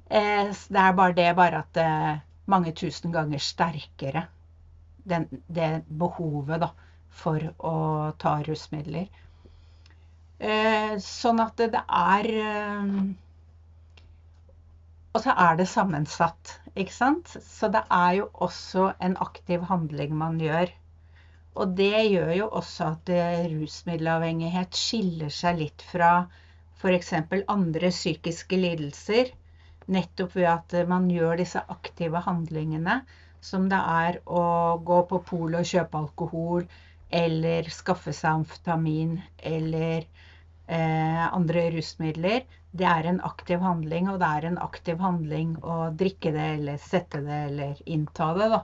Eh, 0.09 0.49
det 0.73 0.81
er 0.81 0.93
bare 0.97 1.13
det 1.13 1.35
bare 1.37 1.57
at 1.63 1.77
er 1.77 2.19
mange 2.49 2.71
tusen 2.73 3.11
ganger 3.13 3.41
sterkere. 3.45 4.23
Den, 5.11 5.27
det 5.47 5.83
behovet 6.01 6.63
da, 6.63 6.69
for 7.21 7.45
å 7.71 7.73
ta 8.23 8.31
rusmidler. 8.47 9.05
Eh, 10.39 10.95
sånn 11.03 11.41
at 11.43 11.61
det, 11.61 11.83
er 11.99 12.29
eh, 12.41 12.89
Og 15.13 15.21
så 15.25 15.35
er 15.45 15.57
det 15.59 15.67
sammensatt, 15.69 16.55
ikke 16.73 16.95
sant? 16.95 17.35
Så 17.45 17.69
det 17.73 17.83
er 18.01 18.13
jo 18.21 18.29
også 18.47 18.91
en 19.07 19.17
aktiv 19.27 19.65
handling 19.69 20.15
man 20.17 20.41
gjør. 20.41 20.73
Og 21.59 21.75
det 21.77 22.05
gjør 22.07 22.33
jo 22.37 22.49
også 22.61 22.93
at 22.95 23.11
rusmiddelavhengighet 23.53 24.77
skiller 24.77 25.33
seg 25.41 25.61
litt 25.61 25.85
fra 25.91 26.11
f.eks. 26.79 27.13
andre 27.57 27.89
psykiske 27.93 28.61
lidelser. 28.65 29.33
Nettopp 29.89 30.35
ved 30.37 30.49
at 30.51 30.75
man 30.89 31.07
gjør 31.09 31.39
disse 31.41 31.61
aktive 31.73 32.21
handlingene, 32.25 32.99
som 33.41 33.69
det 33.71 33.79
er 33.79 34.19
å 34.27 34.43
gå 34.85 35.01
på 35.09 35.21
polet 35.29 35.63
og 35.63 35.69
kjøpe 35.71 36.01
alkohol, 36.03 36.65
eller 37.09 37.69
skaffe 37.73 38.13
seg 38.13 38.41
amfetamin, 38.41 39.15
eller 39.41 40.03
eh, 40.69 41.23
andre 41.25 41.69
rusmidler, 41.73 42.45
det 42.71 42.85
er 42.85 43.07
en 43.09 43.21
aktiv 43.25 43.63
handling, 43.65 44.11
og 44.11 44.19
det 44.21 44.29
er 44.29 44.45
en 44.51 44.59
aktiv 44.61 44.99
handling 45.01 45.55
å 45.65 45.79
drikke 45.97 46.33
det 46.35 46.45
eller 46.59 46.77
sette 46.83 47.23
det 47.25 47.39
eller 47.47 47.81
innta 47.89 48.29
det. 48.37 48.49
da. 48.53 48.61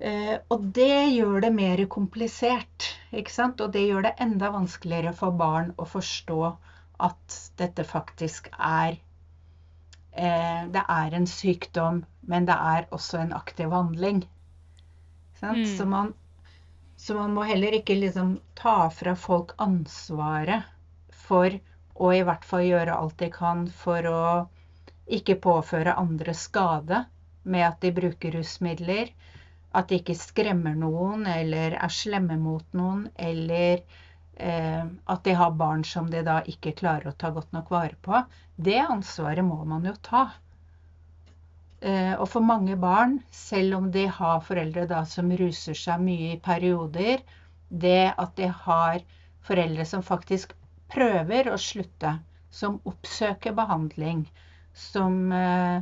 Eh, 0.00 0.36
og 0.48 0.64
det 0.78 1.12
gjør 1.12 1.44
det 1.44 1.52
mer 1.52 1.84
komplisert. 1.92 2.88
ikke 3.12 3.34
sant? 3.34 3.60
Og 3.60 3.72
det 3.74 3.84
gjør 3.84 4.08
det 4.08 4.14
enda 4.24 4.48
vanskeligere 4.54 5.12
for 5.16 5.36
barn 5.36 5.74
å 5.76 5.84
forstå 5.84 6.40
at 7.10 7.38
dette 7.60 7.84
faktisk 7.84 8.48
er 8.56 8.96
Det 10.10 10.82
er 10.82 11.14
en 11.14 11.26
sykdom, 11.30 12.00
men 12.26 12.46
det 12.48 12.56
er 12.56 12.88
også 12.90 13.20
en 13.22 13.32
aktiv 13.32 13.70
handling. 13.70 14.24
Mm. 15.40 15.64
Så 15.64 15.86
man 15.86 16.10
så 17.00 17.14
man 17.14 17.32
må 17.32 17.46
heller 17.48 17.72
ikke 17.78 17.94
liksom 17.96 18.34
ta 18.58 18.90
fra 18.92 19.14
folk 19.16 19.54
ansvaret 19.64 20.66
for 21.16 21.54
å 21.96 22.10
i 22.12 22.20
hvert 22.28 22.44
fall 22.44 22.66
gjøre 22.66 22.96
alt 22.96 23.16
de 23.22 23.30
kan 23.32 23.62
for 23.82 24.08
å 24.10 24.24
ikke 25.18 25.38
påføre 25.46 25.96
andre 26.02 26.34
skade 26.36 26.98
med 27.54 27.64
at 27.70 27.80
de 27.80 27.94
bruker 27.96 28.36
rusmidler. 28.36 29.14
At 29.72 29.88
de 29.88 30.02
ikke 30.02 30.18
skremmer 30.18 30.76
noen 30.76 31.24
eller 31.30 31.78
er 31.78 31.94
slemme 31.94 32.36
mot 32.42 32.76
noen. 32.76 33.06
Eller 33.16 33.80
eh, 33.80 33.98
at 34.40 35.24
de 35.26 35.32
har 35.36 35.50
barn 35.60 35.82
som 35.84 36.06
de 36.10 36.22
da 36.24 36.38
ikke 36.48 36.72
klarer 36.78 37.10
å 37.10 37.16
ta 37.18 37.28
godt 37.34 37.52
nok 37.52 37.70
vare 37.74 37.96
på. 38.00 38.22
Det 38.56 38.78
ansvaret 38.80 39.44
må 39.44 39.58
man 39.68 39.84
jo 39.84 39.92
ta. 40.06 40.22
Eh, 41.80 42.12
og 42.20 42.26
for 42.28 42.44
mange 42.44 42.76
barn, 42.76 43.20
selv 43.32 43.78
om 43.78 43.86
de 43.92 44.04
har 44.12 44.42
foreldre 44.44 44.84
da 44.88 45.00
som 45.08 45.30
ruser 45.32 45.76
seg 45.82 46.02
mye 46.04 46.34
i 46.34 46.40
perioder, 46.44 47.22
det 47.70 48.12
at 48.20 48.34
de 48.36 48.50
har 48.64 49.00
foreldre 49.48 49.86
som 49.88 50.04
faktisk 50.04 50.52
prøver 50.92 51.48
å 51.48 51.56
slutte, 51.56 52.18
som 52.50 52.80
oppsøker 52.84 53.56
behandling, 53.56 54.26
som 54.76 55.32
eh, 55.32 55.80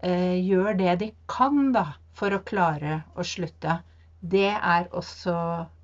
eh, 0.00 0.38
gjør 0.40 0.78
det 0.80 0.96
de 1.02 1.10
kan 1.28 1.74
da, 1.76 1.84
for 2.16 2.32
å 2.32 2.42
klare 2.42 3.02
å 3.14 3.26
slutte, 3.26 3.82
det 4.20 4.54
er 4.56 4.88
også 4.96 5.34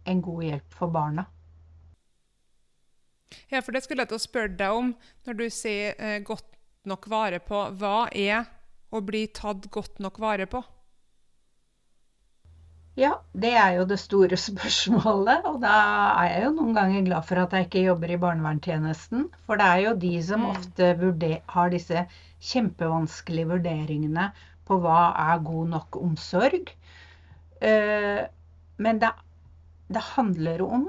en 0.09 0.25
god 0.25 0.47
hjelp 0.49 0.79
for 0.81 0.95
barna. 0.95 1.29
Ja, 3.51 3.61
for 3.63 3.75
det 3.75 3.85
skulle 3.85 4.05
jeg 4.05 4.13
til 4.13 4.21
å 4.21 4.25
spørre 4.25 4.57
deg 4.59 4.77
om, 4.83 4.93
når 5.27 5.39
du 5.39 5.47
sier 5.53 5.95
eh, 5.99 6.21
godt 6.27 6.47
nok 6.89 7.09
vare 7.13 7.41
på. 7.45 7.67
Hva 7.81 8.09
er 8.11 8.49
å 8.95 9.03
bli 9.05 9.27
tatt 9.35 9.69
godt 9.75 10.01
nok 10.03 10.21
vare 10.23 10.47
på? 10.51 10.63
Ja, 12.95 13.17
det 13.35 13.51
er 13.59 13.73
jo 13.81 13.87
det 13.91 13.99
store 13.99 14.39
spørsmålet. 14.49 15.47
Og 15.51 15.61
da 15.65 15.75
er 16.23 16.31
jeg 16.31 16.45
jo 16.47 16.53
noen 16.59 16.77
ganger 16.77 17.07
glad 17.09 17.29
for 17.29 17.43
at 17.43 17.57
jeg 17.57 17.69
ikke 17.69 17.87
jobber 17.89 18.15
i 18.15 18.21
barnevernstjenesten. 18.23 19.29
For 19.47 19.61
det 19.61 19.71
er 19.71 19.85
jo 19.89 19.97
de 20.07 20.15
som 20.29 20.49
ofte 20.51 20.93
ofte 20.95 21.33
har 21.57 21.75
disse 21.75 22.07
kjempevanskelige 22.45 23.51
vurderingene 23.55 24.31
på 24.69 24.79
hva 24.81 25.13
er 25.27 25.43
god 25.45 25.73
nok 25.75 25.99
omsorg. 26.01 26.71
Eh, 27.65 28.23
men 28.85 29.01
det, 29.01 29.11
det 29.95 30.05
handler 30.15 30.63
om 30.65 30.87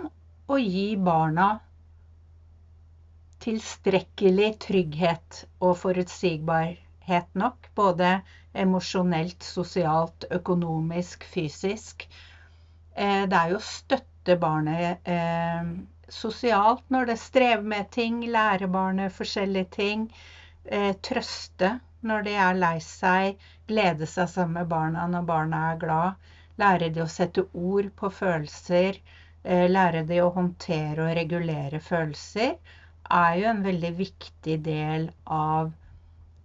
å 0.50 0.58
gi 0.62 0.94
barna 1.02 1.56
tilstrekkelig 3.46 4.56
trygghet 4.64 5.44
og 5.62 5.76
forutsigbarhet 5.78 7.28
nok. 7.38 7.68
Både 7.78 8.18
emosjonelt, 8.58 9.44
sosialt, 9.46 10.26
økonomisk, 10.34 11.26
fysisk. 11.30 12.08
Eh, 12.96 13.26
det 13.30 13.38
er 13.38 13.52
jo 13.54 13.60
å 13.60 13.68
støtte 13.68 14.38
barnet 14.42 15.10
eh, 15.12 15.68
sosialt 16.10 16.88
når 16.94 17.12
det 17.12 17.18
strever 17.22 17.68
med 17.76 17.92
ting. 17.94 18.24
Lære 18.34 18.70
barnet 18.72 19.14
forskjellige 19.14 19.70
ting. 19.76 20.08
Eh, 20.66 20.94
trøste 21.06 21.76
når 22.02 22.26
de 22.26 22.38
er 22.48 22.58
lei 22.58 22.80
seg. 22.82 23.44
Glede 23.70 24.10
seg 24.10 24.32
sammen 24.32 24.64
med 24.64 24.72
barna 24.74 25.06
når 25.12 25.30
barna 25.30 25.62
er 25.74 25.84
glad. 25.84 26.26
Lære 26.62 26.90
de 26.96 27.04
å 27.04 27.12
sette 27.12 27.46
ord 27.54 27.92
på 28.00 28.10
følelser. 28.10 28.98
Lære 29.46 30.02
de 30.10 30.18
å 30.24 30.32
håndtere 30.34 31.04
og 31.04 31.12
regulere 31.14 31.78
følelser 31.84 32.56
er 33.12 33.36
jo 33.40 33.50
en 33.52 33.64
veldig 33.66 33.92
viktig 33.98 34.58
del 34.66 35.10
av 35.26 35.72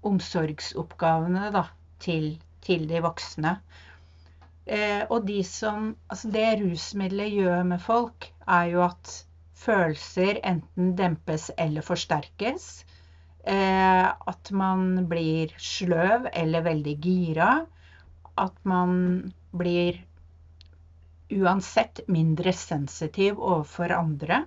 omsorgsoppgavene 0.07 1.51
da, 1.55 1.65
til, 2.03 2.35
til, 2.65 2.87
de 2.91 3.01
voksne. 3.05 3.57
Eh, 4.67 5.03
og 5.09 5.27
de 5.29 5.41
som, 5.47 5.95
altså 6.09 6.31
det 6.33 6.47
rusmiddelet 6.61 7.35
gjør 7.41 7.67
med 7.73 7.83
folk, 7.85 8.31
er 8.47 8.71
jo 8.75 8.85
at 8.87 9.13
følelser 9.61 10.41
enten 10.47 10.95
dempes 10.97 11.51
eller 11.59 11.85
forsterkes. 11.85 12.69
Eh, 13.45 14.07
at 14.09 14.53
man 14.53 15.07
blir 15.09 15.53
sløv 15.57 16.29
eller 16.33 16.65
veldig 16.69 16.97
gira. 17.05 17.51
At 18.41 18.57
man 18.69 19.33
blir 19.57 20.01
uansett 21.31 22.03
mindre 22.09 22.53
sensitiv 22.57 23.39
overfor 23.39 23.93
andre. 23.95 24.45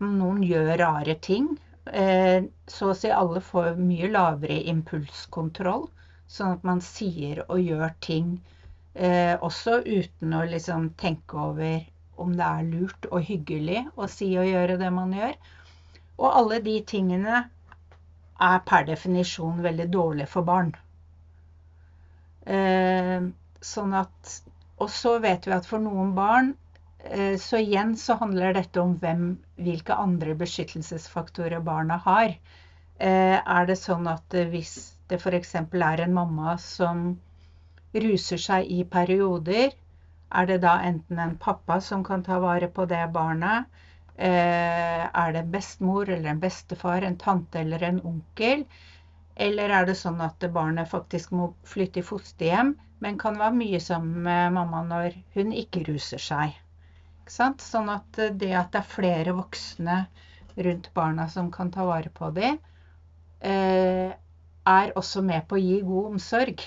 Noen 0.00 0.42
gjør 0.42 0.76
rare 0.80 1.14
ting 1.28 1.52
Eh, 1.92 2.44
så 2.66 2.90
å 2.90 2.96
si 2.96 3.10
alle 3.12 3.40
får 3.44 3.74
mye 3.76 4.08
lavere 4.08 4.56
impulskontroll, 4.72 5.82
sånn 6.36 6.54
at 6.56 6.62
man 6.64 6.80
sier 6.84 7.42
og 7.44 7.60
gjør 7.60 7.90
ting 8.06 8.30
eh, 8.94 9.34
også 9.36 9.82
uten 9.84 10.32
å 10.32 10.46
liksom 10.48 10.88
tenke 11.02 11.36
over 11.36 11.84
om 12.24 12.32
det 12.38 12.46
er 12.46 12.70
lurt 12.70 13.08
og 13.10 13.28
hyggelig 13.28 13.82
å 14.00 14.08
si 14.08 14.30
og 14.40 14.48
gjøre 14.48 14.78
det 14.80 14.90
man 14.96 15.12
gjør. 15.12 15.36
Og 16.16 16.28
alle 16.30 16.62
de 16.64 16.78
tingene 16.94 17.42
er 18.48 18.64
per 18.70 18.88
definisjon 18.88 19.60
veldig 19.66 19.88
dårlig 19.92 20.28
for 20.30 20.46
barn. 20.48 20.72
Eh, 22.48 23.28
sånn 23.60 23.94
at 24.00 24.40
Og 24.84 24.90
så 24.90 25.18
vet 25.22 25.46
vi 25.46 25.52
at 25.54 25.66
for 25.68 25.80
noen 25.80 26.10
barn 26.16 26.54
så 27.40 27.58
igjen 27.60 27.96
så 28.00 28.14
handler 28.20 28.54
dette 28.56 28.80
om 28.80 28.94
hvem, 29.00 29.24
hvilke 29.60 29.96
andre 30.00 30.34
beskyttelsesfaktorer 30.40 31.60
barna 31.64 31.98
har. 32.04 32.36
Eh, 32.98 33.38
er 33.38 33.66
det 33.66 33.76
sånn 33.80 34.06
at 34.08 34.36
hvis 34.50 34.74
det 35.10 35.18
f.eks. 35.20 35.54
er 35.58 36.02
en 36.04 36.14
mamma 36.14 36.56
som 36.62 37.04
ruser 37.94 38.40
seg 38.40 38.70
i 38.70 38.84
perioder, 38.84 39.74
er 40.34 40.46
det 40.50 40.60
da 40.62 40.78
enten 40.82 41.18
en 41.18 41.36
pappa 41.38 41.80
som 41.80 42.04
kan 42.06 42.22
ta 42.26 42.38
vare 42.42 42.68
på 42.68 42.86
det 42.90 43.02
barnet? 43.12 43.66
Er 44.16 45.32
det 45.34 45.40
en 45.42 45.50
bestemor 45.50 46.08
eller 46.08 46.30
en 46.30 46.40
bestefar, 46.42 47.02
en 47.02 47.18
tante 47.18 47.60
eller 47.60 47.82
en 47.82 48.00
onkel? 48.00 48.64
Eller 49.36 49.70
er 49.74 49.86
det 49.86 49.96
sånn 49.98 50.20
at 50.22 50.46
barnet 50.54 50.90
faktisk 50.90 51.34
må 51.34 51.52
flytte 51.66 52.00
i 52.00 52.06
fosterhjem, 52.06 52.74
men 53.02 53.18
kan 53.18 53.38
være 53.38 53.58
mye 53.58 53.80
sammen 53.82 54.22
med 54.26 54.54
mamma 54.58 54.82
når 54.90 55.18
hun 55.34 55.54
ikke 55.64 55.82
ruser 55.90 56.22
seg? 56.22 56.54
Sånn 57.30 57.88
at 57.90 58.20
det 58.38 58.52
at 58.54 58.72
det 58.74 58.80
er 58.80 58.92
flere 58.94 59.34
voksne 59.36 60.04
rundt 60.56 60.90
barna 60.94 61.28
som 61.28 61.50
kan 61.52 61.70
ta 61.74 61.86
vare 61.88 62.10
på 62.14 62.30
dem, 62.36 62.58
eh, 63.40 64.12
er 64.64 64.92
også 64.96 65.22
med 65.22 65.46
på 65.48 65.56
å 65.56 65.62
gi 65.62 65.80
god 65.82 66.14
omsorg. 66.14 66.62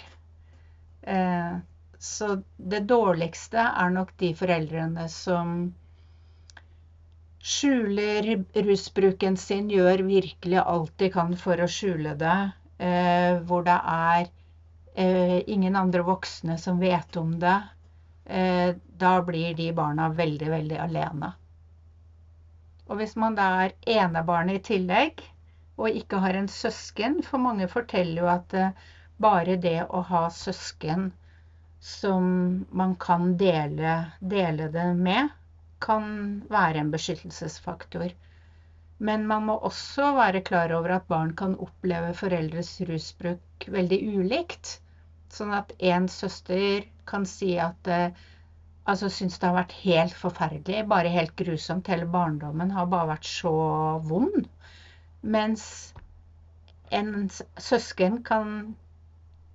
Eh, 1.02 1.58
så 2.00 2.44
det 2.58 2.86
dårligste 2.90 3.58
er 3.58 3.94
nok 3.94 4.14
de 4.18 4.34
foreldrene 4.38 5.08
som 5.10 5.54
skjuler 7.48 8.28
rusbruken 8.68 9.38
sin, 9.38 9.70
gjør 9.72 10.04
virkelig 10.10 10.60
alt 10.62 10.94
de 11.00 11.10
kan 11.14 11.34
for 11.40 11.64
å 11.64 11.70
skjule 11.72 12.14
det. 12.20 12.38
Eh, 12.78 13.40
hvor 13.50 13.64
det 13.66 13.78
er 13.94 14.28
eh, 14.94 15.40
ingen 15.48 15.76
andre 15.80 16.04
voksne 16.06 16.58
som 16.62 16.82
vet 16.82 17.18
om 17.18 17.34
det. 17.42 17.58
Eh, 18.28 18.76
da 18.98 19.22
blir 19.22 19.54
de 19.56 19.72
barna 19.74 20.10
veldig, 20.10 20.50
veldig 20.52 20.80
alene. 20.84 21.32
Og 22.88 23.00
hvis 23.00 23.16
man 23.16 23.36
da 23.38 23.48
er 23.64 23.76
enebarn 24.00 24.52
i 24.52 24.60
tillegg, 24.64 25.24
og 25.78 26.00
ikke 26.00 26.20
har 26.24 26.34
en 26.34 26.48
søsken 26.50 27.20
For 27.22 27.38
mange 27.38 27.68
forteller 27.70 28.24
jo 28.24 28.30
at 28.32 28.54
eh, 28.58 28.86
bare 29.22 29.56
det 29.62 29.80
å 29.86 30.02
ha 30.10 30.24
søsken 30.34 31.12
som 31.80 32.26
man 32.82 32.96
kan 33.00 33.36
dele, 33.38 33.94
dele 34.20 34.68
det 34.74 34.88
med, 34.98 35.30
kan 35.80 36.08
være 36.50 36.82
en 36.82 36.92
beskyttelsesfaktor. 36.92 38.10
Men 38.98 39.28
man 39.30 39.46
må 39.46 39.60
også 39.70 40.10
være 40.18 40.42
klar 40.42 40.74
over 40.74 40.96
at 40.98 41.08
barn 41.08 41.36
kan 41.38 41.54
oppleve 41.62 42.16
foreldres 42.18 42.74
rusbruk 42.90 43.70
veldig 43.78 44.00
ulikt. 44.18 44.80
Sånn 45.34 45.54
at 45.56 45.74
en 45.92 46.08
søster 46.12 46.88
kan 47.10 47.26
si 47.30 47.54
at 47.60 47.90
eh, 47.92 48.26
altså 48.88 49.10
syns 49.12 49.38
det 49.40 49.50
har 49.50 49.58
vært 49.58 49.76
helt 49.84 50.16
forferdelig, 50.16 50.86
bare 50.92 51.12
helt 51.14 51.36
grusomt. 51.40 51.90
Hele 51.92 52.08
barndommen 52.18 52.72
har 52.76 52.90
bare 52.92 53.12
vært 53.14 53.28
så 53.30 53.54
vond. 54.08 54.48
Mens 55.22 55.68
en 57.00 57.30
søsken 57.60 58.22
kan 58.24 58.76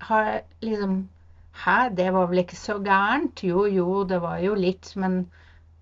ha 0.08 0.22
liksom 0.60 1.02
Hæ, 1.52 1.90
det 1.92 2.06
var 2.14 2.30
vel 2.30 2.40
ikke 2.40 2.56
så 2.56 2.78
gærent? 2.80 3.42
Jo, 3.44 3.66
jo, 3.68 4.04
det 4.08 4.22
var 4.22 4.38
jo 4.40 4.54
litt, 4.56 4.94
men 4.96 5.18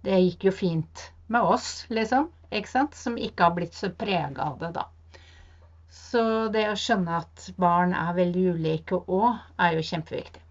det 0.02 0.16
gikk 0.18 0.48
jo 0.48 0.52
fint 0.52 1.04
med 1.30 1.46
oss, 1.46 1.84
liksom. 1.94 2.26
Ikke 2.50 2.72
sant? 2.72 2.96
Som 2.98 3.14
ikke 3.14 3.46
har 3.46 3.54
blitt 3.54 3.78
så 3.78 3.92
prega 3.94 4.48
av 4.50 4.56
det, 4.58 4.72
da. 4.74 4.88
Så 5.90 6.22
det 6.54 6.68
å 6.70 6.76
skjønne 6.78 7.18
at 7.24 7.50
barn 7.58 7.92
er 7.96 8.14
veldig 8.14 8.46
ulike 8.54 9.00
òg, 9.10 9.40
er 9.58 9.74
jo 9.78 9.82
kjempeviktig. 9.90 10.42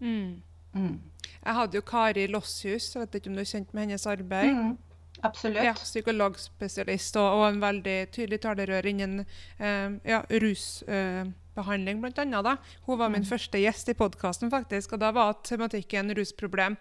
Mm. 0.00 0.40
Mm. 0.76 1.00
Jeg 1.40 1.56
hadde 1.56 1.76
jo 1.76 1.84
Kari 1.88 2.26
Losshus, 2.28 2.92
jeg 2.94 3.00
vet 3.00 3.18
ikke 3.18 3.32
om 3.32 3.36
du 3.38 3.42
er 3.42 3.48
kjent 3.48 3.74
med 3.74 3.88
hennes 3.88 4.06
arbeid? 4.08 4.52
Mm. 4.52 4.78
Absolutt. 5.26 5.64
Ja, 5.64 5.74
Psykologspesialist 5.76 7.16
og, 7.20 7.28
og, 7.40 7.44
en 7.50 7.60
veldig 7.60 7.96
tydelig 8.14 8.40
talerør 8.44 8.88
innen 8.88 9.22
eh, 9.22 9.96
ja, 10.08 10.20
rusbehandling, 10.30 12.00
eh, 12.00 12.12
bl.a. 12.14 12.54
Hun 12.86 13.00
var 13.00 13.12
min 13.12 13.24
mm. 13.26 13.28
første 13.28 13.60
gjest 13.60 13.92
i 13.92 13.96
podkasten, 13.98 14.52
faktisk, 14.52 14.94
og 14.96 15.02
da 15.02 15.10
var 15.16 15.36
tematikken 15.44 16.14
rusproblem. 16.16 16.78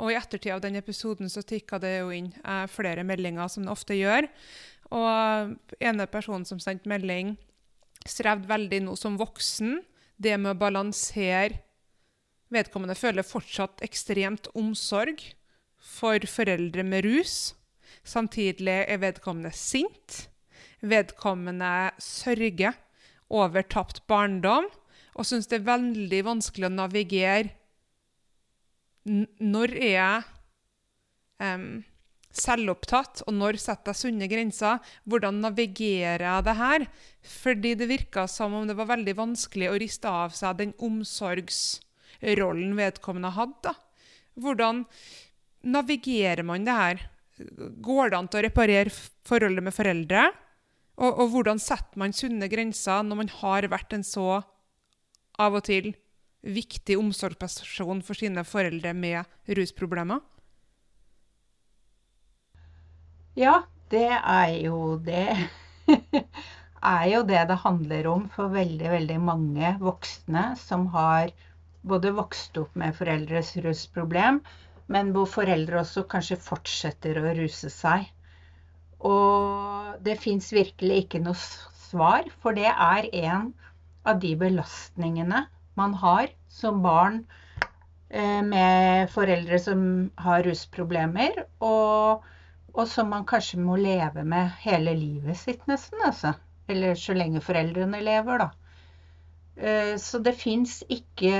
Og 0.00 0.12
i 0.12 0.18
ettertid 0.18 0.52
av 0.56 0.64
den 0.64 0.76
episoden 0.80 1.32
så 1.32 1.44
tikka 1.46 1.80
det 1.80 1.94
jo 2.00 2.12
inn 2.16 2.32
eh, 2.44 2.66
flere 2.72 3.06
meldinger, 3.06 3.48
som 3.48 3.64
det 3.64 3.72
ofte 3.72 3.96
gjør. 3.96 4.28
Og 4.90 5.54
ene 5.78 6.06
personen 6.10 6.46
som 6.48 6.60
sendte 6.62 6.90
melding, 6.90 7.36
strevde 8.08 8.50
veldig 8.50 8.84
nå 8.86 8.96
som 8.98 9.18
voksen. 9.20 9.80
Det 10.20 10.36
med 10.36 10.54
å 10.54 10.60
balansere 10.60 11.62
Vedkommende 12.50 12.96
føler 12.98 13.22
fortsatt 13.22 13.78
ekstremt 13.86 14.48
omsorg 14.58 15.22
for 15.78 16.18
foreldre 16.26 16.82
med 16.82 17.06
rus. 17.06 17.54
Samtidig 18.02 18.74
er 18.90 18.98
vedkommende 19.02 19.52
sint. 19.54 20.24
Vedkommende 20.82 21.92
sørger 22.02 22.74
over 23.30 23.62
tapt 23.62 24.02
barndom 24.10 24.66
og 25.14 25.26
syns 25.26 25.46
det 25.50 25.60
er 25.60 25.68
veldig 25.68 26.20
vanskelig 26.26 26.66
å 26.66 26.72
navigere 26.72 27.52
Når 29.04 29.74
er 29.76 29.92
jeg 29.92 30.24
um, 31.38 31.80
selvopptatt, 32.36 33.24
og 33.26 33.34
når 33.34 33.58
setter 33.60 33.90
jeg 33.90 34.00
sunne 34.04 34.28
grenser? 34.30 34.80
Hvordan 35.08 35.40
navigerer 35.42 36.24
jeg 36.26 36.46
det 36.46 36.56
her? 36.58 36.86
Fordi 37.26 37.74
det 37.78 37.88
virka 37.90 38.26
som 38.30 38.54
om 38.54 38.68
det 38.68 38.76
var 38.78 38.90
veldig 38.92 39.16
vanskelig 39.18 39.70
å 39.70 39.78
riste 39.80 40.10
av 40.10 40.34
seg 40.36 40.60
den 40.60 40.74
omsorgsrollen 40.78 42.76
vedkommende 42.78 43.32
hadde. 43.34 43.74
Hvordan 44.40 44.84
navigerer 45.66 46.46
man 46.46 46.66
det 46.68 46.76
her? 46.76 47.02
Går 47.80 48.12
det 48.12 48.18
an 48.18 48.30
til 48.30 48.40
å 48.40 48.46
reparere 48.46 48.94
forholdet 49.26 49.66
med 49.66 49.74
foreldre? 49.74 50.28
Og, 51.00 51.10
og, 51.10 51.26
hvordan 51.32 51.60
setter 51.62 52.00
man 52.00 52.12
sunne 52.12 52.48
grenser 52.52 53.04
når 53.06 53.22
man 53.22 53.34
har 53.40 53.68
vært 53.72 53.94
en 53.96 54.04
så 54.04 54.42
av 55.40 55.56
og 55.56 55.64
til 55.64 55.94
viktig 56.44 56.96
omsorgsperson 57.00 58.02
for 58.04 58.16
sine 58.16 58.44
foreldre 58.48 58.92
med 58.96 59.56
rusproblemer? 59.56 60.20
Ja, 63.38 63.62
det 63.90 64.08
er 64.10 64.54
jo 64.58 64.96
det 65.06 65.26
er 66.82 67.04
jo 67.12 67.20
det 67.22 67.42
det 67.50 67.58
handler 67.62 68.06
om 68.10 68.24
for 68.34 68.50
veldig, 68.50 68.88
veldig 68.90 69.18
mange 69.22 69.74
voksne 69.78 70.56
som 70.58 70.88
har 70.94 71.30
både 71.86 72.10
vokst 72.16 72.58
opp 72.60 72.74
med 72.74 72.96
foreldres 72.96 73.52
rusproblem, 73.64 74.40
men 74.90 75.12
hvor 75.14 75.28
foreldre 75.30 75.78
også 75.80 76.04
kanskje 76.10 76.40
fortsetter 76.42 77.20
å 77.20 77.34
ruse 77.38 77.70
seg. 77.70 78.08
Og 79.00 79.94
det 80.04 80.18
fins 80.20 80.50
virkelig 80.52 81.04
ikke 81.04 81.22
noe 81.22 81.38
svar, 81.38 82.26
for 82.42 82.58
det 82.58 82.68
er 82.68 83.08
en 83.22 83.52
av 84.04 84.18
de 84.20 84.34
belastningene 84.42 85.44
man 85.78 85.94
har 86.02 86.34
som 86.50 86.82
barn 86.82 87.22
eh, 88.10 88.42
med 88.42 89.08
foreldre 89.14 89.62
som 89.62 89.82
har 90.18 90.42
rusproblemer, 90.44 91.44
og, 91.62 92.26
og, 92.74 92.86
som 92.88 93.10
man 93.12 93.26
kanskje 93.28 93.60
må 93.62 93.76
leve 93.80 94.24
med 94.24 94.54
hele 94.64 94.94
livet 94.96 95.38
sitt, 95.38 95.66
nesten. 95.70 96.00
Altså. 96.06 96.34
Eller 96.70 96.98
så 96.98 97.16
lenge 97.16 97.42
foreldrene 97.42 98.02
lever, 98.06 98.44
da. 98.44 98.50
Eh, 99.56 99.94
så 100.00 100.22
det 100.24 100.36
fins 100.38 100.80
ikke 100.88 101.34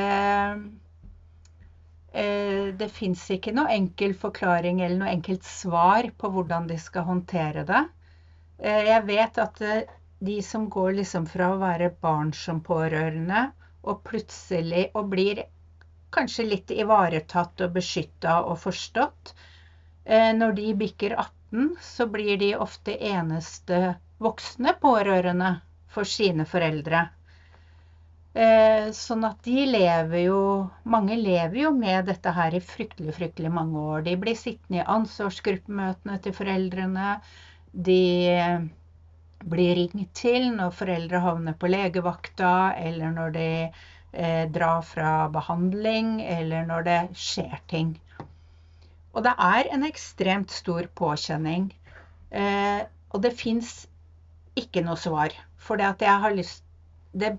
Eh, 2.12 2.74
det 2.74 2.88
fins 2.90 3.22
ikke 3.30 3.52
noe 3.54 3.70
enkel 3.70 4.16
forklaring 4.18 4.80
eller 4.82 4.98
noe 4.98 5.12
enkelt 5.14 5.46
svar 5.46 6.08
på 6.18 6.30
hvordan 6.34 6.66
de 6.66 6.78
skal 6.82 7.06
håndtere 7.06 7.62
det. 7.68 7.84
Eh, 8.58 8.82
jeg 8.88 9.04
vet 9.06 9.38
at 9.38 9.62
de 10.30 10.40
som 10.42 10.66
går 10.74 10.96
liksom 10.98 11.28
fra 11.30 11.52
å 11.52 11.60
være 11.60 11.92
barn 12.02 12.32
som 12.34 12.60
pårørende, 12.66 13.46
og 13.86 14.02
plutselig 14.04 14.90
og 14.98 15.06
blir 15.14 15.44
kanskje 16.12 16.48
litt 16.48 16.72
ivaretatt 16.74 17.62
og 17.64 17.78
beskytta 17.78 18.40
og 18.42 18.58
forstått, 18.60 19.32
når 20.08 20.54
de 20.56 20.68
bikker 20.80 21.12
18, 21.18 21.76
så 21.84 22.06
blir 22.10 22.38
de 22.40 22.54
ofte 22.56 22.94
eneste 22.96 23.80
voksne 24.18 24.72
pårørende 24.80 25.50
for 25.92 26.08
sine 26.08 26.46
foreldre. 26.48 27.08
Eh, 28.30 28.90
sånn 28.94 29.24
at 29.26 29.40
de 29.42 29.64
lever 29.66 30.20
jo 30.28 30.42
Mange 30.86 31.16
lever 31.18 31.64
jo 31.64 31.70
med 31.74 32.06
dette 32.06 32.30
her 32.30 32.54
i 32.54 32.60
fryktelig, 32.62 33.14
fryktelig 33.16 33.50
mange 33.50 33.80
år. 33.94 34.04
De 34.06 34.14
blir 34.22 34.38
sittende 34.38 34.78
i 34.78 34.86
ansvarsgruppemøtene 34.96 36.18
til 36.22 36.36
foreldrene. 36.36 37.16
De 37.72 38.02
blir 39.50 39.74
ringt 39.80 40.12
til 40.14 40.50
når 40.54 40.76
foreldre 40.78 41.22
havner 41.24 41.56
på 41.58 41.70
legevakta, 41.72 42.52
eller 42.78 43.16
når 43.16 43.34
de 43.34 43.48
eh, 43.66 44.46
drar 44.54 44.86
fra 44.86 45.14
behandling, 45.34 46.20
eller 46.22 46.68
når 46.70 46.86
det 46.86 47.00
skjer 47.18 47.58
ting. 47.72 47.96
Og 49.14 49.24
det 49.26 49.34
er 49.42 49.70
en 49.74 49.84
ekstremt 49.86 50.52
stor 50.54 50.86
påkjenning. 50.98 51.70
Eh, 52.30 52.82
og 53.10 53.22
det 53.24 53.32
fins 53.38 53.72
ikke 54.58 54.84
noe 54.86 54.98
svar. 55.00 55.34
For 55.58 55.80
det 55.80 57.32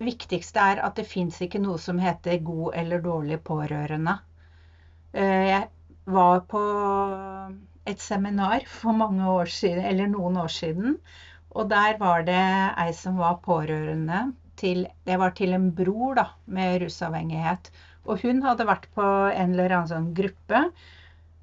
viktigste 0.00 0.62
er 0.72 0.80
at 0.86 0.96
det 0.96 1.08
fins 1.08 1.40
ikke 1.44 1.60
noe 1.60 1.78
som 1.78 2.00
heter 2.00 2.40
god 2.44 2.78
eller 2.80 3.02
dårlig 3.04 3.40
pårørende. 3.44 4.16
Eh, 5.12 5.48
jeg 5.50 5.68
var 6.10 6.40
på 6.48 6.62
et 7.90 8.00
seminar 8.00 8.64
for 8.68 8.96
år 9.36 9.50
siden, 9.52 9.84
noen 10.14 10.38
år 10.40 10.52
siden. 10.54 10.96
Og 11.50 11.68
der 11.70 11.98
var 11.98 12.24
det 12.24 12.42
ei 12.78 12.92
som 12.94 13.18
var 13.18 13.40
pårørende 13.44 14.30
til 14.60 14.86
Det 15.06 15.16
var 15.18 15.30
til 15.30 15.54
en 15.56 15.70
bror 15.74 16.14
da, 16.14 16.26
med 16.46 16.82
rusavhengighet. 16.82 17.70
Og 18.08 18.22
hun 18.24 18.40
hadde 18.46 18.68
vært 18.68 18.86
på 18.96 19.04
en 19.04 19.54
eller 19.54 19.76
annen 19.76 19.90
sånn 19.90 20.12
gruppe 20.16 20.62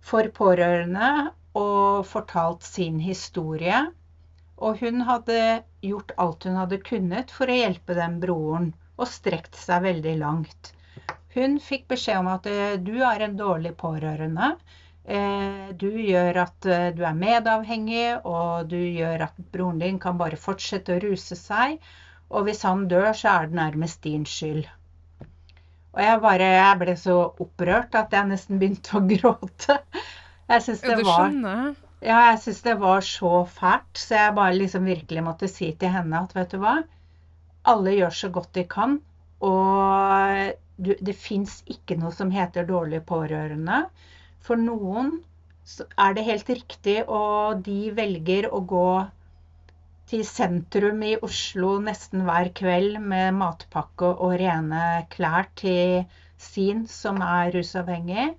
for 0.08 0.30
pårørende 0.40 1.12
og 1.58 2.06
fortalt 2.08 2.66
sin 2.66 3.00
historie. 3.04 3.84
Og 4.58 4.82
hun 4.82 5.04
hadde 5.08 5.40
gjort 5.86 6.16
alt 6.24 6.48
hun 6.48 6.58
hadde 6.62 6.82
kunnet 6.86 7.34
for 7.34 7.50
å 7.50 7.58
hjelpe 7.60 7.98
den 7.98 8.18
broren, 8.24 8.72
og 8.98 9.10
strekt 9.12 9.58
seg 9.60 9.84
veldig 9.86 10.16
langt. 10.24 10.72
Hun 11.36 11.60
fikk 11.62 11.86
beskjed 11.92 12.18
om 12.24 12.32
at 12.32 12.48
eh, 12.50 12.80
du 12.82 12.96
er 13.06 13.22
en 13.22 13.36
dårlig 13.38 13.76
pårørende. 13.78 14.56
Eh, 15.06 15.68
du 15.84 15.92
gjør 16.02 16.42
at 16.48 16.66
eh, 16.66 16.88
du 16.98 17.04
er 17.06 17.20
medavhengig, 17.20 18.08
og 18.26 18.72
du 18.72 18.80
gjør 18.80 19.28
at 19.28 19.38
broren 19.54 19.84
din 19.84 20.00
kan 20.02 20.18
bare 20.18 20.40
fortsette 20.48 20.98
å 20.98 21.04
ruse 21.04 21.38
seg. 21.38 21.78
Og 22.34 22.50
hvis 22.50 22.66
han 22.68 22.88
dør, 22.92 23.12
så 23.16 23.36
er 23.36 23.52
det 23.52 23.60
nærmest 23.62 24.02
din 24.04 24.26
skyld. 24.28 24.66
Og 25.98 26.04
jeg 26.06 26.22
bare 26.22 26.48
jeg 26.54 26.78
ble 26.84 26.94
så 27.02 27.18
opprørt 27.26 27.96
at 27.98 28.12
jeg 28.14 28.30
nesten 28.30 28.60
begynte 28.62 29.00
å 29.00 29.04
gråte. 29.12 29.80
Jeg 30.48 30.64
syns 30.64 30.84
det, 30.86 31.00
var 31.04 31.34
ja, 32.06 32.20
jeg 32.30 32.38
synes 32.44 32.62
det 32.68 32.76
var 32.80 33.02
så 33.04 33.32
fælt, 33.50 33.98
så 33.98 34.20
jeg 34.20 34.36
bare 34.38 34.54
liksom 34.56 34.86
virkelig 34.88 35.24
måtte 35.26 35.50
si 35.50 35.72
til 35.82 35.92
henne 35.92 36.22
at 36.22 36.36
vet 36.38 36.54
du 36.54 36.62
hva, 36.62 36.78
alle 37.68 37.96
gjør 37.98 38.14
så 38.14 38.30
godt 38.32 38.54
de 38.56 38.64
kan, 38.70 39.00
og 39.44 40.54
du, 40.78 40.94
det 41.02 41.18
fins 41.18 41.60
ikke 41.68 41.98
noe 42.00 42.14
som 42.14 42.30
heter 42.32 42.70
dårlig 42.70 43.02
pårørende. 43.10 43.82
For 44.46 44.62
noen 44.62 45.18
er 45.98 46.16
det 46.16 46.28
helt 46.30 46.54
riktig, 46.54 47.02
og 47.10 47.66
de 47.66 47.90
velger 47.98 48.48
å 48.54 48.62
gå 48.70 48.88
til 50.08 50.24
sentrum 50.28 51.02
i 51.04 51.16
Oslo 51.26 51.74
nesten 51.84 52.24
hver 52.28 52.50
kveld 52.56 53.00
med 53.12 53.36
matpakke 53.36 54.14
og 54.14 54.38
rene 54.40 54.84
klær 55.12 55.50
til 55.60 56.06
sin 56.40 56.86
som 56.92 57.20
er 57.26 57.52
rusavhengig. 57.56 58.30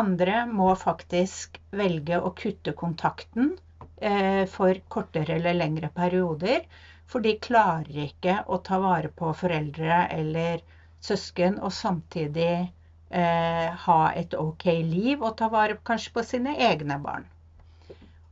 Andre 0.00 0.38
må 0.48 0.70
faktisk 0.78 1.60
velge 1.76 2.18
å 2.18 2.32
kutte 2.38 2.72
kontakten 2.78 3.52
eh, 4.00 4.44
for 4.50 4.80
kortere 4.88 5.36
eller 5.36 5.58
lengre 5.58 5.90
perioder. 5.94 6.64
For 7.06 7.22
de 7.22 7.36
klarer 7.38 8.06
ikke 8.06 8.40
å 8.50 8.58
ta 8.66 8.80
vare 8.82 9.12
på 9.20 9.30
foreldre 9.36 10.06
eller 10.16 10.64
søsken 11.04 11.60
og 11.60 11.74
samtidig 11.76 12.54
eh, 12.56 13.68
ha 13.84 14.00
et 14.16 14.34
OK 14.34 14.64
liv 14.80 15.20
og 15.20 15.36
ta 15.38 15.50
vare 15.52 15.76
kanskje 15.86 16.14
på 16.16 16.24
sine 16.26 16.56
egne 16.70 16.98
barn. 17.04 17.28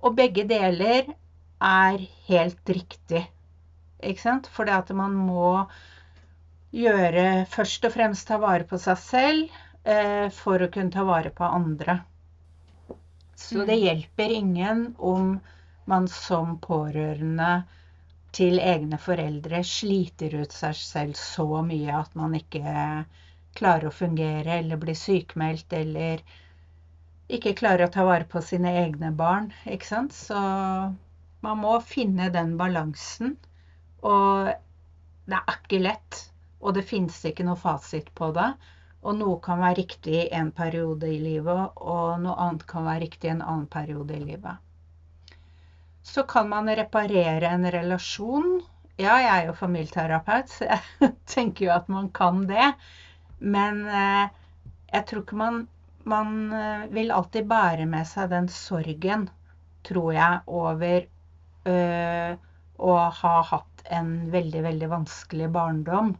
Og 0.04 0.16
begge 0.16 0.46
deler 0.48 1.12
er 1.64 2.06
helt 2.28 2.70
riktig. 2.70 3.24
Ikke 4.04 4.20
sant? 4.20 4.48
For 4.52 4.68
det 4.68 4.76
at 4.76 4.94
man 4.96 5.16
må 5.16 5.64
gjøre 6.74 7.44
Først 7.52 7.84
og 7.86 7.94
fremst 7.94 8.26
ta 8.26 8.40
vare 8.42 8.66
på 8.66 8.80
seg 8.82 8.98
selv 8.98 9.58
eh, 9.86 10.26
for 10.34 10.64
å 10.64 10.70
kunne 10.74 10.90
ta 10.90 11.04
vare 11.06 11.30
på 11.30 11.46
andre. 11.46 12.00
Så 13.38 13.62
det 13.62 13.76
mm. 13.78 13.84
hjelper 13.84 14.34
ingen 14.34 14.82
om 14.98 15.36
man 15.90 16.08
som 16.08 16.56
pårørende 16.64 17.52
til 18.34 18.58
egne 18.58 18.98
foreldre 18.98 19.60
sliter 19.66 20.34
ut 20.40 20.54
seg 20.54 20.74
selv 20.78 21.18
så 21.18 21.46
mye 21.66 21.94
at 22.00 22.16
man 22.18 22.34
ikke 22.34 23.04
klarer 23.54 23.88
å 23.90 23.94
fungere 23.94 24.58
eller 24.58 24.80
blir 24.82 24.98
sykmeldt 24.98 25.76
eller 25.78 26.24
ikke 27.30 27.54
klarer 27.60 27.86
å 27.86 27.92
ta 27.94 28.04
vare 28.08 28.26
på 28.28 28.42
sine 28.42 28.72
egne 28.82 29.12
barn. 29.14 29.52
Ikke 29.70 29.86
sant? 29.86 30.16
Så 30.16 30.40
man 31.44 31.60
må 31.60 31.78
finne 31.84 32.30
den 32.34 32.54
balansen. 32.60 33.36
Og 34.04 34.52
det 35.28 35.40
er 35.40 35.58
ikke 35.58 35.82
lett. 35.84 36.20
Og 36.64 36.76
det 36.76 36.86
finnes 36.88 37.16
ikke 37.28 37.44
noe 37.46 37.60
fasit 37.60 38.10
på 38.16 38.30
det. 38.36 38.50
Og 39.04 39.18
noe 39.18 39.40
kan 39.44 39.60
være 39.60 39.82
riktig 39.82 40.14
i 40.22 40.28
en 40.32 40.50
periode 40.56 41.10
i 41.12 41.18
livet, 41.20 41.74
og 41.76 42.22
noe 42.24 42.36
annet 42.40 42.64
kan 42.68 42.86
være 42.86 43.02
riktig 43.02 43.28
i 43.28 43.34
en 43.34 43.42
annen 43.44 43.66
periode 43.68 44.16
i 44.16 44.22
livet. 44.22 44.62
Så 46.04 46.24
kan 46.28 46.48
man 46.48 46.70
reparere 46.72 47.50
en 47.52 47.68
relasjon. 47.72 48.48
Ja, 48.96 49.18
jeg 49.20 49.30
er 49.34 49.50
jo 49.50 49.58
familieterapeut, 49.58 50.48
så 50.52 50.70
jeg 50.70 51.12
tenker 51.34 51.66
jo 51.68 51.74
at 51.76 51.92
man 51.92 52.08
kan 52.16 52.46
det. 52.48 52.72
Men 53.44 53.84
eh, 53.84 54.32
jeg 54.94 55.06
tror 55.10 55.24
ikke 55.24 55.40
man, 55.40 55.62
man 56.08 56.36
eh, 56.52 56.86
vil 56.96 57.12
alltid 57.12 57.48
bære 57.50 57.88
med 57.90 58.08
seg 58.08 58.32
den 58.32 58.48
sorgen, 58.52 59.28
tror 59.84 60.12
jeg, 60.16 60.40
over 60.48 61.04
øh, 61.70 62.36
å 62.78 62.94
ha 63.20 63.34
hatt 63.50 63.84
en 63.98 64.12
veldig, 64.32 64.62
veldig 64.68 64.90
vanskelig 64.92 65.50
barndom. 65.54 66.14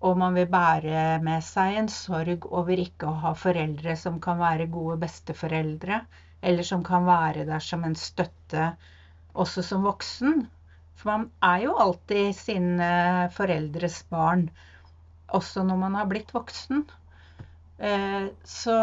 Og 0.00 0.16
man 0.16 0.36
vil 0.38 0.48
bære 0.50 1.20
med 1.24 1.44
seg 1.44 1.76
en 1.76 1.90
sorg 1.92 2.46
over 2.48 2.80
ikke 2.80 3.10
å 3.10 3.18
ha 3.24 3.34
foreldre 3.36 3.96
som 4.00 4.16
kan 4.24 4.40
være 4.40 4.70
gode 4.72 4.96
besteforeldre, 5.02 6.00
eller 6.40 6.66
som 6.66 6.84
kan 6.84 7.04
være 7.04 7.44
der 7.48 7.60
som 7.64 7.84
en 7.84 7.98
støtte 7.98 8.70
også 9.34 9.62
som 9.62 9.84
voksen. 9.84 10.46
For 10.96 11.10
man 11.12 11.26
er 11.44 11.66
jo 11.66 11.76
alltid 11.80 12.32
sine 12.36 12.88
foreldres 13.36 14.02
barn, 14.12 14.48
også 15.32 15.64
når 15.64 15.78
man 15.84 16.00
har 16.00 16.08
blitt 16.10 16.32
voksen. 16.34 16.82
Eh, 17.78 18.26
så 18.44 18.78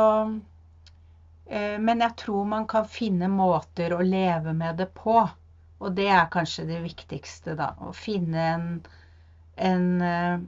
eh, 1.45 1.77
Men 1.79 2.01
jeg 2.01 2.15
tror 2.17 2.45
man 2.45 2.65
kan 2.69 2.87
finne 2.89 3.29
måter 3.29 3.93
å 3.93 4.01
leve 4.01 4.53
med 4.57 4.79
det 4.81 4.89
på. 4.97 5.19
Og 5.79 5.93
det 5.97 6.07
er 6.09 6.29
kanskje 6.33 6.65
det 6.69 6.81
viktigste, 6.85 7.57
da. 7.59 7.73
Å 7.85 7.93
finne 7.95 8.45
en, 8.53 8.69
en 9.69 9.89
eh, 10.01 10.47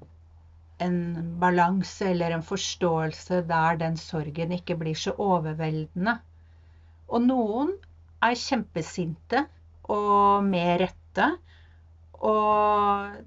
en 0.80 1.00
balanse 1.40 2.08
eller 2.08 2.32
en 2.32 2.44
forståelse 2.44 3.42
der 3.50 3.80
den 3.82 3.98
sorgen 4.00 4.54
ikke 4.56 4.78
blir 4.80 4.96
så 4.96 5.12
overveldende. 5.20 6.16
Og 7.10 7.26
noen 7.26 7.74
er 8.24 8.38
kjempesinte, 8.40 9.44
og 9.90 10.46
med 10.48 10.80
rette. 10.84 11.28
Og, 12.20 13.18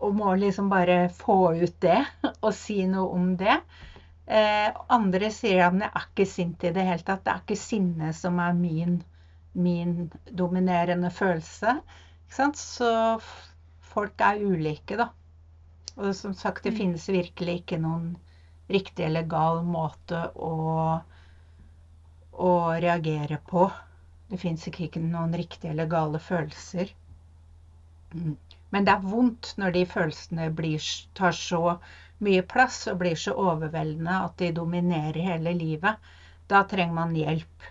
og 0.00 0.14
må 0.16 0.34
liksom 0.40 0.68
bare 0.72 1.06
få 1.14 1.38
ut 1.60 1.78
det 1.84 2.00
og 2.44 2.52
si 2.56 2.82
noe 2.90 3.08
om 3.16 3.32
det. 3.40 3.56
Eh, 4.30 4.68
andre 4.92 5.32
sier 5.34 5.64
at 5.66 5.80
jeg 5.80 5.88
er 5.88 6.04
ikke 6.04 6.28
sint 6.28 6.68
i 6.68 6.74
det 6.76 6.84
hele 6.86 7.06
tatt. 7.06 7.24
Det 7.24 7.32
er 7.32 7.44
ikke 7.44 7.60
sinne 7.64 8.12
som 8.16 8.38
er 8.44 8.52
min, 8.58 9.00
min 9.52 10.10
dominerende 10.30 11.10
følelse. 11.10 11.80
Så 12.30 12.90
folk 13.92 14.20
er 14.22 14.42
ulike, 14.46 14.96
da. 15.00 15.08
Og 15.96 16.14
som 16.16 16.34
sagt, 16.34 16.64
det 16.64 16.74
mm. 16.74 16.78
finnes 16.78 17.08
virkelig 17.08 17.56
ikke 17.62 17.80
noen 17.82 18.12
riktig 18.70 19.04
eller 19.04 19.26
gal 19.28 19.64
måte 19.66 20.20
å, 20.38 21.00
å 22.32 22.52
reagere 22.84 23.40
på. 23.50 23.66
Det 24.30 24.38
fins 24.38 24.68
ikke, 24.70 24.86
ikke 24.86 25.02
noen 25.02 25.34
riktige 25.34 25.72
eller 25.74 25.90
gale 25.90 26.20
følelser. 26.22 26.94
Mm. 28.14 28.36
Men 28.70 28.86
det 28.86 28.94
er 28.94 29.10
vondt 29.10 29.56
når 29.58 29.74
de 29.74 29.82
følelsene 29.90 30.46
blir, 30.54 30.86
tar 31.18 31.34
så 31.34 31.76
mye 32.22 32.44
plass 32.46 32.84
og 32.92 33.00
blir 33.02 33.18
så 33.18 33.34
overveldende 33.34 34.22
at 34.28 34.38
de 34.38 34.52
dominerer 34.54 35.18
hele 35.32 35.56
livet. 35.58 35.98
Da 36.46 36.62
trenger 36.70 36.94
man 36.94 37.16
hjelp 37.18 37.70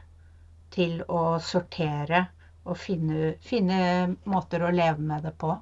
til 0.74 1.02
å 1.08 1.40
sortere 1.44 2.28
og 2.70 2.78
finne, 2.78 3.34
finne 3.42 4.16
måter 4.30 4.64
å 4.64 4.72
leve 4.74 5.02
med 5.02 5.24
det 5.26 5.34
på. 5.42 5.56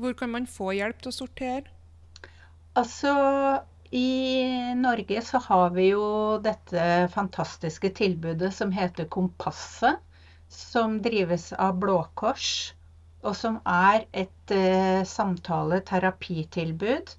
Hvor 0.00 0.12
kan 0.16 0.30
man 0.32 0.46
få 0.48 0.72
hjelp 0.76 1.02
til 1.02 1.12
å 1.12 1.18
sortere? 1.18 1.68
Altså, 2.78 3.12
i 3.90 4.44
Norge 4.78 5.22
så 5.26 5.38
har 5.48 5.70
vi 5.74 5.88
jo 5.90 6.38
dette 6.44 7.08
fantastiske 7.12 7.90
tilbudet 7.98 8.54
som 8.54 8.70
heter 8.72 9.08
Kompasset. 9.10 9.98
Som 10.50 11.02
drives 11.02 11.52
av 11.52 11.78
Blå 11.78 12.08
Kors, 12.18 12.74
og 13.22 13.36
som 13.38 13.60
er 13.70 14.06
et 14.10 14.50
eh, 14.50 15.06
samtale-terapitilbud 15.06 17.12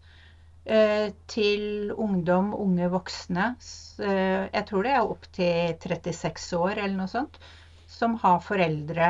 til 0.64 1.91
ungdom, 1.97 2.53
unge 2.53 2.88
voksne. 2.93 3.55
Eh, 4.01 4.49
jeg 4.53 4.66
tror 4.70 4.84
det 4.86 4.91
er 4.93 5.14
opptil 5.14 5.74
36 5.82 6.57
år 6.57 6.76
eller 6.78 6.97
noe 6.99 7.09
sånt. 7.09 7.39
Som 7.89 8.18
har 8.22 8.39
foreldre, 8.45 9.07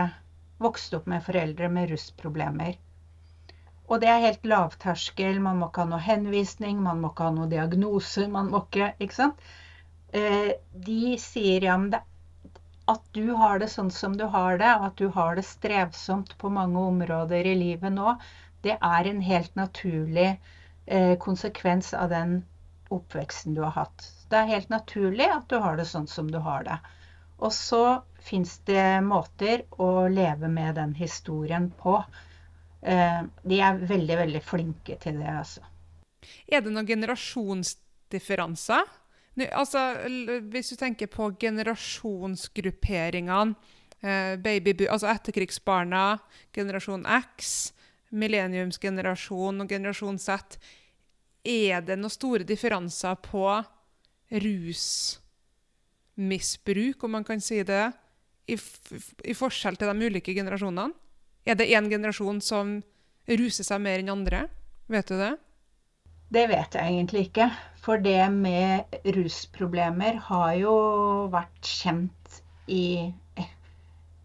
vokst 0.63 0.93
opp 0.97 1.09
med 1.11 1.23
foreldre 1.25 1.69
med 1.69 1.91
rusproblemer. 1.91 2.77
Og 3.91 3.99
det 3.99 4.07
er 4.07 4.23
helt 4.23 4.47
lavterskel. 4.47 5.41
Man 5.43 5.59
må 5.59 5.67
ikke 5.67 5.83
ha 5.83 5.91
noe 5.91 6.05
henvisning, 6.05 6.79
man 6.83 7.01
må 7.01 7.11
ikke 7.11 7.27
ha 7.27 7.35
noe 7.35 7.51
diagnose. 7.51 8.27
man 8.27 8.51
må 8.53 8.63
ikke, 8.65 8.93
ikke 8.99 9.17
sant? 9.17 9.43
Eh, 10.13 10.53
de 10.71 11.17
sier 11.19 11.67
ja, 11.67 11.75
men 11.77 11.91
det, 11.91 12.01
at 12.91 13.03
du 13.15 13.33
har 13.39 13.59
det 13.59 13.69
sånn 13.71 13.91
som 13.91 14.15
du 14.17 14.25
har 14.31 14.57
det, 14.59 14.71
og 14.79 14.87
at 14.87 14.97
du 14.97 15.11
har 15.15 15.35
det 15.35 15.45
strevsomt 15.47 16.37
på 16.39 16.49
mange 16.49 16.79
områder 16.79 17.47
i 17.47 17.55
livet 17.55 17.91
nå, 17.91 18.15
Det 18.61 18.77
er 18.77 19.07
en 19.09 19.21
helt 19.25 19.55
naturlig 19.57 20.27
eh, 20.27 20.57
konsekvens 21.23 21.93
av 21.95 22.09
den 22.11 22.41
oppveksten 22.91 23.55
du 23.55 23.61
har 23.63 23.71
hatt. 23.71 24.11
Det 24.29 24.37
er 24.37 24.49
helt 24.49 24.69
naturlig 24.71 25.29
at 25.31 25.49
du 25.51 25.57
har 25.63 25.77
det 25.79 25.85
sånn 25.87 26.07
som 26.11 26.31
du 26.31 26.39
har 26.43 26.63
det. 26.67 26.77
Og 27.41 27.53
så 27.55 28.01
fins 28.21 28.59
det 28.69 29.01
måter 29.05 29.63
å 29.81 30.07
leve 30.11 30.47
med 30.51 30.75
den 30.77 30.93
historien 30.99 31.71
på. 31.79 32.03
Eh, 32.81 33.21
de 33.43 33.61
er 33.61 33.77
veldig, 33.89 34.17
veldig 34.25 34.41
flinke 34.45 34.95
til 35.01 35.19
det, 35.21 35.31
altså. 35.41 35.61
Er 36.45 36.61
det 36.61 36.71
noen 36.73 36.87
generasjonsdifferanser? 36.89 38.83
Altså, 39.55 39.79
hvis 40.51 40.69
du 40.73 40.75
tenker 40.77 41.07
på 41.09 41.31
generasjonsgrupperingene, 41.41 43.55
eh, 44.03 44.35
baby, 44.37 44.87
altså 44.87 45.07
etterkrigsbarna, 45.09 46.19
generasjon 46.53 47.05
X, 47.05 47.73
millenniumsgenerasjon 48.11 49.61
og 49.63 49.69
generasjon 49.71 50.19
Z, 50.19 50.59
er 51.43 51.81
det 51.85 51.97
noen 51.99 52.13
store 52.13 52.43
differanser 52.47 53.15
på 53.25 53.63
rusmisbruk, 54.31 57.03
om 57.03 57.11
man 57.17 57.25
kan 57.27 57.41
si 57.41 57.63
det, 57.67 57.91
i, 58.47 58.57
i 58.57 59.33
forskjell 59.37 59.75
til 59.79 59.87
de 59.91 60.05
ulike 60.07 60.33
generasjonene? 60.35 60.93
Er 61.45 61.55
det 61.57 61.71
én 61.73 61.89
generasjon 61.89 62.41
som 62.45 62.83
ruser 63.29 63.65
seg 63.65 63.81
mer 63.81 63.99
enn 64.01 64.13
andre? 64.13 64.45
Vet 64.91 65.07
du 65.09 65.17
det? 65.17 65.33
Det 66.31 66.45
vet 66.51 66.75
jeg 66.77 66.93
egentlig 66.93 67.21
ikke. 67.27 67.47
For 67.81 67.97
det 67.97 68.29
med 68.33 68.85
rusproblemer 69.15 70.19
har 70.29 70.53
jo 70.59 70.75
vært 71.33 71.65
kjent 71.65 72.41
i 72.71 73.13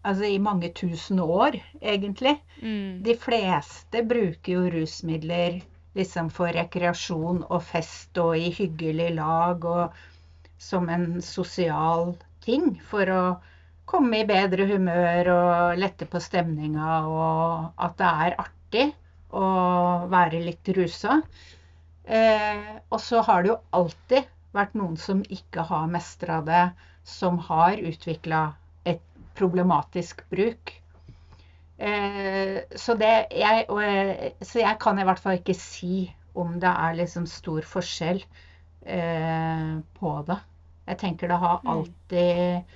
altså 0.07 0.29
i 0.29 0.37
mange 0.39 0.69
tusen 0.77 1.19
år, 1.19 1.57
egentlig. 1.81 2.37
Mm. 2.61 3.01
De 3.03 3.15
fleste 3.19 4.03
bruker 4.07 4.53
jo 4.53 4.69
rusmidler 4.71 5.57
liksom 5.97 6.29
for 6.33 6.53
rekreasjon 6.55 7.43
og 7.47 7.63
fest 7.65 8.17
og 8.21 8.37
i 8.37 8.51
hyggelig 8.53 9.09
lag 9.17 9.65
og 9.65 9.97
som 10.61 10.87
en 10.89 11.19
sosial 11.25 12.13
ting 12.45 12.71
for 12.89 13.09
å 13.13 13.21
komme 13.87 14.21
i 14.21 14.27
bedre 14.27 14.67
humør 14.69 15.31
og 15.33 15.81
lette 15.81 16.07
på 16.09 16.21
stemninga 16.23 17.01
og 17.09 17.83
at 17.87 17.99
det 17.99 18.13
er 18.27 18.39
artig 18.43 18.87
å 19.37 19.45
være 20.11 20.41
litt 20.43 20.71
rusa. 20.77 21.21
Eh, 22.07 22.73
og 22.89 22.99
så 23.03 23.21
har 23.27 23.43
det 23.43 23.51
jo 23.51 23.59
alltid 23.79 24.27
vært 24.55 24.75
noen 24.79 24.97
som 24.99 25.23
ikke 25.27 25.65
har 25.69 25.89
mestra 25.91 26.39
det, 26.47 26.65
som 27.07 27.39
har 27.49 27.79
utvikla 27.79 28.41
et 28.87 29.03
problematisk 29.39 30.23
bruk. 30.31 30.73
Eh, 31.77 32.63
så, 32.75 32.95
det, 32.97 33.27
jeg, 33.37 33.65
eh, 33.69 34.31
så 34.41 34.61
jeg 34.63 34.79
kan 34.81 34.97
i 34.97 35.05
hvert 35.05 35.21
fall 35.21 35.37
ikke 35.37 35.57
si 35.57 36.07
om 36.37 36.57
det 36.61 36.71
er 36.71 36.97
liksom 36.97 37.27
stor 37.29 37.65
forskjell 37.65 38.23
eh, 38.81 39.75
på 39.99 40.13
det. 40.29 40.39
Jeg 40.87 40.99
tenker 41.03 41.29
det 41.29 41.39
har 41.43 41.61
mm. 41.61 41.69
alltid, 41.73 42.73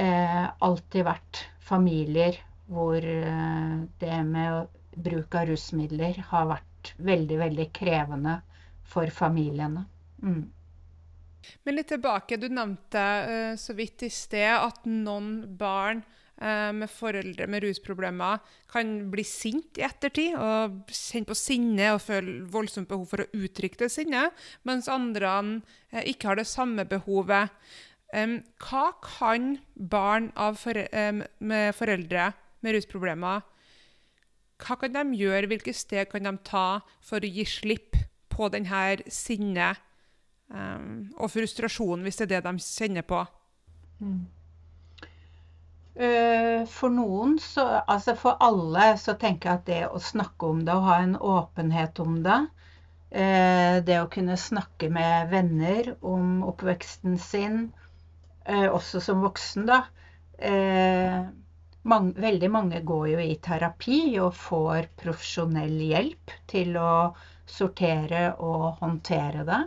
eh, 0.00 0.44
alltid 0.64 1.06
vært 1.10 1.44
familier 1.64 2.40
hvor 2.72 3.04
det 3.04 4.18
med 4.24 4.70
bruk 5.04 5.34
av 5.36 5.50
rusmidler 5.50 6.16
har 6.30 6.46
vært 6.48 6.94
veldig, 6.96 7.36
veldig 7.42 7.66
krevende 7.76 8.38
for 8.88 9.12
familiene. 9.12 9.82
Mm. 10.24 10.46
Men 11.68 11.76
litt 11.76 11.90
tilbake, 11.92 12.38
du 12.40 12.48
nevnte 12.48 13.04
så 13.60 13.76
vidt 13.76 14.06
i 14.06 14.10
sted 14.12 14.48
at 14.54 14.86
noen 14.88 15.42
barn 15.60 16.00
med 16.34 16.90
foreldre 16.90 17.46
med 17.46 17.62
rusproblemer 17.62 18.40
kan 18.66 18.88
bli 19.12 19.22
sint 19.22 19.78
i 19.78 19.84
ettertid 19.86 20.34
og 20.34 20.90
kjenne 20.90 21.28
på 21.28 21.36
sinne 21.38 21.92
og 21.94 22.02
føle 22.02 22.40
voldsomt 22.50 22.90
behov 22.90 23.06
for 23.12 23.22
å 23.22 23.28
uttrykke 23.38 23.78
det 23.84 23.90
sinnet, 23.94 24.34
mens 24.66 24.90
andre 24.90 25.30
uh, 25.30 26.02
ikke 26.02 26.32
har 26.32 26.40
det 26.40 26.48
samme 26.50 26.82
behovet. 26.90 27.54
Hva 28.14 28.84
kan 29.02 29.56
barn 29.74 30.28
for, 30.58 30.78
med 31.38 31.74
foreldre 31.74 32.28
med 32.62 32.76
rusproblemer 32.76 33.46
hva 34.62 34.76
kan 34.78 34.94
de 34.94 35.18
gjøre, 35.18 35.48
hvilke 35.50 35.74
steg 35.74 36.10
kan 36.12 36.26
de 36.26 36.34
ta 36.46 36.80
for 37.04 37.22
å 37.22 37.30
gi 37.30 37.44
slipp 37.48 37.98
på 38.32 38.48
denne 38.52 38.84
sinnet 39.12 39.80
og 40.54 41.30
frustrasjonen, 41.32 42.04
hvis 42.04 42.20
det 42.20 42.26
er 42.28 42.32
det 42.36 42.44
de 42.46 42.62
kjenner 42.62 43.06
på? 43.06 43.20
Mm. 44.00 44.24
Uh, 45.94 46.66
for 46.66 46.90
noen, 46.90 47.36
så, 47.38 47.64
altså 47.86 48.16
for 48.18 48.40
alle, 48.42 48.88
så 48.98 49.14
tenker 49.20 49.50
jeg 49.50 49.60
at 49.60 49.68
det 49.68 49.82
å 49.86 50.00
snakke 50.02 50.48
om 50.50 50.64
det 50.66 50.74
og 50.74 50.88
ha 50.88 50.96
en 51.04 51.14
åpenhet 51.14 52.00
om 52.02 52.16
det, 52.24 52.40
uh, 53.14 53.76
det 53.86 54.00
å 54.00 54.10
kunne 54.10 54.38
snakke 54.40 54.90
med 54.90 55.30
venner 55.30 55.92
om 56.02 56.42
oppveksten 56.50 57.14
sin, 57.22 57.60
uh, 58.50 58.68
også 58.74 59.04
som 59.06 59.22
voksen, 59.22 59.70
da 59.70 59.84
veldig 61.84 62.48
mange 62.50 62.80
går 62.82 63.06
jo 63.12 63.20
i 63.22 63.36
terapi 63.44 64.18
og 64.18 64.34
får 64.34 64.88
profesjonell 64.98 65.76
hjelp 65.84 66.32
til 66.50 66.74
å 66.80 67.14
sortere 67.46 68.32
og 68.40 68.80
håndtere 68.80 69.44
det. 69.44 69.60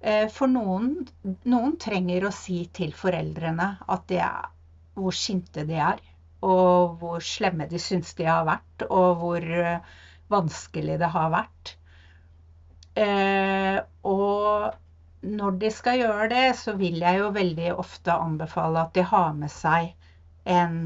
Eh, 0.00 0.28
for 0.28 0.48
noen, 0.48 1.06
noen 1.48 1.76
trenger 1.80 2.26
å 2.28 2.32
si 2.32 2.64
til 2.72 2.92
foreldrene 2.96 3.68
at 3.88 4.08
det 4.08 4.20
er, 4.24 4.50
hvor 4.94 5.14
sinte 5.16 5.64
de 5.68 5.78
er, 5.80 6.02
og 6.44 6.98
hvor 7.00 7.24
slemme 7.24 7.66
de 7.70 7.80
syns 7.80 8.14
de 8.18 8.26
har 8.28 8.44
vært, 8.48 8.86
og 8.90 9.20
hvor 9.22 9.48
eh, 9.64 9.92
vanskelig 10.32 10.98
det 11.00 11.10
har 11.14 11.32
vært. 11.34 11.74
Eh, 12.94 13.78
og 14.06 14.74
når 15.24 15.60
de 15.60 15.70
skal 15.72 16.00
gjøre 16.02 16.28
det, 16.32 16.46
så 16.60 16.76
vil 16.78 17.00
jeg 17.02 17.20
jo 17.20 17.34
veldig 17.34 17.74
ofte 17.80 18.14
anbefale 18.14 18.84
at 18.84 18.94
de 18.96 19.06
har 19.08 19.32
med 19.38 19.52
seg 19.52 19.94
en 20.44 20.76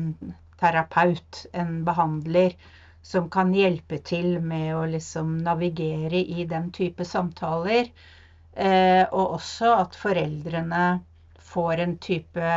terapeut, 0.61 1.46
en 1.52 1.82
behandler, 1.86 2.54
som 3.02 3.28
kan 3.30 3.52
hjelpe 3.54 4.00
til 4.04 4.38
med 4.44 4.72
å 4.76 4.84
liksom 4.90 5.38
navigere 5.46 6.20
i 6.20 6.46
den 6.50 6.70
type 6.74 7.06
samtaler. 7.09 7.90
Eh, 8.59 9.04
og 9.04 9.38
også 9.38 9.74
at 9.78 9.96
foreldrene 9.96 10.86
får 11.52 11.84
en 11.84 11.96
type 12.02 12.48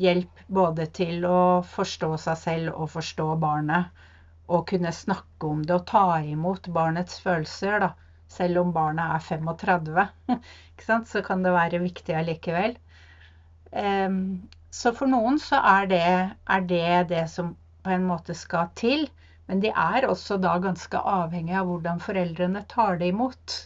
hjelp 0.00 0.40
både 0.46 0.86
til 0.98 1.24
å 1.28 1.62
forstå 1.74 2.10
seg 2.24 2.40
selv 2.40 2.74
og 2.74 2.90
forstå 2.94 3.28
barnet. 3.42 3.90
Og 4.52 4.66
kunne 4.68 4.92
snakke 4.92 5.48
om 5.48 5.62
det 5.64 5.76
og 5.78 5.86
ta 5.88 6.20
imot 6.20 6.68
barnets 6.74 7.20
følelser. 7.24 7.78
da. 7.80 7.92
Selv 8.28 8.60
om 8.64 8.72
barnet 8.74 9.14
er 9.14 9.22
35, 9.24 11.06
så 11.12 11.22
kan 11.24 11.44
det 11.44 11.52
være 11.54 11.80
viktig 11.84 12.16
allikevel. 12.18 12.76
Så 14.74 14.92
for 14.98 15.10
noen 15.10 15.38
så 15.42 15.60
er 15.70 15.86
det, 15.90 16.06
er 16.56 16.66
det 16.70 16.88
det 17.12 17.26
som 17.30 17.54
på 17.84 17.92
en 17.94 18.06
måte 18.08 18.34
skal 18.38 18.72
til. 18.78 19.06
Men 19.46 19.60
de 19.60 19.70
er 19.70 20.06
også 20.08 20.38
da 20.40 20.56
ganske 20.62 20.98
avhengig 20.98 21.54
av 21.60 21.68
hvordan 21.68 22.00
foreldrene 22.02 22.64
tar 22.70 22.98
det 23.00 23.12
imot. 23.12 23.56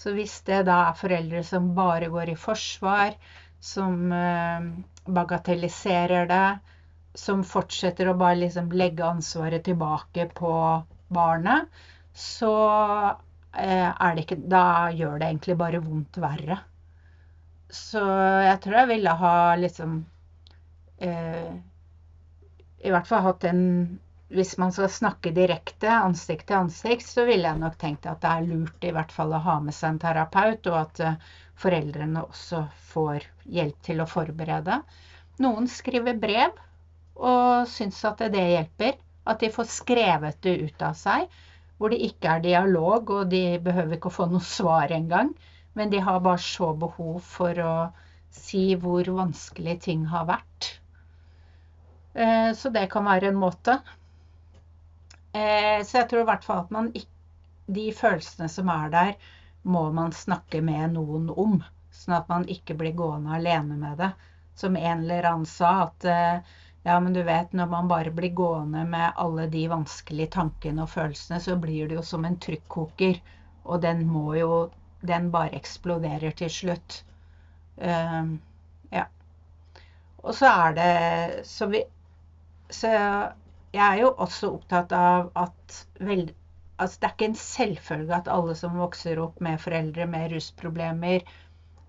Så 0.00 0.12
hvis 0.16 0.38
det 0.48 0.64
da 0.68 0.76
er 0.88 0.98
foreldre 0.98 1.42
som 1.44 1.72
bare 1.76 2.10
går 2.12 2.32
i 2.32 2.38
forsvar, 2.38 3.16
som 3.60 4.12
eh, 4.16 4.68
bagatelliserer 5.06 6.26
det, 6.30 6.58
som 7.14 7.42
fortsetter 7.44 8.10
å 8.10 8.16
bare 8.18 8.38
liksom 8.44 8.70
legge 8.72 9.06
ansvaret 9.06 9.64
tilbake 9.66 10.28
på 10.36 10.52
barnet, 11.10 11.66
så 12.14 12.52
eh, 13.52 13.88
er 13.90 14.14
det 14.14 14.26
ikke 14.26 14.38
Da 14.50 14.64
gjør 14.94 15.18
det 15.18 15.30
egentlig 15.30 15.56
bare 15.58 15.82
vondt 15.82 16.20
verre. 16.22 16.60
Så 17.70 18.02
jeg 18.44 18.60
tror 18.62 18.76
jeg 18.80 18.90
ville 18.90 19.16
ha 19.22 19.34
liksom 19.58 19.98
eh, 20.98 21.50
i 22.80 22.92
hvert 22.92 23.08
fall 23.10 23.22
hatt 23.26 23.44
en 23.50 23.62
Hvis 24.30 24.52
man 24.62 24.70
skal 24.74 24.90
snakke 24.94 25.32
direkte, 25.34 25.90
ansikt 25.90 26.46
til 26.48 26.60
ansikt, 26.60 27.06
så 27.10 27.24
ville 27.26 27.48
jeg 27.50 27.58
nok 27.58 27.76
tenkt 27.80 28.06
at 28.06 28.20
det 28.22 28.30
er 28.30 28.44
lurt 28.46 28.84
i 28.86 28.92
hvert 28.94 29.10
fall 29.14 29.34
å 29.34 29.40
ha 29.42 29.56
med 29.64 29.74
seg 29.74 29.88
en 29.90 29.98
terapeut, 30.04 30.68
og 30.70 30.76
at 30.78 31.00
uh, 31.02 31.32
foreldrene 31.60 32.24
også 32.24 32.64
får 32.92 33.26
hjelp 33.52 33.78
til 33.86 34.02
å 34.02 34.08
forberede. 34.08 34.80
Noen 35.44 35.68
skriver 35.70 36.18
brev 36.20 36.56
og 37.20 37.68
syns 37.68 38.00
at 38.08 38.22
det 38.32 38.44
hjelper. 38.54 38.98
At 39.28 39.42
de 39.42 39.50
får 39.52 39.68
skrevet 39.68 40.40
det 40.44 40.56
ut 40.64 40.82
av 40.82 40.96
seg. 40.96 41.28
Hvor 41.76 41.92
det 41.92 42.00
ikke 42.04 42.34
er 42.34 42.44
dialog, 42.44 43.10
og 43.12 43.30
de 43.32 43.60
behøver 43.62 43.96
ikke 43.96 44.10
å 44.10 44.16
få 44.16 44.26
noe 44.32 44.44
svar 44.44 44.92
engang. 44.92 45.32
Men 45.76 45.92
de 45.92 46.00
har 46.02 46.20
bare 46.24 46.40
så 46.42 46.72
behov 46.76 47.20
for 47.24 47.60
å 47.64 47.74
si 48.34 48.74
hvor 48.80 49.06
vanskelig 49.16 49.76
ting 49.86 50.04
har 50.10 50.26
vært. 50.28 50.70
Eh, 52.14 52.50
så 52.56 52.72
det 52.74 52.88
kan 52.92 53.06
være 53.06 53.30
en 53.30 53.40
måte. 53.40 53.78
Eh, 55.32 55.80
så 55.86 56.00
jeg 56.00 56.08
tror 56.10 56.24
i 56.24 56.28
hvert 56.32 56.46
fall 56.46 56.64
at 56.64 56.72
man 56.74 56.88
De 57.70 57.84
følelsene 57.94 58.48
som 58.50 58.66
er 58.74 58.88
der, 58.90 59.12
må 59.62 59.90
man 59.92 60.12
snakke 60.12 60.60
med 60.64 60.94
noen 60.96 61.30
om. 61.30 61.60
Sånn 61.90 62.16
at 62.16 62.28
man 62.30 62.46
ikke 62.48 62.76
blir 62.78 62.96
gående 62.96 63.36
alene 63.36 63.76
med 63.76 63.98
det. 64.00 64.10
Som 64.54 64.76
en 64.76 65.04
eller 65.04 65.26
annen 65.28 65.48
sa, 65.48 65.72
at 65.88 66.04
eh, 66.04 66.56
ja, 66.82 67.00
men 67.00 67.12
du 67.12 67.22
vet, 67.22 67.52
når 67.52 67.66
man 67.66 67.88
bare 67.88 68.10
blir 68.10 68.32
gående 68.36 68.84
med 68.88 69.12
alle 69.16 69.46
de 69.52 69.66
vanskelige 69.68 70.32
tankene 70.36 70.84
og 70.84 70.92
følelsene, 70.94 71.40
så 71.40 71.56
blir 71.60 71.88
det 71.88 71.98
jo 71.98 72.04
som 72.06 72.24
en 72.24 72.38
trykkoker. 72.40 73.20
Og 73.64 73.82
den 73.82 74.06
må 74.08 74.34
jo 74.38 74.52
Den 75.00 75.30
bare 75.32 75.56
eksploderer 75.56 76.34
til 76.36 76.50
slutt. 76.52 76.94
Uh, 77.80 78.36
ja. 78.92 79.06
Og 80.20 80.34
så 80.36 80.50
er 80.50 80.74
det 80.76 81.46
Så 81.48 81.70
vi 81.72 81.80
Så 82.68 82.90
jeg 83.72 83.80
er 83.86 83.96
jo 84.02 84.10
også 84.12 84.50
opptatt 84.58 84.92
av 84.92 85.30
at 85.38 85.78
vel, 86.00 86.26
altså 86.80 87.00
Det 87.00 87.08
er 87.08 87.14
ikke 87.14 87.28
en 87.30 87.40
selvfølge 87.42 88.16
at 88.16 88.30
alle 88.32 88.56
som 88.58 88.78
vokser 88.80 89.20
opp 89.22 89.40
med 89.44 89.60
foreldre 89.60 90.06
med 90.10 90.32
rusproblemer, 90.34 91.24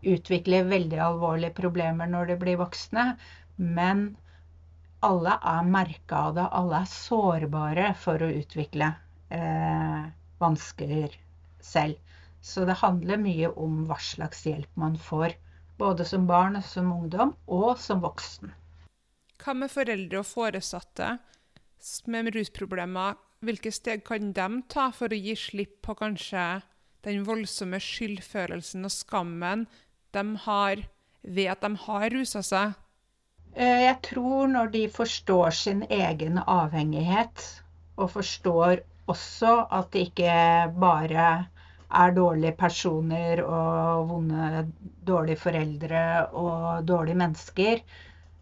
utvikler 0.02 0.70
veldig 0.70 1.00
alvorlige 1.00 1.56
problemer 1.58 2.10
når 2.10 2.32
de 2.32 2.38
blir 2.42 2.60
voksne. 2.62 3.06
Men 3.58 4.06
alle 5.06 5.38
er 5.54 5.68
merka 5.70 6.26
av 6.28 6.36
det. 6.38 6.48
Alle 6.60 6.82
er 6.82 6.92
sårbare 6.94 7.92
for 8.02 8.22
å 8.22 8.32
utvikle 8.42 8.92
eh, 9.34 10.04
vansker 10.42 11.18
selv. 11.62 11.98
Så 12.42 12.66
det 12.66 12.80
handler 12.82 13.22
mye 13.22 13.52
om 13.54 13.84
hva 13.90 14.00
slags 14.02 14.46
hjelp 14.50 14.70
man 14.82 14.98
får. 14.98 15.38
Både 15.78 16.06
som 16.06 16.26
barn, 16.30 16.58
som 16.66 16.90
ungdom 16.94 17.36
og 17.48 17.78
som 17.82 18.02
voksen. 18.02 18.54
Hva 19.42 19.54
med 19.58 19.74
foreldre 19.74 20.22
og 20.22 20.30
foresatte 20.30 21.16
med 22.14 22.34
rusproblemer? 22.36 23.18
Hvilke 23.42 23.72
steg 23.74 24.04
kan 24.06 24.34
de 24.38 24.48
ta 24.70 24.90
for 24.94 25.10
å 25.10 25.18
gi 25.18 25.34
slipp 25.40 25.80
på 25.86 25.96
kanskje 25.98 26.62
den 27.08 27.24
voldsomme 27.26 27.80
skyldfølelsen 27.82 28.86
og 28.86 28.94
skammen 28.94 29.66
de 30.14 30.24
har 30.44 30.84
ved 31.24 31.50
at 31.56 31.64
de 31.66 31.72
har 31.86 32.06
rusa 32.14 32.44
seg? 32.46 32.76
Eh, 33.56 33.82
jeg 33.88 33.98
tror 34.06 34.52
når 34.52 34.70
de 34.76 34.84
forstår 34.94 35.58
sin 35.58 35.82
egen 35.90 36.38
avhengighet, 36.46 37.48
og 37.98 38.14
forstår 38.14 38.84
også 39.12 39.56
at 39.74 39.90
det 39.94 40.06
ikke 40.12 40.36
bare 40.80 41.26
er 41.92 42.14
dårlige 42.16 42.56
personer 42.60 43.42
og 43.44 44.08
vonde, 44.12 44.68
dårlige 45.08 45.42
foreldre 45.42 46.04
og 46.30 46.86
dårlige 46.88 47.20
mennesker. 47.26 47.82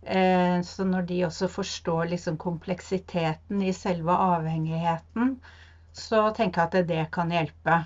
Eh, 0.04 0.62
så 0.64 0.86
når 0.88 1.08
de 1.10 1.24
også 1.28 1.50
forstår 1.52 2.12
liksom 2.14 2.38
kompleksiteten 2.38 3.62
i 3.62 3.74
selve 3.74 4.16
avhengigheten, 4.16 5.36
så 5.94 6.30
tenker 6.36 6.62
jeg 6.62 6.70
at 6.70 6.90
det 6.90 7.06
kan 7.12 7.32
hjelpe. 7.34 7.80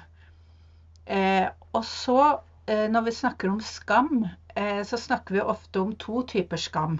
Eh, 1.05 1.47
og 1.73 1.85
så, 1.85 2.19
når 2.67 3.01
vi 3.03 3.11
snakker 3.11 3.49
om 3.49 3.59
skam, 3.59 4.27
så 4.87 4.97
snakker 4.97 5.35
vi 5.35 5.41
ofte 5.41 5.81
om 5.81 5.89
to 5.99 6.21
typer 6.29 6.61
skam. 6.61 6.99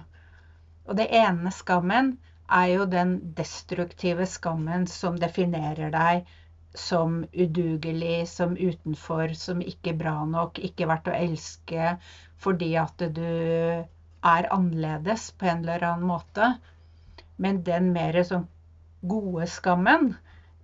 Og 0.84 0.98
det 0.98 1.06
ene 1.14 1.52
skammen 1.54 2.10
er 2.52 2.66
jo 2.72 2.84
den 2.90 3.14
destruktive 3.38 4.26
skammen 4.28 4.84
som 4.90 5.16
definerer 5.20 5.94
deg 5.94 6.26
som 6.74 7.22
udugelig, 7.32 8.28
som 8.28 8.56
utenfor, 8.58 9.32
som 9.38 9.62
ikke 9.62 9.94
bra 9.96 10.24
nok, 10.26 10.58
ikke 10.58 10.88
verdt 10.90 11.10
å 11.10 11.16
elske 11.16 11.94
fordi 12.44 12.74
at 12.76 13.00
du 13.14 13.28
er 14.24 14.48
annerledes 14.54 15.30
på 15.38 15.48
en 15.50 15.64
eller 15.64 15.84
annen 15.90 16.08
måte. 16.08 16.54
Men 17.36 17.62
den 17.66 17.90
mer 17.94 18.16
sånn 18.24 18.46
gode 19.04 19.48
skammen, 19.50 20.14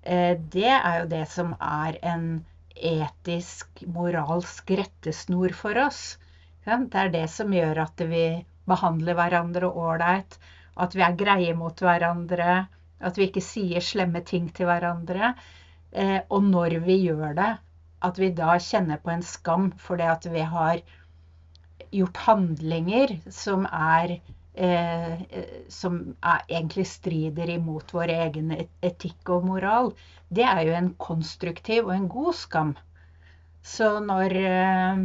eh, 0.03 0.39
det 0.55 0.71
er 0.71 1.01
jo 1.03 1.11
det 1.11 1.27
som 1.33 1.55
er 1.61 1.99
en 2.13 2.27
etisk, 2.77 3.83
moralsk 3.87 4.71
rettesnor 4.81 5.53
for 5.57 5.79
oss. 5.87 6.19
Det 6.65 7.01
er 7.03 7.13
det 7.13 7.27
som 7.33 7.53
gjør 7.53 7.83
at 7.85 8.03
vi 8.09 8.25
behandler 8.71 9.17
hverandre 9.19 9.69
ålreit, 9.69 10.37
at 10.81 10.95
vi 10.95 11.03
er 11.05 11.19
greie 11.19 11.55
mot 11.57 11.81
hverandre, 11.83 12.67
at 13.01 13.19
vi 13.19 13.27
ikke 13.29 13.45
sier 13.45 13.85
slemme 13.85 14.23
ting 14.27 14.49
til 14.55 14.69
hverandre. 14.71 15.35
Eh, 15.93 16.21
og 16.29 16.47
når 16.47 16.79
vi 16.85 17.01
gjør 17.09 17.35
det, 17.37 17.51
at 18.01 18.19
vi 18.21 18.31
da 18.37 18.55
kjenner 18.63 19.01
på 19.03 19.13
en 19.13 19.25
skam 19.27 19.71
for 19.77 20.01
det 20.01 20.09
at 20.09 20.29
vi 20.33 20.45
har 20.55 20.81
gjort 21.91 22.23
handlinger 22.27 23.17
som 23.35 23.67
er 23.67 24.21
eh, 24.55 25.21
som 25.69 26.01
er, 26.21 26.43
egentlig 26.49 26.87
strider 26.89 27.51
imot 27.55 27.95
vår 27.95 28.13
egen 28.17 28.53
etikk 28.57 29.33
og 29.37 29.47
moral, 29.49 29.93
det 30.29 30.47
er 30.47 30.63
jo 30.67 30.77
en 30.77 30.93
konstruktiv 31.01 31.89
og 31.89 31.95
en 31.97 32.11
god 32.11 32.35
skam. 32.37 32.75
Så 33.63 33.93
når 34.05 34.37
eh, 34.41 35.05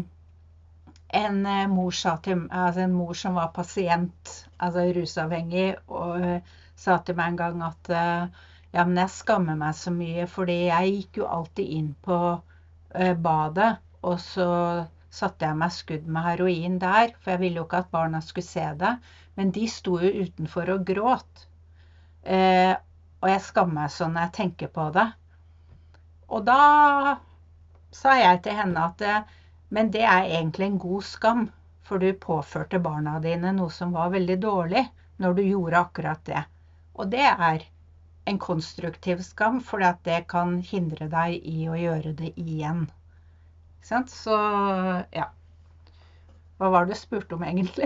en 1.21 1.39
eh, 1.45 1.67
mor, 1.71 1.95
til, 2.23 2.47
altså 2.49 2.85
en 2.85 2.97
mor 2.97 3.13
som 3.13 3.39
var 3.39 3.53
pasient, 3.55 4.35
altså 4.59 4.89
rusavhengig, 4.95 5.75
og 5.87 6.21
uh, 6.21 6.53
sa 6.75 6.97
til 7.03 7.15
meg 7.17 7.33
en 7.33 7.39
gang 7.39 7.63
at 7.63 7.89
uh, 7.91 8.43
ja, 8.73 8.83
men 8.83 8.97
jeg 8.99 9.11
skammer 9.13 9.55
meg 9.59 9.75
så 9.77 9.91
mye, 9.91 10.25
fordi 10.27 10.57
jeg 10.67 10.93
gikk 10.95 11.21
jo 11.21 11.29
alltid 11.31 11.71
inn 11.77 11.93
på 12.03 12.17
badet, 12.95 13.73
og 14.07 14.19
så 14.23 14.47
satte 15.15 15.47
jeg 15.47 15.59
meg 15.59 15.73
skudd 15.73 16.09
med 16.11 16.27
heroin 16.27 16.79
der, 16.81 17.13
for 17.19 17.33
jeg 17.33 17.43
ville 17.43 17.61
jo 17.61 17.67
ikke 17.67 17.83
at 17.85 17.93
barna 17.93 18.21
skulle 18.23 18.47
se 18.47 18.65
det. 18.81 18.95
Men 19.35 19.53
de 19.55 19.67
sto 19.71 19.97
jo 20.03 20.11
utenfor 20.25 20.73
og 20.75 20.83
gråt. 20.87 21.45
Eh, 22.23 22.73
og 23.21 23.31
jeg 23.31 23.45
skammer 23.47 23.81
meg 23.85 23.95
sånn 23.95 24.13
når 24.15 24.27
jeg 24.27 24.35
tenker 24.39 24.73
på 24.75 24.89
det. 24.95 25.07
Og 26.35 26.45
da 26.47 26.59
sa 27.95 28.15
jeg 28.19 28.43
til 28.43 28.59
henne 28.59 28.85
at 28.91 29.03
men 29.75 29.91
det 29.91 30.03
er 30.07 30.27
egentlig 30.37 30.65
en 30.65 30.79
god 30.79 31.03
skam, 31.03 31.39
for 31.83 32.01
du 32.01 32.11
påførte 32.25 32.79
barna 32.79 33.17
dine 33.23 33.51
noe 33.55 33.73
som 33.73 33.93
var 33.95 34.11
veldig 34.13 34.37
dårlig 34.43 34.83
når 35.23 35.33
du 35.37 35.41
gjorde 35.43 35.81
akkurat 35.81 36.21
det. 36.29 36.43
Og 36.95 37.09
det 37.11 37.25
er 37.25 37.65
en 38.31 38.39
konstruktiv 38.39 39.23
skam, 39.25 39.59
for 39.61 39.83
det 40.05 40.21
kan 40.31 40.59
hindre 40.69 41.09
deg 41.11 41.41
i 41.43 41.67
å 41.69 41.75
gjøre 41.77 42.13
det 42.21 42.31
igjen. 42.41 42.85
Ikke 43.85 43.93
sant? 43.93 44.09
Så 44.09 44.33
ja. 45.13 45.27
Hva 46.57 46.69
var 46.73 46.87
det 46.87 46.95
du 46.95 46.97
spurte 46.97 47.35
om, 47.35 47.43
egentlig? 47.45 47.85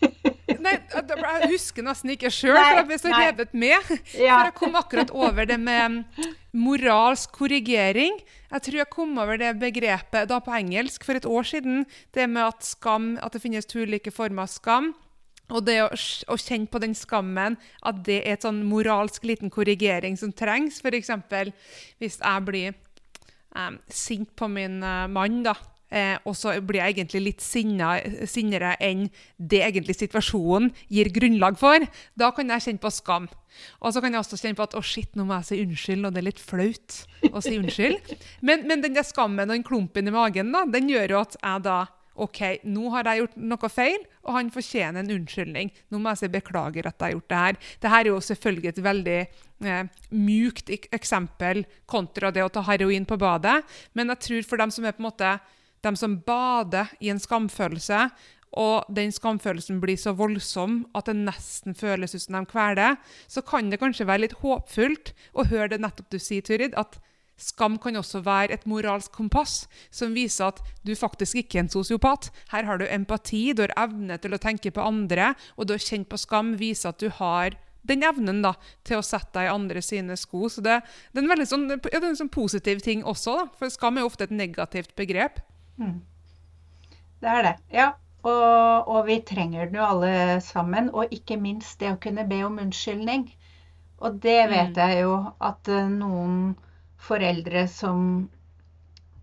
Nei, 0.62 0.76
jeg 0.78 1.48
husker 1.50 1.82
nesten 1.82 2.12
ikke 2.14 2.30
sjøl, 2.30 2.54
for 2.54 2.76
jeg 2.78 2.86
ble 2.86 2.98
så 3.00 3.10
revet 3.10 3.56
med. 3.58 3.88
Ja. 4.14 4.36
For 4.36 4.46
jeg 4.46 4.54
kom 4.60 4.78
akkurat 4.78 5.10
over 5.10 5.48
det 5.50 5.56
med 5.58 6.04
moralsk 6.54 7.34
korrigering. 7.34 8.20
Jeg 8.52 8.62
tror 8.62 8.78
jeg 8.78 8.90
kom 8.94 9.18
over 9.18 9.40
det 9.42 9.56
begrepet 9.58 10.30
da 10.30 10.38
på 10.38 10.54
engelsk 10.54 11.02
for 11.08 11.18
et 11.18 11.26
år 11.26 11.48
siden. 11.50 11.82
Det 12.14 12.28
med 12.30 12.44
at 12.46 12.66
skam, 12.70 13.16
at 13.18 13.34
det 13.34 13.42
finnes 13.42 13.66
to 13.66 13.82
ulike 13.82 14.14
former 14.14 14.46
av 14.46 14.52
skam. 14.54 14.92
Og 15.50 15.66
det 15.66 15.80
å, 15.82 15.88
å, 16.30 16.36
kjenne 16.38 16.70
på 16.70 16.78
den 16.78 16.94
skammen, 16.94 17.58
at 17.82 18.04
det 18.06 18.20
er 18.20 18.38
et 18.38 18.46
sånn 18.46 18.62
moralsk 18.70 19.26
liten 19.26 19.50
korrigering 19.50 20.14
som 20.14 20.30
trengs. 20.30 20.78
F.eks. 20.78 21.10
hvis 21.98 22.20
jeg 22.22 22.46
blir 22.46 22.78
um, 23.56 23.80
sint 23.88 24.30
på 24.38 24.48
min 24.50 24.80
uh, 24.84 25.06
mann, 25.10 25.42
da. 25.46 25.56
Eh, 25.90 26.16
og 26.22 26.36
så 26.38 26.52
blir 26.62 26.78
jeg 26.78 26.94
egentlig 26.94 27.20
litt 27.24 27.42
sinnere 27.42 28.76
enn 28.78 29.08
det 29.34 29.62
egentlig 29.66 29.96
situasjonen 29.98 30.70
gir 30.86 31.10
grunnlag 31.10 31.58
for. 31.58 31.82
Da 32.14 32.30
kan 32.34 32.52
jeg 32.54 32.66
kjenne 32.66 32.82
på 32.82 32.92
skam. 32.94 33.26
Og 33.82 33.90
så 33.90 34.02
kan 34.02 34.14
jeg 34.14 34.22
også 34.22 34.38
kjenne 34.38 34.58
på 34.58 34.68
at 34.68 34.76
å 34.78 34.84
shit, 34.86 35.10
nå 35.18 35.26
må 35.26 35.40
jeg 35.40 35.48
si 35.48 35.62
unnskyld, 35.64 36.06
og 36.06 36.14
det 36.14 36.22
er 36.22 36.28
litt 36.28 36.42
flaut 36.42 37.00
å 37.32 37.42
si 37.42 37.56
unnskyld. 37.58 38.14
Men, 38.46 38.68
men 38.70 38.84
den 38.84 38.94
der 38.94 39.06
skammen 39.06 39.48
og 39.48 39.56
den 39.56 39.66
klumpen 39.66 40.06
i 40.06 40.14
magen 40.14 40.54
da, 40.54 40.62
den 40.70 40.92
gjør 40.92 41.16
jo 41.16 41.24
at 41.24 41.34
jeg 41.40 41.66
da 41.66 41.80
OK, 42.20 42.40
nå 42.68 42.90
har 42.94 43.08
jeg 43.08 43.22
gjort 43.22 43.38
noe 43.52 43.70
feil, 43.72 44.02
og 44.26 44.34
han 44.36 44.50
fortjener 44.52 45.02
en 45.02 45.14
unnskyldning. 45.16 45.70
Nå 45.90 46.00
må 46.00 46.12
jeg 46.12 46.22
si 46.22 46.32
beklager 46.32 46.88
at 46.88 46.98
jeg 46.98 47.06
har 47.06 47.14
gjort 47.16 47.30
det 47.32 47.44
her. 47.44 47.60
Dette 47.80 47.94
er 48.00 48.10
jo 48.10 48.18
selvfølgelig 48.26 48.72
et 48.72 48.82
veldig 48.84 49.20
eh, 49.20 50.02
mjukt 50.12 50.74
eksempel 50.90 51.64
kontra 51.90 52.32
det 52.34 52.44
å 52.44 52.52
ta 52.52 52.64
heroin 52.68 53.08
på 53.08 53.18
badet, 53.20 53.60
men 53.96 54.12
jeg 54.14 54.26
tror 54.26 54.50
for 54.52 54.62
dem 54.62 54.74
som 54.74 54.84
er 54.84 54.96
på 54.96 55.04
en 55.04 55.08
måte 55.08 55.32
dem 55.80 55.96
som 55.96 56.18
bader 56.26 56.92
i 57.00 57.08
en 57.08 57.20
skamfølelse, 57.20 58.10
og 58.60 58.88
den 58.90 59.12
skamfølelsen 59.14 59.78
blir 59.80 59.98
så 60.00 60.12
voldsom 60.18 60.82
at 60.98 61.06
det 61.06 61.14
nesten 61.20 61.76
føles 61.78 62.16
ut 62.16 62.24
som 62.24 62.40
de 62.40 62.48
kveler, 62.50 62.98
så 63.30 63.44
kan 63.46 63.70
det 63.70 63.78
kanskje 63.80 64.08
være 64.08 64.26
litt 64.26 64.40
håpfullt 64.42 65.12
å 65.38 65.46
høre 65.46 65.70
det 65.74 65.80
nettopp 65.84 66.10
du 66.10 66.18
sier, 66.18 66.42
Turid, 66.42 66.74
at 66.74 66.98
skam 67.42 67.78
kan 67.80 67.96
også 67.98 68.22
være 68.26 68.54
et 68.54 68.66
moralsk 68.68 69.12
kompass 69.16 69.64
som 69.94 70.14
viser 70.16 70.50
at 70.50 70.60
du 70.86 70.92
faktisk 70.98 71.40
ikke 71.42 71.58
er 71.58 71.64
en 71.64 71.72
sosiopat. 71.72 72.30
Her 72.52 72.68
har 72.68 72.80
du 72.80 72.86
empati, 72.88 73.50
du 73.52 73.64
har 73.64 73.74
evne 73.80 74.18
til 74.20 74.36
å 74.36 74.42
tenke 74.42 74.72
på 74.74 74.84
andre, 74.84 75.34
og 75.56 75.68
du 75.68 75.74
har 75.76 75.82
kjent 75.82 76.10
på 76.10 76.20
skam 76.20 76.54
viser 76.60 76.92
at 76.92 77.02
du 77.02 77.10
har 77.20 77.56
den 77.88 78.04
evnen 78.04 78.42
da, 78.44 78.52
til 78.84 79.00
å 79.00 79.04
sette 79.04 79.32
deg 79.38 79.48
i 79.48 79.54
andre 79.54 79.82
sine 79.84 80.16
sko. 80.20 80.48
Så 80.52 80.62
det, 80.64 80.80
det 81.10 81.20
er 81.20 81.24
en 81.24 81.32
veldig 81.32 81.48
sånn, 81.48 81.66
ja, 81.72 82.02
en 82.02 82.18
sånn 82.18 82.32
positiv 82.32 82.82
ting 82.84 83.04
også, 83.08 83.38
da, 83.38 83.48
for 83.56 83.72
skam 83.72 83.98
er 83.98 84.08
ofte 84.08 84.28
et 84.28 84.36
negativt 84.36 84.92
begrep. 85.00 85.40
Mm. 85.80 85.98
Det 87.20 87.34
er 87.36 87.44
det. 87.48 87.56
Ja. 87.72 87.90
Og, 88.20 88.88
og, 88.88 89.06
vi 89.06 89.16
trenger 89.24 89.68
den 89.68 89.78
jo 89.80 89.84
alle 89.86 90.40
sammen. 90.44 90.90
Og 90.92 91.12
ikke 91.14 91.38
minst 91.40 91.80
det 91.80 91.94
å 91.94 92.00
kunne 92.00 92.26
be 92.28 92.42
om 92.44 92.58
unnskyldning. 92.60 93.30
Og 94.04 94.18
det 94.20 94.42
vet 94.50 94.76
mm. 94.76 94.80
jeg 94.80 95.00
jo 95.04 95.14
at 95.44 95.70
eh, 95.72 95.88
noen 95.88 96.36
foreldre 97.00 97.66
som 97.68 98.28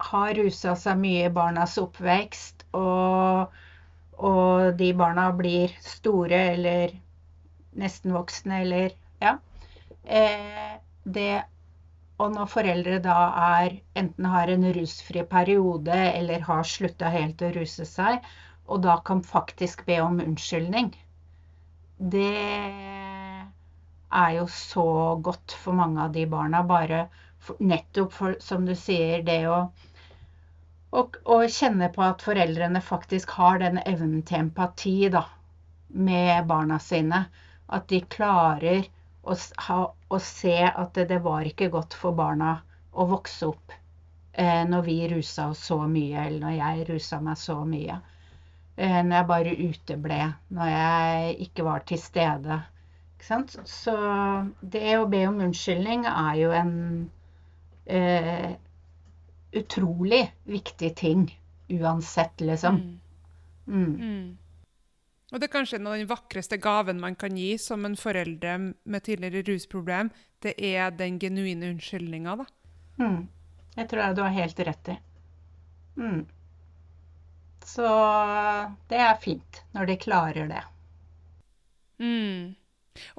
har 0.10 0.34
rusa 0.38 0.76
seg 0.78 1.00
mye 1.02 1.26
i 1.28 1.34
barnas 1.34 1.78
oppvekst, 1.82 2.68
og, 2.78 3.54
og 4.18 4.78
de 4.80 4.92
barna 4.98 5.30
blir 5.40 5.74
store 5.86 6.42
eller 6.54 6.94
nesten 7.78 8.14
voksne, 8.14 8.64
eller 8.66 8.98
ja. 9.24 9.38
Eh, 10.04 10.78
det 11.04 11.32
og 12.18 12.32
når 12.34 12.48
foreldre 12.50 12.98
da 13.06 13.16
er 13.62 13.76
enten 14.02 14.26
har 14.34 14.50
en 14.50 14.66
rusfri 14.74 15.22
periode 15.30 15.98
eller 16.20 16.46
har 16.48 16.64
slutta 16.66 17.12
helt 17.14 17.44
å 17.46 17.52
ruse 17.54 17.86
seg, 17.86 18.24
og 18.66 18.82
da 18.86 18.96
kan 19.06 19.22
faktisk 19.26 19.84
be 19.86 20.00
om 20.02 20.18
unnskyldning, 20.24 20.90
det 21.98 22.32
er 24.22 24.34
jo 24.40 24.48
så 24.50 24.88
godt 25.22 25.54
for 25.62 25.78
mange 25.78 26.02
av 26.08 26.16
de 26.18 26.26
barna. 26.30 26.64
Bare 26.66 27.06
nettopp 27.60 28.14
for, 28.14 28.36
som 28.40 28.66
du 28.66 28.76
sier, 28.76 29.24
det 29.28 29.44
å 29.52 29.68
og, 30.96 31.18
og, 31.28 31.44
kjenne 31.52 31.90
på 31.94 32.04
at 32.06 32.24
foreldrene 32.24 32.80
faktisk 32.82 33.34
har 33.38 33.60
den 33.60 33.80
evnen 33.84 34.22
til 34.28 34.46
empati 34.46 35.10
da, 35.12 35.26
med 35.88 36.48
barna 36.48 36.80
sine. 36.80 37.26
At 37.68 37.90
de 37.92 38.00
klarer 38.08 38.88
å, 39.28 39.36
ha, 39.68 39.80
å 39.92 40.20
se 40.24 40.56
at 40.70 40.94
det, 40.96 41.10
det, 41.12 41.20
var 41.26 41.48
ikke 41.50 41.68
godt 41.74 41.98
for 41.98 42.16
barna 42.16 42.54
å 42.94 43.06
vokse 43.10 43.50
opp 43.50 43.76
eh, 44.32 44.64
når 44.70 44.86
vi 44.88 44.98
rusa 45.12 45.50
oss 45.52 45.66
så 45.68 45.82
mye, 45.92 46.24
eller 46.24 46.40
når 46.46 46.56
jeg 46.56 46.88
rusa 46.94 47.20
meg 47.22 47.42
så 47.42 47.60
mye. 47.68 48.00
Eh, 48.78 49.02
når 49.04 49.18
jeg 49.18 49.30
bare 49.34 49.58
uteble, 49.68 50.22
når 50.56 50.72
jeg 50.72 51.38
ikke 51.50 51.68
var 51.68 51.86
til 51.92 52.02
stede. 52.02 52.62
Så 53.28 53.94
det 54.62 54.98
å 55.02 55.08
be 55.12 55.26
om 55.28 55.40
unnskyldning 55.44 56.06
er 56.08 56.36
jo 56.40 56.52
en 56.56 56.76
eh, 57.90 58.52
utrolig 59.52 60.24
viktig 60.44 60.96
ting 60.96 61.28
uansett, 61.68 62.42
liksom. 62.42 62.76
Mm. 62.76 63.00
Mm. 63.68 63.96
Mm. 63.96 64.38
Og 65.32 65.42
det 65.42 65.50
er 65.50 65.56
kanskje 65.58 65.80
en 65.82 65.90
av 65.90 65.98
den 65.98 66.08
vakreste 66.08 66.60
gaven 66.64 67.02
man 67.04 67.18
kan 67.20 67.36
gi 67.36 67.58
som 67.60 67.84
en 67.86 67.98
foreldre 68.00 68.54
med 68.64 69.04
tidligere 69.04 69.44
rusproblem. 69.50 70.12
Det 70.40 70.54
er 70.56 70.94
den 70.96 71.20
genuine 71.20 71.74
unnskyldninga, 71.74 72.38
da. 72.44 72.46
Mm. 73.02 73.28
Jeg 73.76 73.90
tror 73.90 74.04
jeg 74.04 74.16
du 74.16 74.24
har 74.24 74.38
helt 74.38 74.60
rett 74.70 74.94
i. 74.94 74.98
Mm. 75.98 76.22
Så 77.68 77.90
det 78.88 79.02
er 79.04 79.20
fint 79.20 79.62
når 79.76 79.92
de 79.92 79.98
klarer 80.00 80.48
det. 80.50 80.64
Mm. 82.00 82.56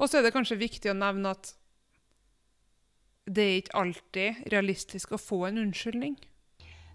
Og 0.01 0.09
så 0.09 0.19
er 0.19 0.27
det 0.27 0.33
kanskje 0.35 0.59
viktig 0.59 0.91
å 0.91 0.97
nevne 0.97 1.35
at 1.37 1.53
det 3.29 3.45
er 3.45 3.61
ikke 3.63 3.79
alltid 3.83 4.51
realistisk 4.53 5.13
å 5.13 5.21
få 5.21 5.45
en 5.49 5.61
unnskyldning. 5.67 6.17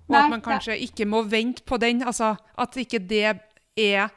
Og 0.08 0.16
Nei, 0.16 0.26
at 0.26 0.34
man 0.34 0.44
kanskje 0.44 0.78
ikke 0.84 1.08
må 1.08 1.24
vente 1.32 1.64
på 1.68 1.80
den. 1.80 2.04
Altså, 2.04 2.36
at 2.60 2.78
ikke 2.78 3.00
det 3.00 3.24
er 3.78 4.12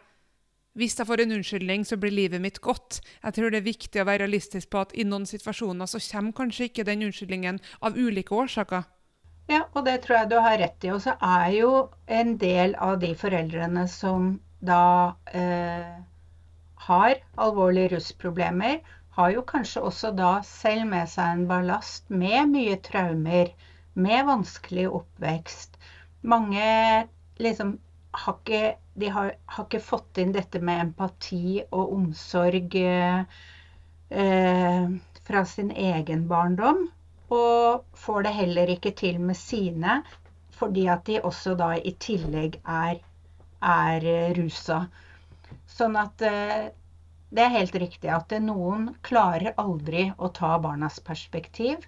Hvis 0.77 0.99
jeg 0.99 1.07
får 1.09 1.23
en 1.23 1.33
unnskyldning, 1.33 1.87
så 1.89 1.97
blir 1.97 2.13
livet 2.13 2.41
mitt 2.41 2.59
godt. 2.61 3.01
Jeg 3.25 3.33
tror 3.33 3.51
det 3.51 3.63
er 3.63 3.65
viktig 3.65 4.01
å 4.03 4.05
være 4.05 4.27
realistisk 4.27 4.69
på 4.69 4.83
at 4.85 4.91
i 4.93 5.07
noen 5.09 5.25
situasjoner 5.25 5.89
så 5.89 5.97
kommer 6.11 6.35
kanskje 6.37 6.67
ikke 6.69 6.85
den 6.85 7.07
unnskyldningen 7.07 7.61
av 7.81 7.97
ulike 7.97 8.35
årsaker. 8.37 8.85
Ja, 9.49 9.63
og 9.73 9.87
det 9.87 10.03
tror 10.05 10.19
jeg 10.19 10.31
du 10.35 10.37
har 10.37 10.59
rett 10.61 10.85
i. 10.85 10.91
Og 10.93 11.01
så 11.01 11.15
er 11.17 11.49
jo 11.57 11.71
en 12.07 12.37
del 12.37 12.77
av 12.77 12.99
de 13.01 13.15
foreldrene 13.17 13.87
som 13.89 14.35
da 14.61 15.17
eh, 15.33 15.97
har 16.89 17.15
alvorlige 17.41 17.95
rusproblemer, 17.97 18.83
har 19.17 19.33
jo 19.33 19.43
kanskje 19.49 19.83
også 19.89 20.11
da 20.17 20.31
selv 20.45 20.85
med 20.91 21.09
seg 21.09 21.33
en 21.33 21.47
ballast 21.49 22.11
med 22.13 22.51
mye 22.53 22.77
traumer, 22.85 23.53
med 23.97 24.27
vanskelig 24.29 24.87
oppvekst. 24.99 25.79
Mange 26.33 26.67
liksom 27.41 27.79
har 28.17 28.37
ikke, 28.37 28.77
de 29.01 29.11
har, 29.13 29.33
har 29.47 29.65
ikke 29.65 29.81
fått 29.85 30.21
inn 30.21 30.35
dette 30.37 30.61
med 30.61 30.83
empati 30.89 31.63
og 31.71 31.95
omsorg 31.97 32.77
eh, 32.77 33.25
fra 35.27 35.45
sin 35.49 35.73
egen 35.73 36.29
barndom. 36.29 36.87
Og 37.33 37.85
får 37.99 38.29
det 38.29 38.37
heller 38.37 38.71
ikke 38.77 38.93
til 39.01 39.21
med 39.21 39.37
sine, 39.37 40.03
fordi 40.57 40.87
at 40.93 41.05
de 41.09 41.21
også 41.25 41.57
da 41.59 41.73
i 41.77 41.97
tillegg 42.01 42.61
er, 42.63 43.01
er 43.61 44.11
rusa. 44.37 44.85
Sånn 45.67 45.97
at 46.01 46.23
eh, 46.25 46.69
det 47.35 47.43
er 47.43 47.55
helt 47.57 47.77
riktig 47.83 48.11
at 48.13 48.33
noen 48.43 48.89
klarer 49.07 49.57
aldri 49.59 50.09
å 50.17 50.31
ta 50.35 50.55
barnas 50.63 50.99
perspektiv. 51.07 51.87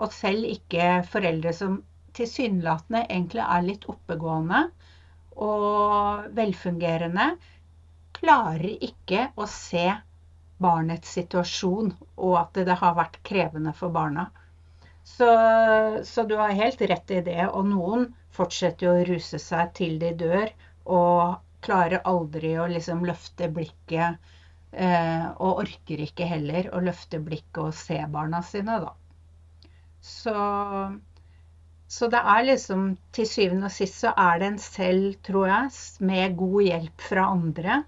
Og 0.00 0.12
selv 0.16 0.48
ikke 0.48 1.02
foreldre 1.10 1.52
som 1.56 1.80
tilsynelatende 2.16 3.04
egentlig 3.06 3.42
er 3.44 3.66
litt 3.66 3.84
oppegående 3.92 4.62
og 5.36 6.30
velfungerende, 6.36 7.26
klarer 8.16 8.86
ikke 8.88 9.28
å 9.36 9.46
se 9.48 9.86
barnets 10.60 11.12
situasjon 11.16 11.92
og 12.16 12.34
at 12.40 12.62
det 12.68 12.76
har 12.80 12.96
vært 12.96 13.20
krevende 13.24 13.72
for 13.76 13.92
barna. 13.94 14.26
Så, 15.04 15.28
så, 16.04 16.24
du 16.24 16.36
har 16.40 16.56
helt 16.56 16.82
rett 16.90 17.14
i 17.16 17.20
det. 17.24 17.46
Og 17.48 17.68
noen 17.68 18.10
fortsetter 18.36 18.90
å 18.90 19.06
ruse 19.08 19.40
seg 19.42 19.72
til 19.76 19.96
de 20.02 20.12
dør, 20.24 20.52
og 20.84 21.40
klarer 21.64 22.04
aldri 22.08 22.52
å 22.60 22.68
liksom 22.70 23.02
løfte 23.08 23.48
blikket 23.52 24.20
og 24.70 25.64
orker 25.64 25.98
ikke 26.04 26.28
heller 26.30 26.68
å 26.70 26.80
løfte 26.84 27.18
blikket 27.18 27.58
og 27.58 27.74
se 27.74 27.96
barna 28.12 28.38
sine, 28.46 28.76
da. 28.84 28.92
Så, 30.00 30.34
så 31.86 32.08
det 32.08 32.20
er 32.34 32.46
liksom 32.46 32.84
Til 33.12 33.26
syvende 33.28 33.68
og 33.68 33.74
sist 33.74 33.98
så 34.00 34.14
er 34.16 34.40
det 34.40 34.48
en 34.48 34.62
selv, 34.62 35.18
tror 35.26 35.50
jeg, 35.50 35.74
med 36.06 36.38
god 36.40 36.62
hjelp 36.64 37.04
fra 37.10 37.26
andre 37.34 37.82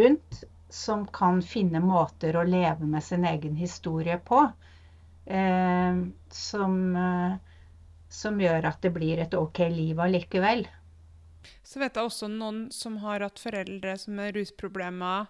rundt, 0.00 0.44
som 0.70 1.02
kan 1.10 1.42
finne 1.42 1.82
måter 1.82 2.38
å 2.38 2.46
leve 2.46 2.86
med 2.86 3.02
sin 3.04 3.26
egen 3.26 3.56
historie 3.58 4.16
på. 4.22 4.44
Eh, 5.26 5.98
som, 6.30 6.76
eh, 6.96 7.34
som 8.08 8.38
gjør 8.40 8.70
at 8.70 8.80
det 8.82 8.92
blir 8.94 9.20
et 9.22 9.34
OK 9.34 9.64
liv 9.70 9.98
allikevel. 10.00 10.64
Så 11.66 11.82
vet 11.82 11.96
jeg 11.96 12.06
også 12.06 12.28
noen 12.30 12.64
som 12.74 12.96
har 13.02 13.22
hatt 13.24 13.42
foreldre 13.42 13.96
som 13.98 14.18
har 14.22 14.32
rusproblemer 14.36 15.28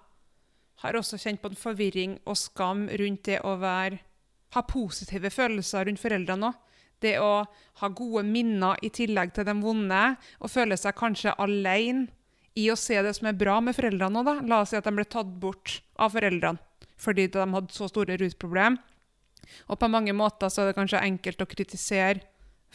har 0.83 0.97
også 0.97 1.19
kjent 1.21 1.43
på 1.43 1.51
en 1.51 1.59
forvirring 1.59 2.17
og 2.25 2.39
skam 2.39 2.87
rundt 3.01 3.27
det 3.29 3.41
å 3.47 3.57
være, 3.61 4.01
ha 4.57 4.63
positive 4.67 5.31
følelser 5.31 5.87
rundt 5.87 6.03
foreldrene 6.03 6.51
òg. 6.51 6.67
Det 7.01 7.15
å 7.17 7.45
ha 7.81 7.89
gode 7.97 8.27
minner 8.29 8.81
i 8.85 8.91
tillegg 8.93 9.31
til 9.33 9.47
de 9.49 9.55
vonde, 9.57 10.01
og 10.37 10.53
føle 10.53 10.77
seg 10.77 10.99
kanskje 10.99 11.33
alene 11.41 12.11
i 12.59 12.67
å 12.69 12.77
se 12.77 12.99
det 13.01 13.15
som 13.17 13.31
er 13.31 13.39
bra 13.41 13.57
med 13.65 13.77
foreldrene 13.77 14.21
òg. 14.21 14.43
La 14.51 14.61
oss 14.61 14.75
si 14.75 14.77
at 14.77 14.85
de 14.85 14.93
ble 14.93 15.07
tatt 15.09 15.31
bort 15.41 15.81
av 15.97 16.17
foreldrene 16.17 16.61
fordi 17.01 17.31
de 17.33 17.41
hadde 17.41 17.73
så 17.73 17.87
store 17.89 18.19
rusproblem. 18.21 18.75
Og 19.73 19.79
på 19.81 19.89
mange 19.89 20.13
måter 20.13 20.51
så 20.53 20.63
er 20.63 20.69
det 20.69 20.77
kanskje 20.77 21.01
enkelt 21.01 21.41
å 21.41 21.49
kritisere 21.49 22.21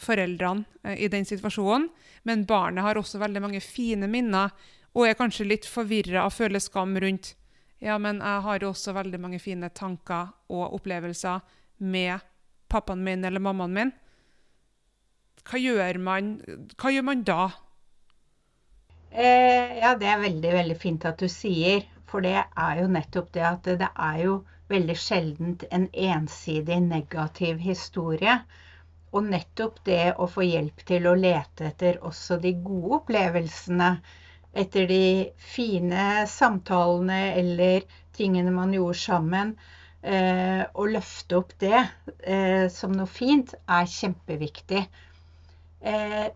foreldrene 0.02 0.66
eh, 0.82 1.04
i 1.06 1.10
den 1.12 1.24
situasjonen, 1.28 1.88
men 2.26 2.42
barnet 2.48 2.84
har 2.84 2.98
også 2.98 3.20
veldig 3.22 3.44
mange 3.44 3.62
fine 3.62 4.08
minner 4.10 4.50
og 4.96 5.06
er 5.06 5.18
kanskje 5.18 5.46
litt 5.46 5.68
forvirra 5.68 6.26
og 6.26 6.34
føler 6.34 6.62
skam 6.62 6.96
rundt 7.00 7.34
ja, 7.78 7.98
men 7.98 8.22
jeg 8.24 8.42
har 8.46 8.64
også 8.64 8.94
veldig 8.96 9.20
mange 9.20 9.38
fine 9.42 9.68
tanker 9.68 10.32
og 10.48 10.74
opplevelser 10.78 11.42
med 11.78 12.24
pappaen 12.72 13.04
min 13.04 13.24
eller 13.24 13.42
mammaen 13.42 13.76
min. 13.76 13.92
Hva 15.46 15.60
gjør 15.60 16.00
man, 16.02 16.32
hva 16.80 16.90
gjør 16.90 17.04
man 17.06 17.22
da? 17.26 17.42
Eh, 19.12 19.76
ja, 19.78 19.92
det 20.00 20.08
er 20.10 20.24
veldig, 20.24 20.52
veldig 20.56 20.78
fint 20.80 21.06
at 21.08 21.20
du 21.20 21.28
sier. 21.30 21.84
For 22.06 22.22
det 22.22 22.36
er 22.38 22.80
jo 22.80 22.90
nettopp 22.90 23.32
det 23.34 23.44
at 23.46 23.68
det 23.82 23.88
er 23.90 24.18
jo 24.22 24.34
veldig 24.72 24.96
sjeldent 24.98 25.64
en 25.70 25.86
ensidig 25.92 26.78
negativ 26.82 27.60
historie. 27.62 28.38
Og 29.12 29.28
nettopp 29.30 29.82
det 29.86 30.14
å 30.18 30.26
få 30.30 30.46
hjelp 30.46 30.84
til 30.88 31.06
å 31.10 31.16
lete 31.18 31.70
etter 31.70 32.00
også 32.10 32.40
de 32.42 32.56
gode 32.64 33.00
opplevelsene 33.00 33.90
etter 34.56 34.86
de 34.88 35.00
fine 35.36 36.26
samtalene 36.30 37.34
eller 37.36 37.84
tingene 38.16 38.52
man 38.54 38.72
gjorde 38.74 38.98
sammen. 39.00 39.52
Eh, 40.06 40.62
å 40.62 40.86
løfte 40.86 41.40
opp 41.40 41.52
det 41.60 41.78
eh, 42.22 42.66
som 42.72 42.94
noe 42.94 43.10
fint 43.10 43.52
er 43.66 43.88
kjempeviktig. 43.90 44.84
Eh, 45.82 46.26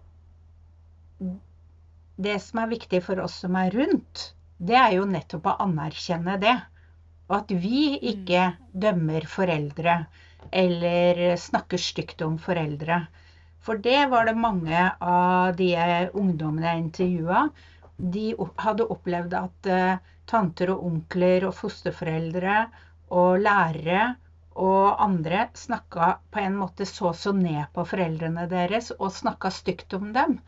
det 2.20 2.36
som 2.44 2.60
er 2.60 2.72
viktig 2.74 3.00
for 3.06 3.22
oss 3.24 3.38
som 3.44 3.56
er 3.56 3.72
rundt, 3.76 4.30
det 4.58 4.76
er 4.76 4.98
jo 4.98 5.06
nettopp 5.08 5.46
å 5.52 5.56
anerkjenne 5.64 6.36
det. 6.42 6.56
Og 7.30 7.38
at 7.38 7.54
vi 7.62 7.94
ikke 8.10 8.50
dømmer 8.74 9.24
foreldre 9.30 10.00
eller 10.50 11.36
snakker 11.38 11.80
stygt 11.80 12.24
om 12.26 12.36
foreldre. 12.42 13.04
For 13.62 13.78
det 13.80 14.08
var 14.10 14.26
det 14.26 14.34
mange 14.40 14.86
av 15.04 15.54
de 15.56 15.70
ungdommene 16.16 16.72
jeg 16.72 16.84
intervjua 16.88 17.44
de 18.14 18.30
hadde 18.64 18.88
opplevd 18.94 19.36
at 19.38 19.70
uh, 19.70 20.14
tanter 20.30 20.72
og 20.74 20.84
onkler 20.86 21.46
og 21.48 21.56
fosterforeldre 21.58 22.64
og 23.10 23.40
lærere 23.42 24.14
og 24.60 25.02
andre 25.02 25.46
snakka 25.56 26.14
på 26.30 26.42
en 26.42 26.56
måte 26.58 26.86
så 26.86 27.12
så 27.16 27.32
ned 27.36 27.70
på 27.74 27.84
foreldrene 27.92 28.46
deres 28.50 28.90
og 28.98 29.12
snakka 29.14 29.50
stygt 29.54 29.94
om 29.98 30.12
dem. 30.16 30.40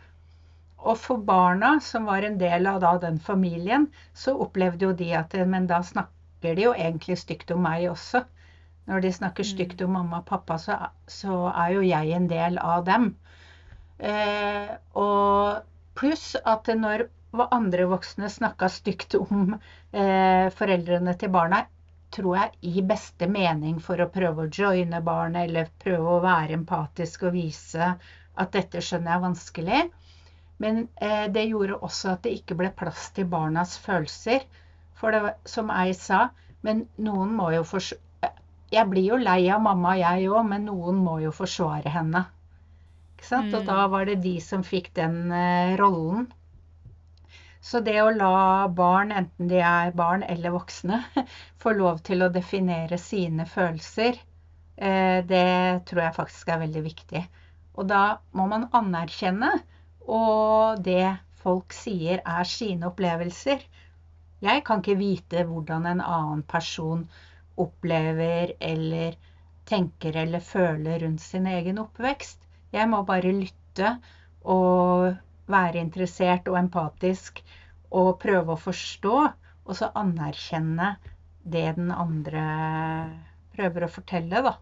Og 0.83 0.99
for 0.99 1.23
barna, 1.23 1.77
som 1.81 2.09
var 2.11 2.27
en 2.27 2.39
del 2.39 2.67
av 2.67 2.81
da, 2.83 2.97
den 2.99 3.21
familien, 3.23 3.87
så 4.13 4.35
opplevde 4.45 4.89
jo 4.89 4.93
de 4.99 5.13
at 5.15 5.37
men 5.47 5.69
da, 5.71 5.79
snakker 5.87 6.57
de 6.59 6.67
jo 6.67 6.75
egentlig 6.75 7.21
stygt 7.21 7.55
om 7.55 7.63
meg 7.63 7.87
også. 7.91 8.25
Når 8.91 9.05
de 9.05 9.13
snakker 9.15 9.47
stygt 9.47 9.81
mm. 9.81 9.87
om 9.87 9.93
mamma 10.01 10.23
og 10.23 10.27
pappa, 10.27 10.59
så, 10.59 10.79
så 11.07 11.47
er 11.53 11.77
jo 11.77 11.85
jeg 11.87 12.17
en 12.17 12.27
del 12.31 12.59
av 12.59 12.83
dem. 12.89 13.13
Eh, 14.03 14.73
og 14.99 15.63
pluss 15.95 16.33
at 16.43 16.67
når 16.75 17.07
andre 17.41 17.87
voksne 17.89 18.29
snakka 18.31 18.69
stygt 18.69 19.15
om 19.17 19.55
eh, 19.55 20.49
foreldrene 20.53 21.15
til 21.19 21.33
barna, 21.33 21.63
tror 22.13 22.37
jeg 22.37 22.75
i 22.77 22.83
beste 22.85 23.29
mening 23.31 23.79
for 23.81 24.01
å 24.03 24.11
prøve 24.13 24.45
å 24.45 24.51
joine 24.53 25.01
barnet 25.05 25.49
eller 25.49 25.71
prøve 25.81 26.19
å 26.19 26.25
være 26.25 26.59
empatisk 26.59 27.25
og 27.29 27.37
vise 27.39 27.95
at 28.35 28.53
dette 28.53 28.83
skjønner 28.85 29.15
jeg 29.15 29.21
er 29.21 29.25
vanskelig. 29.27 29.81
Men 30.63 30.83
eh, 31.01 31.25
det 31.33 31.49
gjorde 31.49 31.81
også 31.81 32.13
at 32.13 32.27
det 32.27 32.35
ikke 32.37 32.59
ble 32.61 32.71
plass 32.77 33.09
til 33.17 33.27
barnas 33.33 33.79
følelser. 33.81 34.45
For 35.01 35.15
det 35.15 35.35
som 35.49 35.73
jeg 35.73 35.97
sa, 35.99 36.27
men 36.63 36.87
noen 37.03 37.33
må 37.35 37.51
jo 37.57 37.65
forsvare 37.67 38.01
Jeg 38.73 38.89
blir 38.89 39.05
jo 39.05 39.17
lei 39.21 39.51
av 39.53 39.61
mamma, 39.61 39.97
jeg 40.01 40.31
òg, 40.33 40.47
men 40.49 40.63
noen 40.65 41.01
må 41.05 41.19
jo 41.21 41.33
forsvare 41.37 41.91
henne. 41.93 42.23
Ikke 43.17 43.27
sant? 43.27 43.51
Mm. 43.51 43.57
Og 43.59 43.67
da 43.69 43.83
var 43.93 44.07
det 44.09 44.23
de 44.25 44.39
som 44.41 44.63
fikk 44.65 44.95
den 44.97 45.19
eh, 45.37 45.75
rollen. 45.81 46.31
Så 47.63 47.81
det 47.87 47.99
å 48.03 48.11
la 48.11 48.69
barn, 48.75 49.13
enten 49.15 49.51
de 49.51 49.61
er 49.63 49.93
barn 49.95 50.25
eller 50.27 50.55
voksne, 50.55 50.99
få 51.63 51.75
lov 51.79 52.03
til 52.07 52.25
å 52.25 52.33
definere 52.35 52.99
sine 52.99 53.47
følelser, 53.47 54.19
eh, 54.77 55.21
det 55.27 55.47
tror 55.87 56.03
jeg 56.07 56.19
faktisk 56.19 56.51
er 56.51 56.65
veldig 56.65 56.83
viktig. 56.89 57.23
Og 57.79 57.87
da 57.89 58.03
må 58.37 58.49
man 58.51 58.67
anerkjenne 58.77 59.53
og 60.11 60.83
det 60.85 61.15
folk 61.43 61.75
sier 61.75 62.23
er 62.27 62.49
sine 62.49 62.89
opplevelser. 62.91 63.63
Jeg 64.43 64.65
kan 64.67 64.83
ikke 64.83 64.99
vite 64.99 65.45
hvordan 65.47 65.87
en 65.87 66.03
annen 66.03 66.43
person 66.43 67.05
opplever 67.63 68.55
eller 68.59 69.15
tenker 69.69 70.17
eller 70.25 70.43
føler 70.43 71.05
rundt 71.05 71.23
sin 71.23 71.47
egen 71.47 71.79
oppvekst. 71.79 72.41
Jeg 72.75 72.89
må 72.91 73.03
bare 73.07 73.35
lytte 73.37 73.95
og 74.43 75.13
være 75.51 75.81
interessert 75.83 76.49
og 76.51 76.59
empatisk 76.61 77.43
og 77.93 78.19
prøve 78.23 78.55
å 78.55 78.61
forstå, 78.61 79.17
og 79.63 79.79
så 79.79 79.91
anerkjenne 79.99 80.95
det 81.43 81.67
den 81.77 81.91
andre 81.95 82.45
prøver 83.57 83.87
å 83.87 83.93
fortelle, 83.93 84.43
da. 84.47 84.57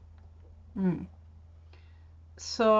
Mm. 0.74 1.06
Så 2.40 2.70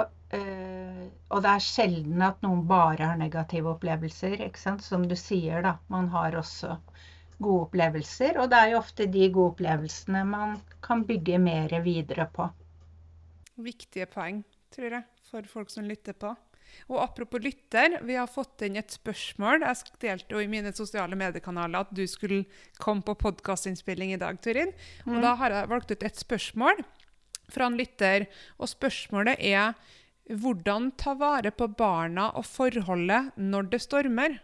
øh, 0.00 1.06
Og 1.28 1.42
det 1.44 1.50
er 1.50 1.64
sjelden 1.64 2.22
at 2.24 2.40
noen 2.44 2.62
bare 2.68 3.10
har 3.10 3.18
negative 3.20 3.74
opplevelser, 3.74 4.40
ikke 4.46 4.60
sant? 4.60 4.84
som 4.84 5.04
du 5.08 5.16
sier, 5.18 5.60
da. 5.66 5.76
Man 5.92 6.08
har 6.14 6.36
også 6.40 6.78
gode 7.40 7.66
opplevelser, 7.68 8.38
og 8.40 8.50
det 8.52 8.58
er 8.60 8.72
jo 8.72 8.80
ofte 8.80 9.06
de 9.08 9.28
gode 9.32 9.54
opplevelsene 9.54 10.24
man 10.28 10.58
kan 10.84 11.04
bygge 11.08 11.38
mer 11.40 11.76
videre 11.84 12.26
på. 12.32 12.48
Viktige 13.60 14.08
poeng, 14.08 14.42
tror 14.72 14.98
jeg, 14.98 15.06
for 15.30 15.48
folk 15.48 15.72
som 15.72 15.88
lytter 15.88 16.16
på. 16.16 16.34
Og 16.88 16.98
apropos 17.02 17.42
lytter, 17.42 17.98
vi 18.06 18.16
har 18.18 18.30
fått 18.30 18.64
inn 18.66 18.78
et 18.80 18.94
spørsmål. 18.94 19.64
Jeg 19.66 19.94
delte 20.02 20.36
jo 20.36 20.42
i 20.42 20.50
mine 20.50 20.72
sosiale 20.76 21.18
mediekanaler 21.18 21.86
at 21.86 21.94
du 21.94 22.02
skulle 22.10 22.44
komme 22.80 23.04
på 23.06 23.16
podkastinnspilling 23.20 24.14
i 24.14 24.20
dag, 24.20 24.40
Turin. 24.42 24.74
Og 25.06 25.16
mm. 25.16 25.22
da 25.24 25.36
har 25.40 25.56
jeg 25.56 25.70
valgt 25.70 25.94
ut 25.94 26.06
et 26.10 26.20
spørsmål 26.24 26.84
fra 27.50 27.70
en 27.70 27.78
lytter. 27.78 28.28
Og 28.58 28.70
spørsmålet 28.72 29.40
er 29.42 29.74
hvordan 30.30 30.92
ta 30.98 31.16
vare 31.18 31.50
på 31.50 31.66
barna 31.74 32.30
og 32.38 32.46
forholdet 32.46 33.34
når 33.40 33.72
det 33.72 33.82
stormer? 33.82 34.38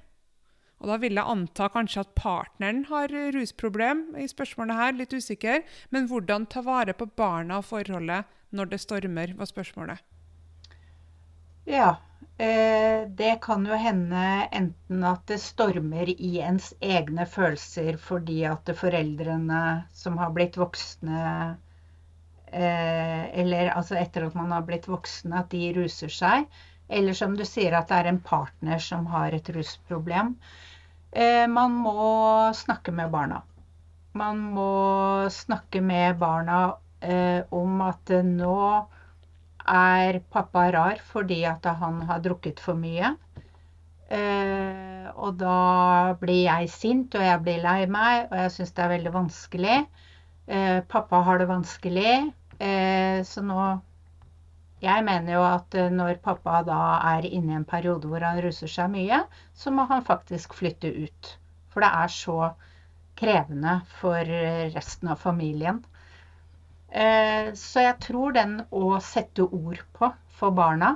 Og 0.76 0.90
Da 0.90 0.96
vil 1.00 1.16
jeg 1.16 1.24
anta 1.24 1.70
kanskje 1.72 2.02
at 2.04 2.14
partneren 2.18 2.82
har 2.90 3.08
rusproblem 3.32 4.10
i 4.20 4.26
spørsmålet 4.28 4.76
her, 4.76 4.92
litt 4.92 5.14
usikker. 5.14 5.62
Men 5.90 6.08
hvordan 6.10 6.44
ta 6.52 6.60
vare 6.60 6.92
på 6.92 7.08
barna 7.16 7.62
og 7.62 7.64
forholdet 7.64 8.28
når 8.52 8.70
det 8.70 8.80
stormer, 8.82 9.32
var 9.38 9.48
spørsmålet. 9.48 10.02
Ja, 11.66 11.96
det 12.38 13.38
kan 13.42 13.64
jo 13.64 13.76
hende 13.80 14.48
enten 14.52 15.04
at 15.08 15.22
det 15.30 15.38
stormer 15.40 16.10
i 16.12 16.34
ens 16.44 16.74
egne 16.84 17.24
følelser 17.26 17.96
fordi 17.96 18.42
at 18.44 18.68
foreldrene 18.76 19.60
som 19.96 20.18
har 20.20 20.34
blitt 20.36 20.58
voksne 20.60 21.20
eh, 22.52 23.22
Eller 23.40 23.72
altså 23.72 23.96
etter 23.96 24.26
at 24.26 24.36
man 24.36 24.52
har 24.52 24.66
blitt 24.68 24.88
voksne, 24.88 25.38
at 25.40 25.50
de 25.50 25.72
ruser 25.78 26.12
seg. 26.12 26.44
Eller 26.88 27.16
som 27.16 27.36
du 27.36 27.44
sier, 27.44 27.72
at 27.72 27.88
det 27.88 28.02
er 28.02 28.10
en 28.12 28.20
partner 28.20 28.78
som 28.84 29.06
har 29.10 29.32
et 29.32 29.48
rusproblem. 29.56 30.36
Eh, 31.12 31.46
man 31.48 31.72
må 31.72 32.52
snakke 32.54 32.92
med 32.92 33.10
barna. 33.16 33.40
Man 34.12 34.44
må 34.52 35.28
snakke 35.32 35.80
med 35.80 36.18
barna 36.20 36.76
om 37.52 37.80
at 37.84 38.10
nå 38.24 38.60
er 39.68 40.20
pappa 40.32 40.70
rar 40.72 41.00
fordi 41.12 41.44
at 41.48 41.64
han 41.80 42.00
har 42.08 42.22
drukket 42.24 42.60
for 42.62 42.78
mye. 42.78 43.14
Eh, 44.06 45.06
og 45.18 45.34
da 45.40 46.14
blir 46.20 46.44
jeg 46.44 46.70
sint, 46.70 47.14
og 47.18 47.24
jeg 47.26 47.42
blir 47.42 47.62
lei 47.64 47.86
meg, 47.90 48.28
og 48.30 48.36
jeg 48.38 48.52
syns 48.54 48.74
det 48.76 48.84
er 48.84 48.92
veldig 48.94 49.12
vanskelig. 49.16 49.78
Eh, 50.46 50.78
pappa 50.86 51.22
har 51.26 51.42
det 51.42 51.48
vanskelig, 51.50 52.14
eh, 52.60 53.22
så 53.26 53.42
nå 53.42 53.82
Jeg 54.84 55.02
mener 55.04 55.32
jo 55.32 55.42
at 55.42 55.72
når 55.90 56.18
pappa 56.22 56.58
da 56.62 57.00
er 57.16 57.24
inne 57.24 57.54
i 57.54 57.56
en 57.56 57.64
periode 57.64 58.06
hvor 58.06 58.20
han 58.20 58.42
ruser 58.44 58.68
seg 58.68 58.90
mye, 58.92 59.22
så 59.54 59.70
må 59.72 59.86
han 59.88 60.04
faktisk 60.04 60.52
flytte 60.54 60.90
ut. 60.92 61.30
For 61.72 61.80
det 61.80 61.88
er 61.88 62.12
så 62.12 62.50
krevende 63.16 63.80
for 63.88 64.20
resten 64.76 65.08
av 65.08 65.16
familien. 65.16 65.80
Eh, 66.88 67.52
så 67.58 67.82
jeg 67.82 67.98
tror 68.04 68.34
den 68.36 68.60
å 68.70 68.98
sette 69.02 69.42
ord 69.44 69.80
på 69.96 70.10
for 70.38 70.54
barna 70.54 70.92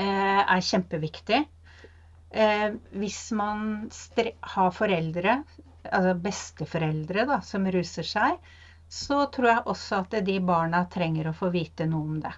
eh, 0.00 0.40
er 0.40 0.62
kjempeviktig. 0.64 1.42
Eh, 2.32 2.68
hvis 2.96 3.20
man 3.36 3.90
har 4.54 4.72
foreldre, 4.72 5.36
altså 5.84 6.14
besteforeldre, 6.24 7.26
da, 7.28 7.40
som 7.44 7.68
ruser 7.76 8.08
seg, 8.08 8.38
så 8.92 9.26
tror 9.32 9.50
jeg 9.50 9.66
også 9.74 10.00
at 10.02 10.16
de 10.24 10.38
barna 10.44 10.84
trenger 10.92 11.28
å 11.30 11.36
få 11.36 11.52
vite 11.52 11.86
noe 11.88 12.08
om 12.08 12.18
det. 12.24 12.32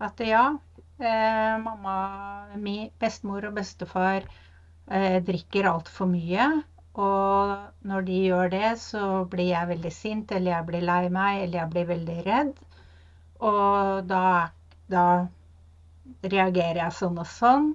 At 0.00 0.20
ja, 0.24 0.44
mamma, 1.00 1.96
mi, 2.56 2.88
bestemor 3.00 3.44
og 3.50 3.56
bestefar 3.58 4.24
drikker 5.26 5.68
altfor 5.68 6.08
mye. 6.08 6.46
Og 6.98 7.52
når 7.86 8.06
de 8.06 8.16
gjør 8.26 8.50
det, 8.50 8.70
så 8.82 9.24
blir 9.30 9.52
jeg 9.52 9.70
veldig 9.70 9.92
sint, 9.94 10.32
eller 10.32 10.56
jeg 10.56 10.66
blir 10.70 10.86
lei 10.86 11.04
meg, 11.12 11.42
eller 11.44 11.60
jeg 11.60 11.72
blir 11.74 11.86
veldig 11.90 12.16
redd. 12.26 12.56
Og 13.50 14.02
da, 14.10 14.24
da 14.90 15.04
reagerer 16.24 16.82
jeg 16.82 16.96
sånn 16.98 17.20
og 17.22 17.28
sånn. 17.30 17.70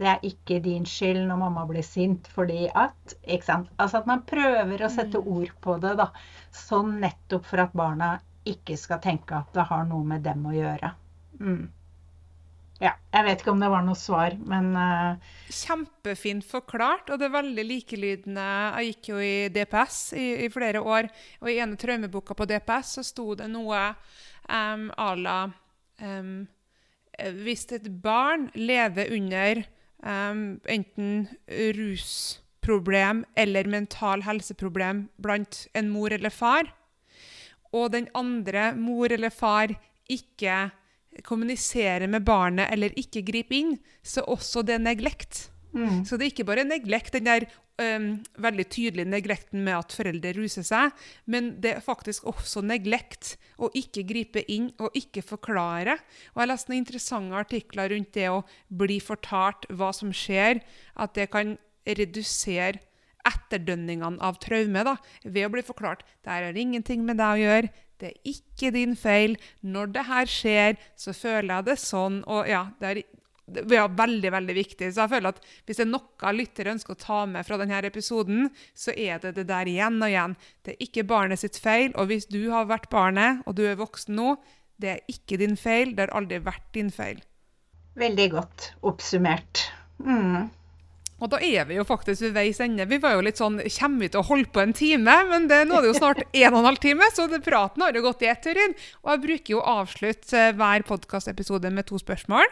Det 0.00 0.08
er 0.08 0.22
ikke 0.24 0.62
din 0.64 0.86
skyld 0.88 1.26
når 1.28 1.40
mamma 1.42 1.66
blir 1.68 1.84
sint 1.84 2.30
fordi 2.32 2.70
at 2.72 3.16
ikke 3.20 3.44
sant? 3.44 3.72
Altså 3.76 4.00
at 4.00 4.06
man 4.08 4.22
prøver 4.28 4.86
å 4.86 4.88
sette 4.92 5.20
mm. 5.20 5.26
ord 5.34 5.52
på 5.66 5.76
det, 5.82 5.96
da. 6.00 6.08
Sånn 6.56 6.94
nettopp 7.02 7.44
for 7.50 7.66
at 7.66 7.76
barna 7.76 8.14
ikke 8.48 8.78
skal 8.80 9.02
tenke 9.04 9.36
at 9.36 9.50
det 9.52 9.66
har 9.68 9.84
noe 9.90 10.06
med 10.14 10.24
dem 10.24 10.46
å 10.48 10.54
gjøre. 10.56 10.94
Mm. 11.42 11.66
Ja, 12.80 12.94
jeg 13.12 13.26
vet 13.26 13.42
ikke 13.42 13.52
om 13.52 13.60
det 13.60 13.68
var 13.68 13.82
noe 13.84 13.98
svar, 13.98 14.34
men 14.48 14.70
uh... 14.72 15.32
Kjempefint 15.52 16.46
forklart, 16.48 17.10
og 17.12 17.20
det 17.20 17.26
er 17.28 17.34
veldig 17.34 17.64
likelydende. 17.68 18.46
Jeg 18.80 18.94
gikk 18.94 19.10
jo 19.10 19.18
i 19.20 19.34
DPS 19.52 19.98
i, 20.16 20.28
i 20.46 20.48
flere 20.52 20.80
år, 20.80 21.10
og 21.42 21.50
i 21.52 21.58
ene 21.60 21.76
traumeboka 21.80 22.36
på 22.38 22.48
DPS 22.48 22.94
så 22.96 23.04
sto 23.04 23.34
det 23.36 23.50
noe 23.52 23.82
um, 24.48 24.88
à 24.96 25.10
la 25.20 25.36
um, 26.00 26.48
Hvis 27.44 27.66
et 27.76 27.90
barn 28.00 28.48
lever 28.56 29.12
under 29.12 29.60
um, 30.00 30.56
enten 30.64 31.28
rusproblem 31.76 33.26
eller 33.36 33.68
mental 33.68 34.24
helseproblem 34.24 35.10
blant 35.20 35.66
en 35.76 35.92
mor 35.92 36.16
eller 36.16 36.32
far, 36.32 36.72
og 37.76 37.92
den 37.92 38.08
andre 38.16 38.70
mor 38.72 39.12
eller 39.12 39.28
far 39.28 39.76
ikke 40.08 40.70
kommunisere 41.26 42.06
med 42.10 42.24
barnet 42.26 42.70
eller 42.72 42.94
ikke 42.98 43.24
gripe 43.26 43.56
inn, 43.56 43.74
så 44.02 44.24
også 44.30 44.62
det 44.66 44.78
er 44.78 44.84
neglekt. 44.84 45.48
Mm. 45.72 46.04
Så 46.06 46.16
det 46.16 46.26
er 46.26 46.32
ikke 46.32 46.48
bare 46.48 46.66
neglekt, 46.66 47.14
den 47.14 47.28
der 47.28 47.46
um, 47.80 48.08
veldig 48.42 48.66
tydelige 48.72 49.10
neglekten 49.10 49.62
med 49.66 49.76
at 49.76 49.94
foreldre 49.94 50.32
ruser 50.38 50.66
seg, 50.66 50.94
men 51.30 51.52
det 51.62 51.76
er 51.76 51.84
faktisk 51.84 52.26
også 52.30 52.62
neglekt 52.66 53.36
å 53.58 53.70
ikke 53.78 54.04
gripe 54.08 54.44
inn 54.50 54.70
og 54.82 54.96
ikke 54.98 55.24
forklare. 55.26 55.98
Og 56.34 56.42
Jeg 56.42 56.52
leste 56.52 56.72
noen 56.72 56.82
interessante 56.82 57.42
artikler 57.42 57.94
rundt 57.94 58.12
det 58.16 58.28
å 58.32 58.44
bli 58.82 59.00
fortalt 59.04 59.68
hva 59.70 59.92
som 59.96 60.14
skjer, 60.14 60.62
at 60.98 61.14
det 61.18 61.30
kan 61.32 61.56
redusere 61.86 62.82
etterdønningene 63.26 64.20
av 64.24 64.38
traume 64.40 64.82
da, 64.86 64.96
ved 65.24 65.46
å 65.46 65.52
bli 65.52 65.62
forklart 65.64 66.06
det 66.24 66.32
har 66.32 66.56
ingenting 66.56 67.04
med 67.04 67.20
deg 67.20 67.36
å 67.36 67.42
gjøre, 67.44 67.72
det 68.00 68.10
er 68.10 68.32
ikke 68.32 68.72
din 68.74 68.96
feil. 68.98 69.36
Når 69.60 69.94
det 69.94 70.04
her 70.08 70.28
skjer, 70.30 70.76
så 70.98 71.14
føler 71.16 71.54
jeg 71.54 71.68
det 71.70 71.78
sånn. 71.82 72.22
Og 72.26 72.48
ja, 72.50 72.68
det 72.80 72.92
er 72.92 73.02
Det 73.50 73.74
er 73.74 73.88
veldig 73.88 74.30
veldig 74.30 74.54
viktig. 74.54 74.92
Så 74.94 75.00
jeg 75.02 75.10
føler 75.10 75.32
at 75.34 75.40
Hvis 75.66 75.80
det 75.80 75.82
er 75.82 75.90
noe 75.90 76.32
lyttere 76.32 76.70
ønsker 76.70 76.94
å 76.94 77.00
ta 77.02 77.26
med 77.26 77.46
fra 77.46 77.56
denne 77.58 77.80
episoden, 77.82 78.50
så 78.74 78.94
er 78.94 79.18
det 79.18 79.34
det 79.34 79.48
der 79.48 79.66
igjen 79.66 79.98
og 79.98 80.08
igjen. 80.08 80.36
Det 80.62 80.76
er 80.76 80.86
ikke 80.86 81.04
barnet 81.04 81.40
sitt 81.40 81.58
feil. 81.58 81.90
Og 81.96 82.06
hvis 82.06 82.26
du 82.30 82.50
har 82.50 82.70
vært 82.70 82.90
barnet, 82.90 83.42
og 83.46 83.56
du 83.58 83.66
er 83.66 83.80
voksen 83.80 84.14
nå, 84.14 84.36
det 84.78 84.88
er 84.88 85.00
ikke 85.08 85.36
din 85.42 85.56
feil. 85.56 85.96
Det 85.96 86.06
har 86.06 86.14
aldri 86.16 86.38
vært 86.38 86.70
din 86.74 86.90
feil. 86.94 87.20
Veldig 87.98 88.30
godt 88.30 88.72
oppsummert. 88.86 89.66
Mm. 89.98 90.48
Og 91.20 91.28
da 91.32 91.40
er 91.44 91.66
vi 91.68 91.76
jo 91.76 91.84
faktisk 91.84 92.24
ved 92.24 92.36
veis 92.38 92.60
ende. 92.64 92.86
Vi 92.88 92.98
var 93.00 93.16
jo 93.16 93.24
litt 93.26 93.40
sånn 93.40 93.58
Kommer 93.74 94.06
vi 94.06 94.10
til 94.12 94.22
å 94.22 94.28
holde 94.30 94.48
på 94.52 94.62
en 94.62 94.72
time? 94.76 95.16
Men 95.28 95.48
det, 95.50 95.62
nå 95.68 95.76
er 95.76 95.84
det 95.84 95.90
jo 95.92 95.98
snart 95.98 96.22
en 96.42 96.54
og 96.54 96.60
en 96.62 96.68
halv 96.70 96.80
time, 96.82 97.08
så 97.12 97.26
det, 97.30 97.42
praten 97.44 97.84
har 97.84 97.96
jo 97.96 98.04
gått 98.06 98.24
i 98.24 98.30
ett, 98.32 98.42
Turin. 98.44 98.76
Og 99.04 99.12
jeg 99.12 99.24
bruker 99.26 99.54
jo 99.54 99.60
å 99.60 99.76
avslutte 99.82 100.46
eh, 100.48 100.54
hver 100.56 100.86
podkastepisode 100.88 101.72
med 101.76 101.90
to 101.90 102.00
spørsmål. 102.00 102.48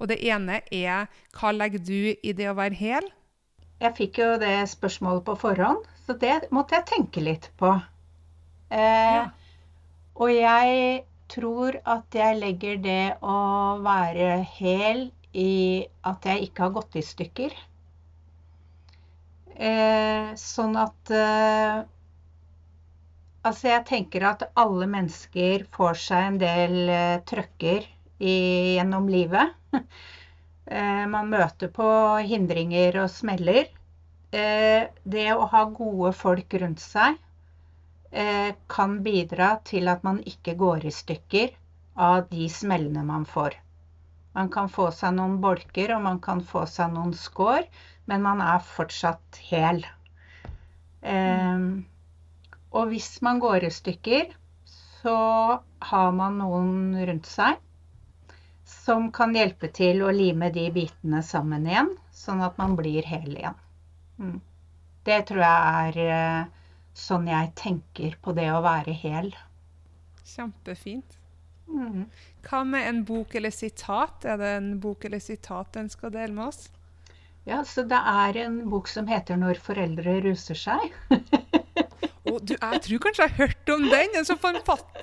Og 0.00 0.12
det 0.12 0.20
ene 0.28 0.60
er 0.72 1.08
hva 1.36 1.52
legger 1.56 1.82
du 1.84 2.12
i 2.12 2.36
det 2.36 2.48
å 2.50 2.56
være 2.58 2.76
hel? 2.76 3.08
Jeg 3.80 3.96
fikk 3.96 4.20
jo 4.20 4.34
det 4.40 4.56
spørsmålet 4.68 5.24
på 5.24 5.36
forhånd, 5.40 5.86
så 6.04 6.16
det 6.20 6.50
måtte 6.52 6.76
jeg 6.76 6.88
tenke 6.90 7.24
litt 7.24 7.48
på. 7.60 7.72
Eh, 8.68 9.14
ja. 9.16 9.28
Og 10.20 10.32
jeg 10.34 11.04
tror 11.32 11.78
at 11.88 12.16
jeg 12.16 12.36
legger 12.40 12.80
det 12.84 13.04
å 13.24 13.38
være 13.84 14.42
hel 14.58 15.06
i 15.32 15.86
at 16.04 16.26
jeg 16.26 16.48
ikke 16.48 16.66
har 16.66 16.74
gått 16.74 16.98
i 16.98 17.04
stykker. 17.06 17.54
Eh, 19.60 20.30
sånn 20.40 20.76
at 20.80 21.10
eh, 21.12 21.80
Altså, 23.40 23.70
jeg 23.70 23.84
tenker 23.88 24.24
at 24.28 24.42
alle 24.60 24.84
mennesker 24.92 25.62
får 25.72 25.94
seg 26.02 26.24
en 26.26 26.34
del 26.42 26.74
eh, 26.92 27.20
trøkker 27.28 27.86
i, 28.20 28.34
gjennom 28.76 29.10
livet. 29.12 29.56
Eh, 30.70 31.06
man 31.10 31.26
møter 31.32 31.66
på 31.74 31.84
hindringer 32.22 32.94
og 33.02 33.08
smeller. 33.10 33.64
Eh, 34.30 34.84
det 35.14 35.24
å 35.32 35.48
ha 35.50 35.62
gode 35.74 36.12
folk 36.14 36.54
rundt 36.62 36.82
seg 36.84 37.16
kan 38.70 38.94
bidra 39.02 39.48
til 39.66 39.90
at 39.90 40.04
man 40.06 40.20
ikke 40.32 40.54
går 40.60 40.86
i 40.86 40.92
stykker 40.94 41.56
av 42.06 42.28
de 42.30 42.46
smellene 42.50 43.02
man 43.08 43.26
får. 43.32 43.56
Man 44.38 44.52
kan 44.54 44.70
få 44.70 44.92
seg 44.94 45.16
noen 45.16 45.40
bolker, 45.42 45.96
og 45.96 46.04
man 46.06 46.22
kan 46.22 46.44
få 46.52 46.62
seg 46.70 46.94
noen 46.94 47.16
skår 47.18 47.66
men 48.10 48.22
man 48.26 48.42
er 48.42 48.62
fortsatt 48.66 49.38
hel. 49.50 49.84
Um, 51.00 51.86
og 52.74 52.90
hvis 52.90 53.20
man 53.24 53.40
går 53.42 53.66
i 53.66 53.72
stykker, 53.72 54.32
så 55.00 55.16
har 55.90 56.10
man 56.12 56.40
noen 56.42 56.98
rundt 57.08 57.28
seg 57.30 57.60
som 58.70 59.08
kan 59.14 59.34
hjelpe 59.34 59.70
til 59.74 60.02
å 60.04 60.12
lime 60.14 60.50
de 60.54 60.68
bitene 60.74 61.22
sammen 61.26 61.66
igjen, 61.66 61.90
sånn 62.14 62.42
at 62.44 62.58
man 62.60 62.76
blir 62.78 63.06
hel 63.06 63.32
igjen. 63.32 63.56
Mm. 64.20 64.36
Det 65.06 65.20
tror 65.30 65.42
jeg 65.42 65.86
er 65.86 66.00
uh, 66.10 66.74
sånn 66.94 67.30
jeg 67.30 67.54
tenker 67.58 68.18
på 68.22 68.34
det 68.36 68.50
å 68.52 68.60
være 68.62 68.94
hel. 68.94 69.32
Kjempefint. 70.26 71.16
Mm. 71.70 72.04
Hva 72.46 72.62
med 72.66 72.86
en 72.88 73.00
bok 73.06 73.34
eller 73.38 73.54
sitat? 73.54 74.26
Er 74.26 74.38
det 74.40 74.52
en 74.58 74.70
bok 74.82 75.06
eller 75.06 75.22
sitat 75.22 75.72
du 75.72 75.82
ønsker 75.84 76.10
å 76.10 76.14
dele 76.14 76.34
med 76.34 76.50
oss? 76.50 76.68
Ja, 77.48 77.62
så 77.64 77.82
det 77.88 77.96
er 77.96 78.36
en 78.42 78.58
bok 78.70 78.88
som 78.88 79.06
heter 79.08 79.36
'Når 79.36 79.60
foreldre 79.64 80.18
ruser 80.26 80.54
seg'. 80.54 80.92
oh, 82.28 82.38
du, 82.38 82.52
jeg 82.52 82.82
tror 82.84 82.98
kanskje 83.06 83.24
jeg 83.24 83.30
har 83.30 83.46
hørt 83.46 83.72
om 83.74 83.86
den. 83.88 84.16
En 84.18 84.28
så 84.28 84.36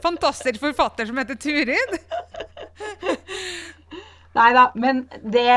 fantastisk 0.04 0.62
forfatter 0.62 1.10
som 1.10 1.18
heter 1.18 1.36
Turid. 1.36 1.98
Nei 4.38 4.52
da, 4.54 4.68
men 4.76 5.08
det 5.24 5.50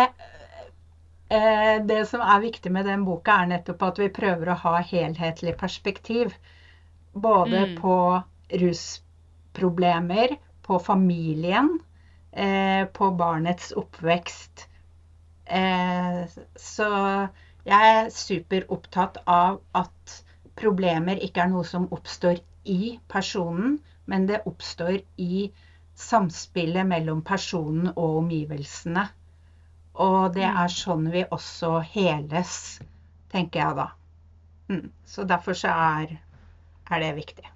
eh, 1.28 1.76
Det 1.84 2.00
som 2.08 2.24
er 2.24 2.40
viktig 2.40 2.72
med 2.72 2.88
den 2.88 3.04
boka, 3.04 3.42
er 3.42 3.52
nettopp 3.52 3.82
at 3.90 4.00
vi 4.00 4.08
prøver 4.08 4.50
å 4.50 4.60
ha 4.64 4.80
helhetlig 4.80 5.54
perspektiv. 5.60 6.32
Både 7.12 7.66
mm. 7.66 7.76
på 7.82 7.96
rusproblemer, 8.62 10.38
på 10.62 10.78
familien, 10.78 11.76
eh, 12.32 12.88
på 12.88 13.10
barnets 13.20 13.72
oppvekst 13.76 14.69
så 15.50 16.90
jeg 17.66 17.94
er 17.94 18.10
superopptatt 18.14 19.18
av 19.28 19.58
at 19.76 20.14
problemer 20.60 21.20
ikke 21.24 21.44
er 21.44 21.50
noe 21.52 21.66
som 21.66 21.88
oppstår 21.92 22.40
i 22.68 22.96
personen, 23.10 23.78
men 24.10 24.26
det 24.28 24.42
oppstår 24.48 25.00
i 25.20 25.50
samspillet 26.00 26.88
mellom 26.88 27.22
personen 27.26 27.90
og 27.92 28.20
omgivelsene. 28.22 29.06
Og 30.00 30.32
det 30.34 30.46
mm. 30.46 30.60
er 30.64 30.74
sånn 30.74 31.08
vi 31.12 31.24
også 31.28 31.78
heles, 31.92 32.54
tenker 33.32 33.64
jeg 33.64 33.78
da. 33.80 33.88
Mm. 34.70 34.86
Så 35.04 35.26
derfor 35.28 35.58
så 35.58 35.74
er, 35.74 36.14
er 36.90 37.04
det 37.04 37.14
viktig. 37.18 37.48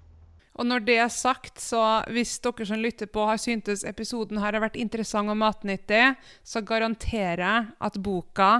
Og 0.55 0.67
når 0.67 0.85
det 0.87 0.95
er 1.03 1.11
sagt, 1.11 1.59
så 1.59 1.81
hvis 2.15 2.37
dere 2.43 2.67
som 2.67 2.79
lytter 2.79 3.09
på 3.11 3.25
har 3.27 3.39
syntes 3.41 3.83
episoden 3.87 4.39
her 4.39 4.55
har 4.55 4.63
vært 4.63 4.79
interessant 4.79 5.31
og 5.31 5.39
matnyttig, 5.41 6.13
så 6.47 6.63
garanterer 6.63 7.43
jeg 7.43 7.67
at 7.83 7.99
boka 8.03 8.51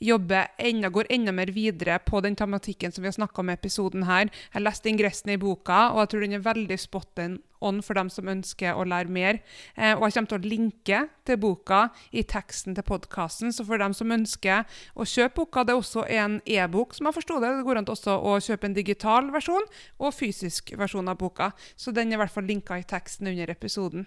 jobber 0.00 0.48
enda, 0.58 0.88
går 0.88 1.06
enda 1.10 1.32
mer 1.32 1.52
videre 1.54 1.98
på 1.98 2.20
den 2.20 2.36
tematikken 2.36 2.92
som 2.92 3.02
vi 3.02 3.08
har 3.10 3.16
snakka 3.16 3.40
om 3.40 3.50
i 3.50 3.56
episoden 3.56 4.06
her. 4.08 4.30
Jeg 4.52 4.64
leste 4.64 4.90
ingressen 4.90 5.32
i 5.32 5.40
boka, 5.40 5.90
og 5.92 6.02
jeg 6.04 6.12
tror 6.12 6.26
den 6.26 6.38
er 6.38 6.44
veldig 6.44 6.78
spot 6.80 7.22
on 7.60 7.80
for 7.82 7.96
dem 7.96 8.10
som 8.12 8.28
ønsker 8.28 8.76
å 8.76 8.84
lære 8.88 9.12
mer. 9.12 9.40
Eh, 9.76 9.94
og 9.96 10.04
jeg 10.06 10.16
kommer 10.16 10.32
til 10.32 10.38
å 10.38 10.50
linke 10.50 11.00
til 11.26 11.38
boka 11.40 11.80
i 12.12 12.24
teksten 12.28 12.76
til 12.76 12.86
podkasten, 12.86 13.54
så 13.54 13.64
for 13.66 13.80
dem 13.80 13.94
som 13.96 14.12
ønsker 14.12 14.66
å 14.94 15.06
kjøpe 15.08 15.40
boka, 15.40 15.64
det 15.64 15.74
er 15.74 15.80
også 15.80 16.04
en 16.18 16.40
e-bok, 16.44 16.94
som 16.96 17.08
jeg 17.08 17.18
forsto 17.18 17.40
det. 17.40 17.54
Det 17.56 17.66
går 17.66 17.82
an 17.82 17.90
også 17.96 18.18
å 18.20 18.36
kjøpe 18.42 18.70
en 18.70 18.76
digital 18.76 19.32
versjon 19.34 19.66
og 19.98 20.14
fysisk 20.14 20.74
versjon 20.76 21.08
av 21.08 21.18
boka. 21.20 21.52
Så 21.76 21.94
den 21.96 22.12
er 22.12 22.20
i 22.20 22.22
hvert 22.24 22.34
fall 22.34 22.48
linka 22.48 22.78
i 22.78 22.86
teksten 22.86 23.32
under 23.32 23.52
episoden. 23.56 24.06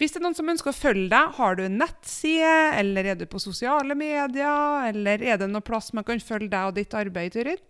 Hvis 0.00 0.14
det 0.14 0.22
er 0.22 0.22
noen 0.24 0.36
som 0.38 0.48
ønsker 0.48 0.72
å 0.72 0.72
følge 0.72 1.10
deg, 1.12 1.32
har 1.36 1.56
du 1.58 1.66
en 1.66 1.74
nettside, 1.76 2.52
eller 2.80 3.10
er 3.10 3.16
du 3.20 3.26
på 3.28 3.40
sosiale 3.42 3.92
medier, 3.92 4.86
eller 4.88 5.20
er 5.20 5.36
det 5.36 5.48
noen 5.50 5.64
plass 5.66 5.90
man 5.92 6.06
kan 6.08 6.22
følge 6.24 6.48
deg 6.54 6.70
og 6.70 6.78
ditt 6.78 6.94
arbeid, 6.96 7.34
Turid? 7.34 7.60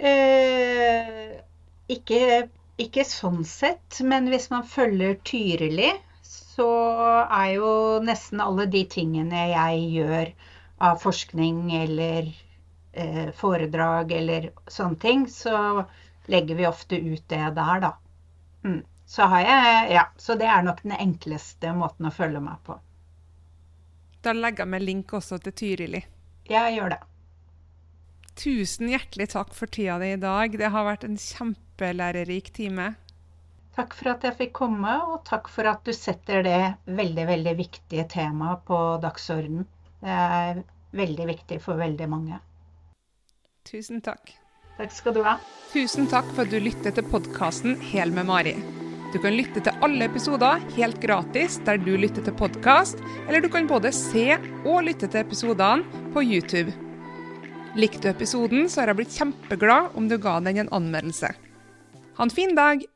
Eh, 0.00 1.34
ikke, 1.92 2.22
ikke, 2.80 3.04
sånn 3.04 3.44
sett, 3.44 3.98
men 4.00 4.30
hvis 4.32 4.48
man 4.48 4.64
følger 4.64 5.18
Tyrili, 5.28 5.90
så 6.24 6.70
er 7.26 7.50
jo 7.58 7.72
nesten 8.08 8.40
alle 8.40 8.64
de 8.72 8.86
tingene 8.94 9.50
jeg 9.50 9.82
gjør 9.98 10.30
av 10.88 11.02
forskning 11.02 11.74
eller 11.76 12.30
eh, 12.96 13.34
foredrag 13.36 14.16
eller 14.16 14.48
sånne 14.64 15.00
ting, 15.04 15.28
så 15.28 15.84
legger 16.32 16.56
vi 16.56 16.68
ofte 16.72 16.96
ut 16.96 17.28
det 17.28 17.50
der, 17.60 17.84
da. 17.84 17.92
Mm 18.64 18.80
så 19.10 19.26
har 19.32 19.42
jeg 19.42 19.92
Ja, 19.96 20.06
så 20.16 20.36
det 20.38 20.46
er 20.46 20.62
nok 20.62 20.84
den 20.86 20.94
enkleste 20.94 21.74
måten 21.74 22.06
å 22.06 22.14
følge 22.14 22.42
meg 22.44 22.62
på. 22.66 22.78
Da 24.22 24.34
legger 24.36 24.66
jeg 24.66 24.70
med 24.74 24.84
link 24.84 25.14
også 25.16 25.40
til 25.42 25.56
Tyrili. 25.56 26.02
Ja, 26.50 26.68
gjør 26.70 26.92
det. 26.94 27.00
Tusen 28.38 28.90
hjertelig 28.92 29.30
takk 29.32 29.54
for 29.56 29.66
tida 29.66 29.98
di 30.00 30.12
i 30.14 30.20
dag. 30.20 30.54
Det 30.56 30.70
har 30.70 30.86
vært 30.86 31.06
en 31.08 31.16
kjempelærerik 31.18 32.52
time. 32.54 32.92
Takk 33.76 33.96
for 33.96 34.12
at 34.12 34.26
jeg 34.26 34.36
fikk 34.38 34.52
komme, 34.60 34.92
og 35.10 35.24
takk 35.28 35.48
for 35.50 35.68
at 35.70 35.82
du 35.86 35.92
setter 35.96 36.44
det 36.46 36.60
veldig, 36.86 37.26
veldig 37.30 37.54
viktige 37.58 38.06
temaet 38.10 38.62
på 38.68 38.78
dagsordenen. 39.02 39.66
Det 40.00 40.18
er 40.26 40.62
veldig 40.96 41.26
viktig 41.32 41.58
for 41.64 41.80
veldig 41.80 42.08
mange. 42.10 42.38
Tusen 43.68 44.02
takk. 44.04 44.34
Takk 44.78 44.94
skal 44.94 45.16
du 45.16 45.24
ha. 45.26 45.38
Tusen 45.74 46.08
takk 46.10 46.30
for 46.34 46.46
at 46.46 46.54
du 46.54 46.60
lytter 46.62 46.94
til 46.94 47.10
podkasten 47.10 47.76
Hel 47.92 48.14
med 48.14 48.30
Mari. 48.30 48.54
Du 49.10 49.18
kan 49.18 49.34
lytte 49.34 49.58
til 49.64 49.82
alle 49.82 50.06
episoder 50.06 50.62
helt 50.76 51.00
gratis 51.02 51.58
der 51.66 51.80
du 51.82 51.96
lytter 51.98 52.22
til 52.22 52.36
podkast, 52.38 53.00
eller 53.26 53.42
du 53.42 53.48
kan 53.50 53.66
både 53.70 53.90
se 53.94 54.36
og 54.62 54.84
lytte 54.86 55.08
til 55.10 55.24
episodene 55.24 56.06
på 56.14 56.22
YouTube. 56.22 56.70
Likte 57.78 58.04
du 58.06 58.10
episoden, 58.12 58.68
så 58.70 58.82
har 58.82 58.92
jeg 58.92 59.00
blitt 59.02 59.18
kjempeglad 59.18 59.98
om 59.98 60.06
du 60.10 60.16
ga 60.18 60.38
den 60.42 60.62
en 60.62 60.72
anmeldelse. 60.78 61.34
Ha 62.18 62.26
en 62.26 62.34
fin 62.34 62.54
dag! 62.54 62.86